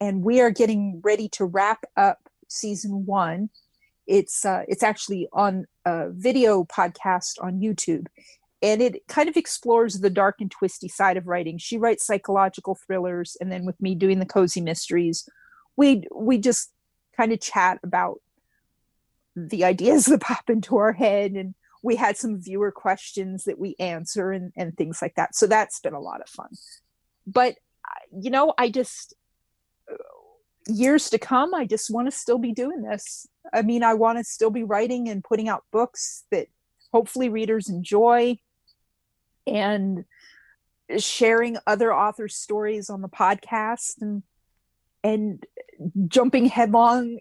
And 0.00 0.22
we 0.22 0.40
are 0.40 0.50
getting 0.50 1.00
ready 1.02 1.28
to 1.30 1.44
wrap 1.44 1.84
up 1.96 2.28
season 2.48 3.06
one. 3.06 3.50
It's 4.06 4.44
uh, 4.44 4.64
it's 4.66 4.82
actually 4.82 5.28
on 5.32 5.66
a 5.84 6.10
video 6.10 6.64
podcast 6.64 7.34
on 7.40 7.60
YouTube, 7.60 8.06
and 8.62 8.82
it 8.82 9.06
kind 9.08 9.28
of 9.28 9.36
explores 9.36 10.00
the 10.00 10.10
dark 10.10 10.36
and 10.40 10.50
twisty 10.50 10.88
side 10.88 11.16
of 11.16 11.28
writing. 11.28 11.58
She 11.58 11.78
writes 11.78 12.06
psychological 12.06 12.74
thrillers, 12.74 13.36
and 13.40 13.52
then 13.52 13.64
with 13.64 13.80
me 13.80 13.94
doing 13.94 14.18
the 14.18 14.26
cozy 14.26 14.60
mysteries, 14.60 15.28
we 15.76 16.04
we 16.12 16.38
just 16.38 16.72
kind 17.16 17.32
of 17.32 17.40
chat 17.40 17.78
about 17.84 18.20
the 19.48 19.64
ideas 19.64 20.04
that 20.06 20.20
pop 20.20 20.48
into 20.50 20.76
our 20.76 20.92
head 20.92 21.32
and 21.32 21.54
we 21.82 21.96
had 21.96 22.16
some 22.16 22.40
viewer 22.40 22.70
questions 22.70 23.44
that 23.44 23.58
we 23.58 23.74
answer 23.78 24.32
and, 24.32 24.52
and 24.56 24.76
things 24.76 25.00
like 25.00 25.14
that. 25.14 25.34
So 25.34 25.46
that's 25.46 25.80
been 25.80 25.94
a 25.94 26.00
lot 26.00 26.20
of 26.20 26.28
fun. 26.28 26.50
But, 27.26 27.52
uh, 27.84 28.18
you 28.20 28.30
know, 28.30 28.52
I 28.58 28.68
just, 28.68 29.14
uh, 29.90 29.96
years 30.68 31.08
to 31.10 31.18
come, 31.18 31.54
I 31.54 31.64
just 31.64 31.90
want 31.90 32.06
to 32.06 32.16
still 32.16 32.38
be 32.38 32.52
doing 32.52 32.82
this. 32.82 33.26
I 33.52 33.62
mean, 33.62 33.82
I 33.82 33.94
want 33.94 34.18
to 34.18 34.24
still 34.24 34.50
be 34.50 34.62
writing 34.62 35.08
and 35.08 35.24
putting 35.24 35.48
out 35.48 35.64
books 35.72 36.24
that 36.30 36.48
hopefully 36.92 37.30
readers 37.30 37.70
enjoy 37.70 38.38
and 39.46 40.04
sharing 40.98 41.56
other 41.66 41.94
authors' 41.94 42.36
stories 42.36 42.90
on 42.90 43.00
the 43.00 43.08
podcast 43.08 44.00
and 44.00 44.22
and 45.02 45.46
jumping 46.08 46.46
headlong 46.46 47.18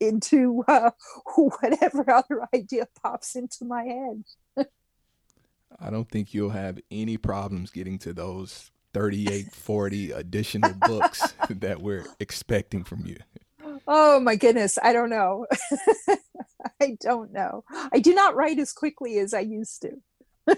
into 0.00 0.64
uh, 0.68 0.90
whatever 1.36 2.10
other 2.10 2.48
idea 2.54 2.86
pops 3.02 3.36
into 3.36 3.64
my 3.64 3.84
head. 3.84 4.24
I 5.80 5.90
don't 5.90 6.08
think 6.10 6.34
you'll 6.34 6.50
have 6.50 6.80
any 6.90 7.16
problems 7.16 7.70
getting 7.70 7.98
to 8.00 8.12
those 8.12 8.70
38, 8.94 9.52
40 9.52 10.12
additional 10.12 10.72
books 10.86 11.34
that 11.50 11.80
we're 11.80 12.06
expecting 12.20 12.84
from 12.84 13.06
you. 13.06 13.16
Oh 13.86 14.18
my 14.20 14.36
goodness. 14.36 14.78
I 14.82 14.92
don't 14.92 15.10
know. 15.10 15.46
I 16.80 16.96
don't 17.00 17.32
know. 17.32 17.64
I 17.92 17.98
do 18.00 18.14
not 18.14 18.34
write 18.34 18.58
as 18.58 18.72
quickly 18.72 19.18
as 19.18 19.34
I 19.34 19.40
used 19.40 19.82
to. 19.82 20.56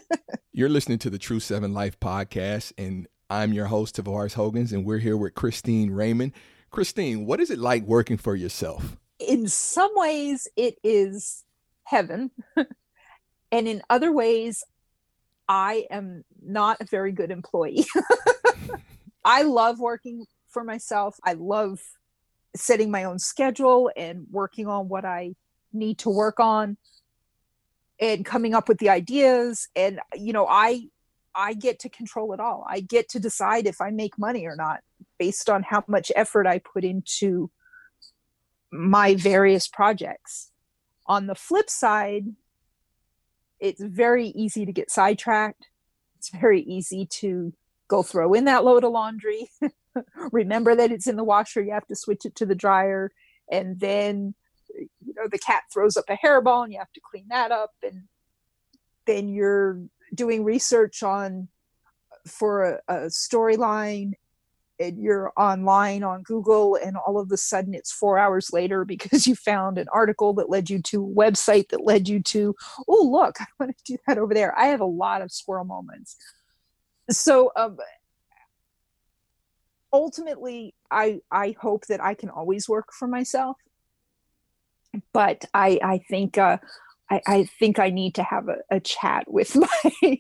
You're 0.53 0.69
listening 0.69 0.99
to 1.01 1.11
the 1.11 1.19
True 1.19 1.41
Seven 1.41 1.75
Life 1.75 1.99
podcast, 2.01 2.73
and 2.79 3.07
I'm 3.29 3.53
your 3.53 3.67
host, 3.67 3.97
Tavares 3.97 4.35
Hogans, 4.35 4.73
and 4.73 4.85
we're 4.85 4.99
here 4.99 5.17
with 5.17 5.35
Kristine 5.35 5.91
Raymond. 5.91 6.33
Kristine, 6.71 7.25
what 7.27 7.41
is 7.41 7.51
it 7.51 7.59
like 7.59 7.83
working 7.85 8.17
for 8.17 8.37
yourself? 8.37 8.97
In 9.19 9.49
some 9.49 9.91
ways, 9.95 10.49
it 10.57 10.77
is 10.83 11.45
heaven. 11.85 12.31
and 13.53 13.69
in 13.69 13.83
other 13.91 14.13
ways, 14.13 14.65
I 15.49 15.87
am 15.91 16.25
not 16.43 16.81
a 16.81 16.85
very 16.85 17.13
good 17.13 17.31
employee. 17.31 17.85
I 19.25 19.43
love 19.43 19.81
working 19.81 20.27
for 20.49 20.65
myself. 20.65 21.17
I 21.25 21.35
love 21.35 21.81
setting 22.57 22.91
my 22.91 23.05
own 23.05 23.19
schedule 23.19 23.91
and 23.97 24.27
working 24.31 24.67
on 24.67 24.89
what 24.89 25.05
I 25.05 25.35
need 25.73 25.99
to 25.99 26.11
work 26.11 26.41
on 26.41 26.77
and 28.01 28.25
coming 28.25 28.55
up 28.55 28.69
with 28.69 28.79
the 28.79 28.89
ideas 28.89 29.69
and 29.77 30.01
you 30.15 30.33
know 30.33 30.47
i 30.49 30.83
I 31.35 31.55
get 31.55 31.79
to 31.81 31.89
control 31.89 32.33
it 32.33 32.41
all. 32.41 32.67
I 32.69 32.81
get 32.81 33.09
to 33.11 33.21
decide 33.21 33.67
if 33.67 33.81
I 33.81 33.91
make 33.91 34.19
money 34.19 34.47
or 34.47 34.57
not 34.57 34.81
based 35.19 35.49
on 35.49 35.63
how 35.63 35.85
much 35.87 36.11
effort 36.17 36.47
I 36.47 36.59
put 36.59 36.85
into 36.85 37.51
my 38.73 39.15
various 39.15 39.69
projects. 39.69 40.51
On 41.07 41.27
the 41.27 41.35
flip 41.35 41.69
side, 41.71 42.27
it's 43.59 43.83
very 43.83 44.29
easy 44.29 44.65
to 44.65 44.73
get 44.73 44.91
sidetracked. 44.91 45.67
It's 46.17 46.31
very 46.31 46.63
easy 46.63 47.07
to 47.07 47.53
go 47.91 48.03
throw 48.03 48.33
in 48.33 48.45
that 48.45 48.65
load 48.65 48.85
of 48.85 48.93
laundry 48.93 49.51
remember 50.33 50.77
that 50.77 50.93
it's 50.93 51.09
in 51.09 51.17
the 51.17 51.25
washer 51.25 51.61
you 51.61 51.73
have 51.73 51.87
to 51.89 51.97
switch 51.97 52.25
it 52.25 52.37
to 52.37 52.47
the 52.47 52.55
dryer 52.55 53.11
and 53.51 53.81
then 53.81 54.33
you 54.79 55.13
know 55.17 55.27
the 55.31 55.39
cat 55.39 55.65
throws 55.73 55.97
up 55.97 56.05
a 56.09 56.17
hairball 56.25 56.63
and 56.63 56.73
you 56.73 56.79
have 56.79 56.93
to 56.93 57.01
clean 57.01 57.27
that 57.29 57.51
up 57.51 57.73
and 57.83 58.05
then 59.07 59.29
you're 59.29 59.81
doing 60.15 60.45
research 60.45 61.03
on 61.03 61.49
for 62.27 62.65
a, 62.65 62.81
a 62.89 62.97
storyline 63.07 64.13
and 64.81 64.99
you're 64.99 65.31
online 65.37 66.03
on 66.03 66.23
Google, 66.23 66.77
and 66.83 66.97
all 66.97 67.19
of 67.19 67.31
a 67.31 67.37
sudden 67.37 67.75
it's 67.75 67.93
four 67.93 68.19
hours 68.19 68.51
later 68.53 68.85
because 68.85 69.27
you 69.27 69.35
found 69.37 69.77
an 69.79 69.87
article 69.93 70.33
that 70.35 70.49
led 70.49 70.71
you 70.71 70.81
to 70.83 71.05
a 71.05 71.15
website 71.15 71.69
that 71.69 71.85
led 71.85 72.09
you 72.09 72.23
to, 72.23 72.55
oh, 72.89 73.09
look, 73.13 73.37
I 73.41 73.47
want 73.61 73.77
to 73.77 73.85
do 73.93 73.99
that 74.07 74.19
over 74.19 74.33
there. 74.33 74.59
I 74.59 74.67
have 74.67 74.81
a 74.81 74.87
lot 74.87 75.21
of 75.21 75.31
squirrel 75.31 75.67
moments. 75.67 76.17
So, 77.11 77.53
um, 77.57 77.77
ultimately, 79.93 80.75
I 80.91 81.21
I 81.31 81.55
hope 81.61 81.87
that 81.87 82.03
I 82.03 82.15
can 82.15 82.31
always 82.31 82.69
work 82.69 82.93
for 82.93 83.07
myself, 83.07 83.57
but 85.13 85.45
I 85.53 85.79
I 85.83 85.99
think 86.09 86.39
uh, 86.39 86.59
I, 87.11 87.21
I 87.27 87.45
think 87.45 87.79
I 87.79 87.91
need 87.91 88.15
to 88.17 88.23
have 88.23 88.49
a, 88.49 88.59
a 88.71 88.81
chat 88.81 89.31
with 89.31 89.57
my 89.85 90.19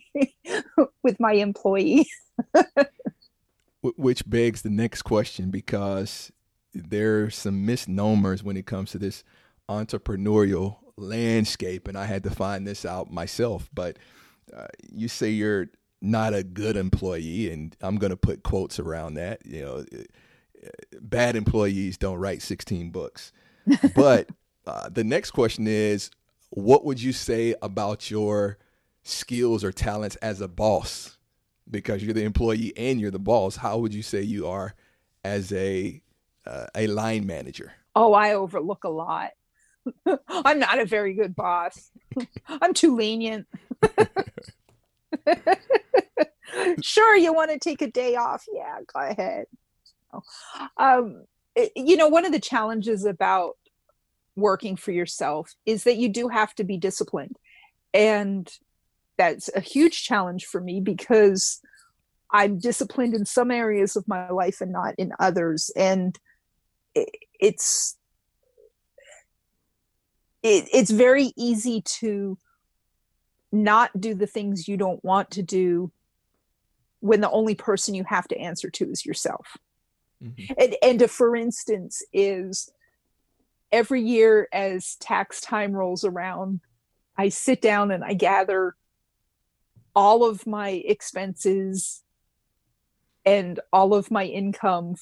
with 1.02 1.20
my 1.20 1.32
employee. 1.32 2.08
Which 3.82 4.28
begs 4.28 4.62
the 4.62 4.70
next 4.70 5.02
question 5.02 5.50
because 5.50 6.30
there 6.74 7.24
are 7.24 7.30
some 7.30 7.64
misnomers 7.64 8.42
when 8.42 8.56
it 8.56 8.66
comes 8.66 8.90
to 8.90 8.98
this 8.98 9.24
entrepreneurial 9.68 10.78
landscape, 10.96 11.88
and 11.88 11.96
I 11.96 12.04
had 12.04 12.22
to 12.24 12.30
find 12.30 12.66
this 12.66 12.84
out 12.84 13.10
myself. 13.10 13.70
But 13.72 13.98
uh, 14.54 14.66
you 14.90 15.08
say 15.08 15.30
you're 15.30 15.68
not 16.02 16.34
a 16.34 16.42
good 16.42 16.76
employee, 16.76 17.50
and 17.50 17.74
I'm 17.80 17.96
going 17.96 18.10
to 18.10 18.16
put 18.16 18.42
quotes 18.42 18.78
around 18.78 19.14
that. 19.14 19.44
You 19.46 19.62
know, 19.62 19.84
bad 21.00 21.36
employees 21.36 21.96
don't 21.96 22.18
write 22.18 22.42
16 22.42 22.90
books. 22.90 23.32
But 23.94 24.28
uh, 24.66 24.88
the 24.88 25.04
next 25.04 25.30
question 25.30 25.66
is, 25.66 26.10
what 26.50 26.84
would 26.84 27.02
you 27.02 27.12
say 27.12 27.54
about 27.62 28.10
your 28.10 28.58
skills 29.02 29.64
or 29.64 29.72
talents 29.72 30.16
as 30.16 30.40
a 30.40 30.48
boss? 30.48 31.16
because 31.70 32.02
you're 32.02 32.14
the 32.14 32.24
employee 32.24 32.72
and 32.76 33.00
you're 33.00 33.10
the 33.10 33.18
boss. 33.18 33.56
How 33.56 33.78
would 33.78 33.94
you 33.94 34.02
say 34.02 34.22
you 34.22 34.46
are 34.48 34.74
as 35.24 35.52
a 35.52 36.00
uh, 36.46 36.66
a 36.74 36.86
line 36.88 37.26
manager? 37.26 37.72
Oh, 37.94 38.12
I 38.12 38.34
overlook 38.34 38.84
a 38.84 38.88
lot. 38.88 39.30
I'm 40.28 40.58
not 40.58 40.78
a 40.78 40.84
very 40.84 41.14
good 41.14 41.34
boss. 41.34 41.90
I'm 42.48 42.74
too 42.74 42.96
lenient. 42.96 43.46
sure, 46.82 47.16
you 47.16 47.32
want 47.32 47.50
to 47.50 47.58
take 47.58 47.82
a 47.82 47.90
day 47.90 48.16
off? 48.16 48.44
Yeah, 48.52 48.78
go 48.92 49.00
ahead. 49.00 49.46
Um, 50.76 51.24
it, 51.54 51.72
you 51.76 51.96
know, 51.96 52.08
one 52.08 52.24
of 52.24 52.32
the 52.32 52.40
challenges 52.40 53.04
about 53.04 53.56
working 54.40 54.76
for 54.76 54.92
yourself 54.92 55.54
is 55.66 55.84
that 55.84 55.96
you 55.96 56.08
do 56.08 56.28
have 56.28 56.54
to 56.56 56.64
be 56.64 56.76
disciplined. 56.76 57.36
And 57.92 58.50
that's 59.16 59.50
a 59.54 59.60
huge 59.60 60.04
challenge 60.04 60.46
for 60.46 60.60
me 60.60 60.80
because 60.80 61.60
I'm 62.32 62.58
disciplined 62.58 63.14
in 63.14 63.26
some 63.26 63.50
areas 63.50 63.96
of 63.96 64.08
my 64.08 64.30
life 64.30 64.60
and 64.60 64.72
not 64.72 64.94
in 64.96 65.12
others. 65.18 65.70
And 65.76 66.18
it's 66.94 67.96
it, 70.42 70.68
it's 70.72 70.90
very 70.90 71.32
easy 71.36 71.82
to 71.82 72.38
not 73.52 73.90
do 74.00 74.14
the 74.14 74.26
things 74.26 74.68
you 74.68 74.76
don't 74.76 75.04
want 75.04 75.30
to 75.32 75.42
do 75.42 75.92
when 77.00 77.20
the 77.20 77.30
only 77.30 77.54
person 77.54 77.94
you 77.94 78.04
have 78.04 78.28
to 78.28 78.38
answer 78.38 78.70
to 78.70 78.90
is 78.90 79.04
yourself. 79.04 79.56
Mm-hmm. 80.22 80.52
And, 80.58 80.76
and 80.82 81.02
a, 81.02 81.08
for 81.08 81.34
instance, 81.34 82.02
is 82.12 82.70
every 83.72 84.02
year 84.02 84.48
as 84.52 84.96
tax 84.96 85.40
time 85.40 85.72
rolls 85.72 86.04
around, 86.04 86.60
I 87.16 87.28
sit 87.28 87.60
down 87.60 87.90
and 87.90 88.04
I 88.04 88.14
gather 88.14 88.74
all 89.94 90.24
of 90.24 90.46
my 90.46 90.70
expenses 90.70 92.02
and 93.24 93.60
all 93.72 93.94
of 93.94 94.10
my 94.10 94.24
income 94.24 94.94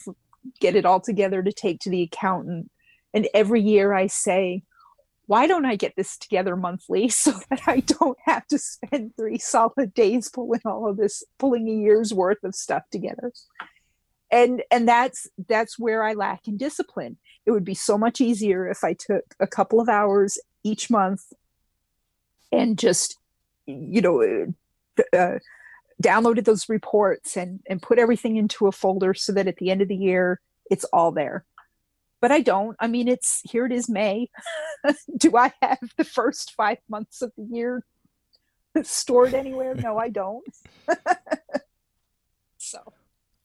get 0.61 0.75
it 0.75 0.87
all 0.87 1.01
together 1.01 1.43
to 1.43 1.53
take 1.53 1.81
to 1.81 1.91
the 1.91 2.03
accountant. 2.03 2.71
And 3.15 3.29
every 3.35 3.61
year 3.61 3.95
i 3.95 4.07
say 4.07 4.63
why 5.29 5.47
don't 5.47 5.67
i 5.67 5.77
get 5.77 5.95
this 5.97 6.17
together 6.17 6.57
monthly 6.57 7.09
so 7.09 7.33
that 7.51 7.61
i 7.67 7.81
don't 7.81 8.19
have 8.25 8.47
to 8.49 8.59
spend 8.59 9.13
three 9.17 9.39
solid 9.39 9.95
days 9.95 10.29
pulling 10.29 10.61
all 10.65 10.89
of 10.89 10.97
this 10.97 11.23
pulling 11.39 11.69
a 11.69 11.73
year's 11.73 12.13
worth 12.13 12.43
of 12.45 12.55
stuff 12.55 12.83
together 12.91 13.33
and 14.31 14.63
and 14.71 14.89
that's 14.89 15.27
that's 15.49 15.79
where 15.79 16.03
i 16.05 16.13
lack 16.13 16.49
in 16.49 16.57
discipline. 16.57 17.17
It 17.47 17.51
would 17.51 17.65
be 17.65 17.75
so 17.75 17.97
much 17.97 18.21
easier 18.21 18.69
if 18.69 18.85
i 18.85 18.95
took 18.95 19.25
a 19.41 19.47
couple 19.47 19.81
of 19.81 19.89
hours 19.89 20.39
each 20.65 20.91
month 20.91 21.23
and 22.53 22.79
just 22.79 23.19
you 23.67 24.01
know 24.01 24.47
uh, 25.17 25.39
downloaded 26.03 26.45
those 26.45 26.69
reports 26.69 27.37
and 27.37 27.61
and 27.69 27.83
put 27.83 27.99
everything 27.99 28.37
into 28.37 28.67
a 28.67 28.73
folder 28.73 29.15
so 29.15 29.33
that 29.33 29.49
at 29.49 29.57
the 29.57 29.71
end 29.71 29.83
of 29.83 29.89
the 29.89 29.97
year 29.97 30.41
it's 30.71 30.85
all 30.85 31.13
there. 31.13 31.45
But 32.21 32.33
i 32.33 32.41
don't. 32.41 32.77
I 32.81 32.87
mean 32.87 33.09
it's 33.09 33.41
here 33.51 33.67
it 33.67 33.73
is 33.73 33.89
may. 33.89 34.31
Do 35.17 35.37
i 35.37 35.53
have 35.63 35.79
the 35.97 36.05
first 36.05 36.55
five 36.55 36.79
months 36.89 37.23
of 37.23 37.33
the 37.37 37.45
year 37.45 37.85
stored 38.83 39.35
anywhere? 39.35 39.75
No 39.75 39.99
i 39.99 40.09
don't. 40.09 40.45
So 42.61 42.93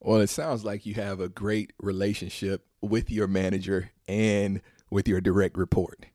well 0.03 0.21
it 0.21 0.29
sounds 0.29 0.63
like 0.63 0.85
you 0.85 0.93
have 0.93 1.19
a 1.19 1.29
great 1.29 1.73
relationship 1.79 2.65
with 2.81 3.09
your 3.09 3.27
manager 3.27 3.91
and 4.07 4.61
with 4.89 5.07
your 5.07 5.21
direct 5.21 5.57
report 5.57 6.05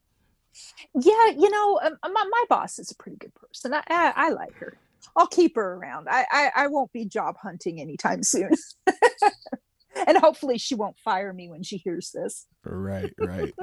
yeah 0.95 1.31
you 1.37 1.51
know 1.51 1.81
um, 1.83 1.97
my, 2.13 2.25
my 2.31 2.45
boss 2.49 2.79
is 2.79 2.91
a 2.91 2.97
pretty 2.97 3.17
good 3.17 3.35
person 3.35 3.73
I, 3.75 3.83
I, 3.89 4.13
I 4.17 4.29
like 4.31 4.55
her 4.55 4.79
I'll 5.17 5.27
keep 5.27 5.57
her 5.57 5.75
around. 5.75 6.09
I, 6.09 6.25
I, 6.31 6.51
I 6.55 6.67
won't 6.69 6.93
be 6.93 7.05
job 7.05 7.37
hunting 7.43 7.81
anytime 7.81 8.23
soon. 8.23 8.51
and 10.07 10.17
hopefully 10.17 10.59
she 10.59 10.75
won't 10.75 10.99
fire 10.99 11.33
me 11.33 11.49
when 11.49 11.63
she 11.63 11.77
hears 11.77 12.13
this. 12.13 12.47
Right, 12.65 13.13
right. 13.19 13.55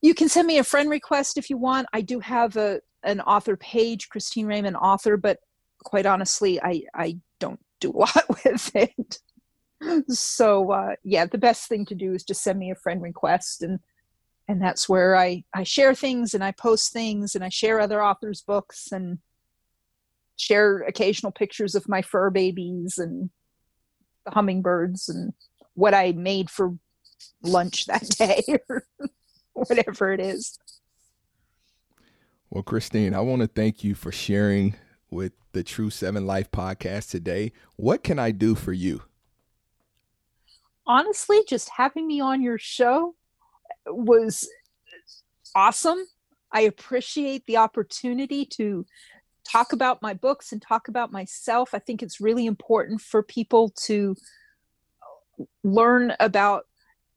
you 0.00 0.14
can 0.14 0.28
send 0.28 0.46
me 0.46 0.58
a 0.58 0.64
friend 0.64 0.88
request 0.88 1.36
if 1.36 1.50
you 1.50 1.58
want. 1.58 1.88
I 1.92 2.00
do 2.00 2.20
have 2.20 2.56
a 2.56 2.80
an 3.02 3.20
author 3.20 3.56
page, 3.56 4.08
Kristine 4.08 4.46
Raymond 4.46 4.76
author, 4.76 5.16
but 5.16 5.38
quite 5.82 6.04
honestly, 6.06 6.60
I, 6.62 6.82
I 6.94 7.16
don't 7.38 7.60
do 7.80 7.90
a 7.90 7.98
lot 7.98 8.44
with 8.44 8.70
it 8.74 9.18
so 10.08 10.70
uh, 10.70 10.94
yeah 11.04 11.26
the 11.26 11.38
best 11.38 11.68
thing 11.68 11.84
to 11.86 11.94
do 11.94 12.12
is 12.12 12.24
just 12.24 12.42
send 12.42 12.58
me 12.58 12.70
a 12.70 12.76
friend 12.76 13.02
request 13.02 13.62
and 13.62 13.80
and 14.48 14.60
that's 14.60 14.88
where 14.88 15.16
i 15.16 15.42
i 15.54 15.62
share 15.62 15.94
things 15.94 16.34
and 16.34 16.44
i 16.44 16.52
post 16.52 16.92
things 16.92 17.34
and 17.34 17.44
i 17.44 17.48
share 17.48 17.80
other 17.80 18.02
authors 18.02 18.42
books 18.42 18.92
and 18.92 19.18
share 20.36 20.82
occasional 20.82 21.32
pictures 21.32 21.74
of 21.74 21.88
my 21.88 22.02
fur 22.02 22.30
babies 22.30 22.98
and 22.98 23.30
the 24.24 24.32
hummingbirds 24.32 25.08
and 25.08 25.32
what 25.74 25.94
i 25.94 26.12
made 26.12 26.50
for 26.50 26.74
lunch 27.42 27.86
that 27.86 28.08
day 28.10 28.42
or 28.68 28.84
whatever 29.52 30.12
it 30.12 30.20
is 30.20 30.58
well 32.50 32.62
kristine 32.62 33.14
i 33.14 33.20
want 33.20 33.42
to 33.42 33.48
thank 33.48 33.82
you 33.84 33.94
for 33.94 34.12
sharing 34.12 34.74
with 35.10 35.32
the 35.52 35.62
True 35.62 35.90
Seven 35.90 36.26
Life 36.26 36.50
podcast 36.50 37.10
today. 37.10 37.52
What 37.76 38.04
can 38.04 38.18
I 38.18 38.30
do 38.30 38.54
for 38.54 38.72
you? 38.72 39.02
Honestly, 40.86 41.42
just 41.46 41.70
having 41.70 42.06
me 42.06 42.20
on 42.20 42.42
your 42.42 42.58
show 42.58 43.14
was 43.86 44.48
awesome. 45.54 45.98
I 46.52 46.62
appreciate 46.62 47.46
the 47.46 47.58
opportunity 47.58 48.44
to 48.56 48.86
talk 49.44 49.72
about 49.72 50.02
my 50.02 50.14
books 50.14 50.52
and 50.52 50.60
talk 50.60 50.88
about 50.88 51.12
myself. 51.12 51.74
I 51.74 51.78
think 51.78 52.02
it's 52.02 52.20
really 52.20 52.46
important 52.46 53.00
for 53.00 53.22
people 53.22 53.70
to 53.84 54.16
learn 55.62 56.14
about 56.18 56.66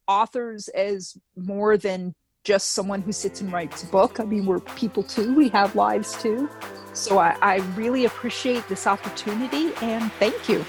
authors 0.08 0.68
as 0.70 1.18
more 1.36 1.78
than 1.78 2.14
just 2.44 2.72
someone 2.72 3.02
who 3.02 3.12
sits 3.12 3.42
and 3.42 3.52
writes 3.52 3.84
a 3.84 3.88
book. 3.88 4.20
I 4.20 4.26
mean, 4.26 4.46
we're 4.46 4.60
people 4.60 5.04
too, 5.04 5.34
we 5.36 5.50
have 5.50 5.76
lives 5.76 6.22
too. 6.22 6.50
So 6.94 7.18
I, 7.18 7.38
I 7.42 7.58
really 7.76 8.06
appreciate 8.06 8.68
this 8.68 8.86
opportunity 8.86 9.74
and 9.82 10.12
thank 10.14 10.50
you. 10.50 10.66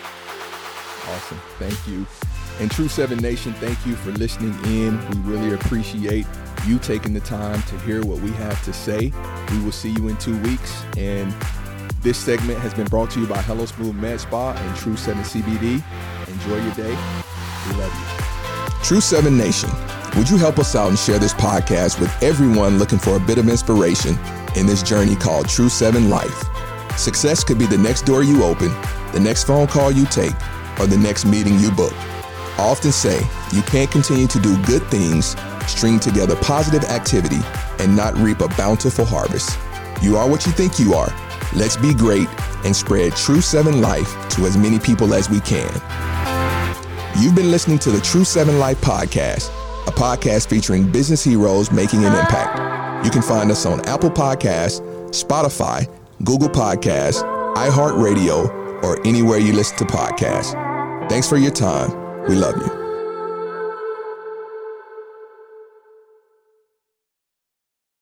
Awesome. 1.07 1.39
Thank 1.59 1.87
you. 1.87 2.07
And 2.61 2.71
True 2.71 2.89
Seven 2.89 3.19
Nation, 3.19 3.53
thank 3.55 3.85
you 3.85 3.95
for 3.97 4.13
listening 4.13 4.55
in. 4.65 4.99
We 5.11 5.33
really 5.33 5.55
appreciate 5.55 6.27
you 6.67 6.79
taking 6.79 7.13
the 7.13 7.21
time 7.21 7.61
to 7.65 7.79
hear 7.81 8.03
what 8.05 8.21
we 8.21 8.31
have 8.33 8.63
to 8.65 8.73
say. 8.73 9.13
We 9.51 9.59
will 9.63 9.73
see 9.73 9.91
you 9.91 10.09
in 10.09 10.17
two 10.19 10.39
weeks. 10.43 10.85
And 10.97 11.35
this 12.01 12.17
segment 12.17 12.61
has 12.61 12.73
been 12.73 12.87
brought 12.87 13.11
to 13.11 13.21
you 13.21 13.27
by 13.27 13.43
Hello 13.43 13.67
Smooth 13.67 13.97
Med 13.97 14.21
Spa 14.21 14.53
and 14.53 14.77
True 14.77 14.97
7 14.97 15.23
CBD. 15.23 15.83
Enjoy 16.29 16.63
your 16.63 16.75
day. 16.75 16.97
We 17.69 17.77
love 17.77 18.19
you. 18.19 18.24
True 18.85 19.01
7 19.01 19.35
Nation, 19.35 19.71
would 20.15 20.29
you 20.29 20.37
help 20.37 20.59
us 20.59 20.77
out 20.77 20.91
and 20.91 20.99
share 20.99 21.19
this 21.19 21.33
podcast 21.33 21.99
with 21.99 22.23
everyone 22.23 22.79
looking 22.79 22.99
for 22.99 23.17
a 23.17 23.19
bit 23.19 23.39
of 23.39 23.49
inspiration 23.49 24.19
in 24.57 24.67
this 24.67 24.83
journey 24.83 25.17
called 25.17 25.49
True 25.49 25.71
7 25.71 26.11
Life? 26.11 26.45
Success 26.99 27.43
could 27.43 27.59
be 27.59 27.65
the 27.65 27.79
next 27.79 28.03
door 28.03 28.23
you 28.23 28.45
open, 28.45 28.69
the 29.15 29.21
next 29.21 29.45
phone 29.45 29.69
call 29.69 29.91
you 29.91 30.05
take, 30.05 30.35
or 30.79 30.87
the 30.87 30.99
next 30.99 31.25
meeting 31.25 31.59
you 31.59 31.71
book. 31.71 31.95
I 32.59 32.69
often 32.69 32.93
say 32.93 33.23
you 33.53 33.63
can't 33.63 33.91
continue 33.91 34.27
to 34.27 34.39
do 34.39 34.63
good 34.65 34.83
things, 34.89 35.35
string 35.67 35.99
together 35.99 36.37
positive 36.37 36.85
activity, 36.91 37.41
and 37.79 37.97
not 37.97 38.15
reap 38.19 38.43
a 38.43 38.49
bountiful 38.49 39.07
harvest. 39.07 39.59
You 40.03 40.19
are 40.19 40.29
what 40.29 40.45
you 40.45 40.53
think 40.53 40.79
you 40.79 40.93
are. 40.93 41.09
Let's 41.55 41.79
be 41.79 41.95
great 41.95 42.29
and 42.67 42.77
spread 42.77 43.17
True 43.17 43.41
7 43.41 43.81
Life 43.81 44.29
to 44.33 44.45
as 44.45 44.59
many 44.59 44.79
people 44.79 45.15
as 45.15 45.31
we 45.31 45.41
can. 45.41 45.73
You've 47.19 47.35
been 47.37 47.51
listening 47.51 47.79
to 47.81 47.91
the 47.93 48.01
True 48.01 48.25
7 48.25 48.59
Life 48.59 48.81
podcast, 48.81 49.49
a 49.87 49.93
podcast 49.93 50.49
featuring 50.49 50.91
business 50.91 51.23
heroes 51.23 51.71
making 51.71 52.05
an 52.05 52.13
impact. 52.13 53.07
You 53.07 53.11
can 53.11 53.23
find 53.23 53.51
us 53.51 53.67
on 53.67 53.81
Apple 53.87 54.11
Podcasts, 54.11 54.81
Spotify, 55.11 55.89
Google 56.25 56.49
Podcasts, 56.49 57.23
iHeartRadio, 57.55 58.83
or 58.83 59.07
anywhere 59.07 59.39
you 59.39 59.53
listen 59.53 59.79
to 59.79 59.85
podcasts. 59.85 60.59
Thanks 61.09 61.29
for 61.29 61.37
your 61.37 61.53
time. 61.53 61.91
We 62.29 62.35
love 62.35 62.57
you. 62.57 62.84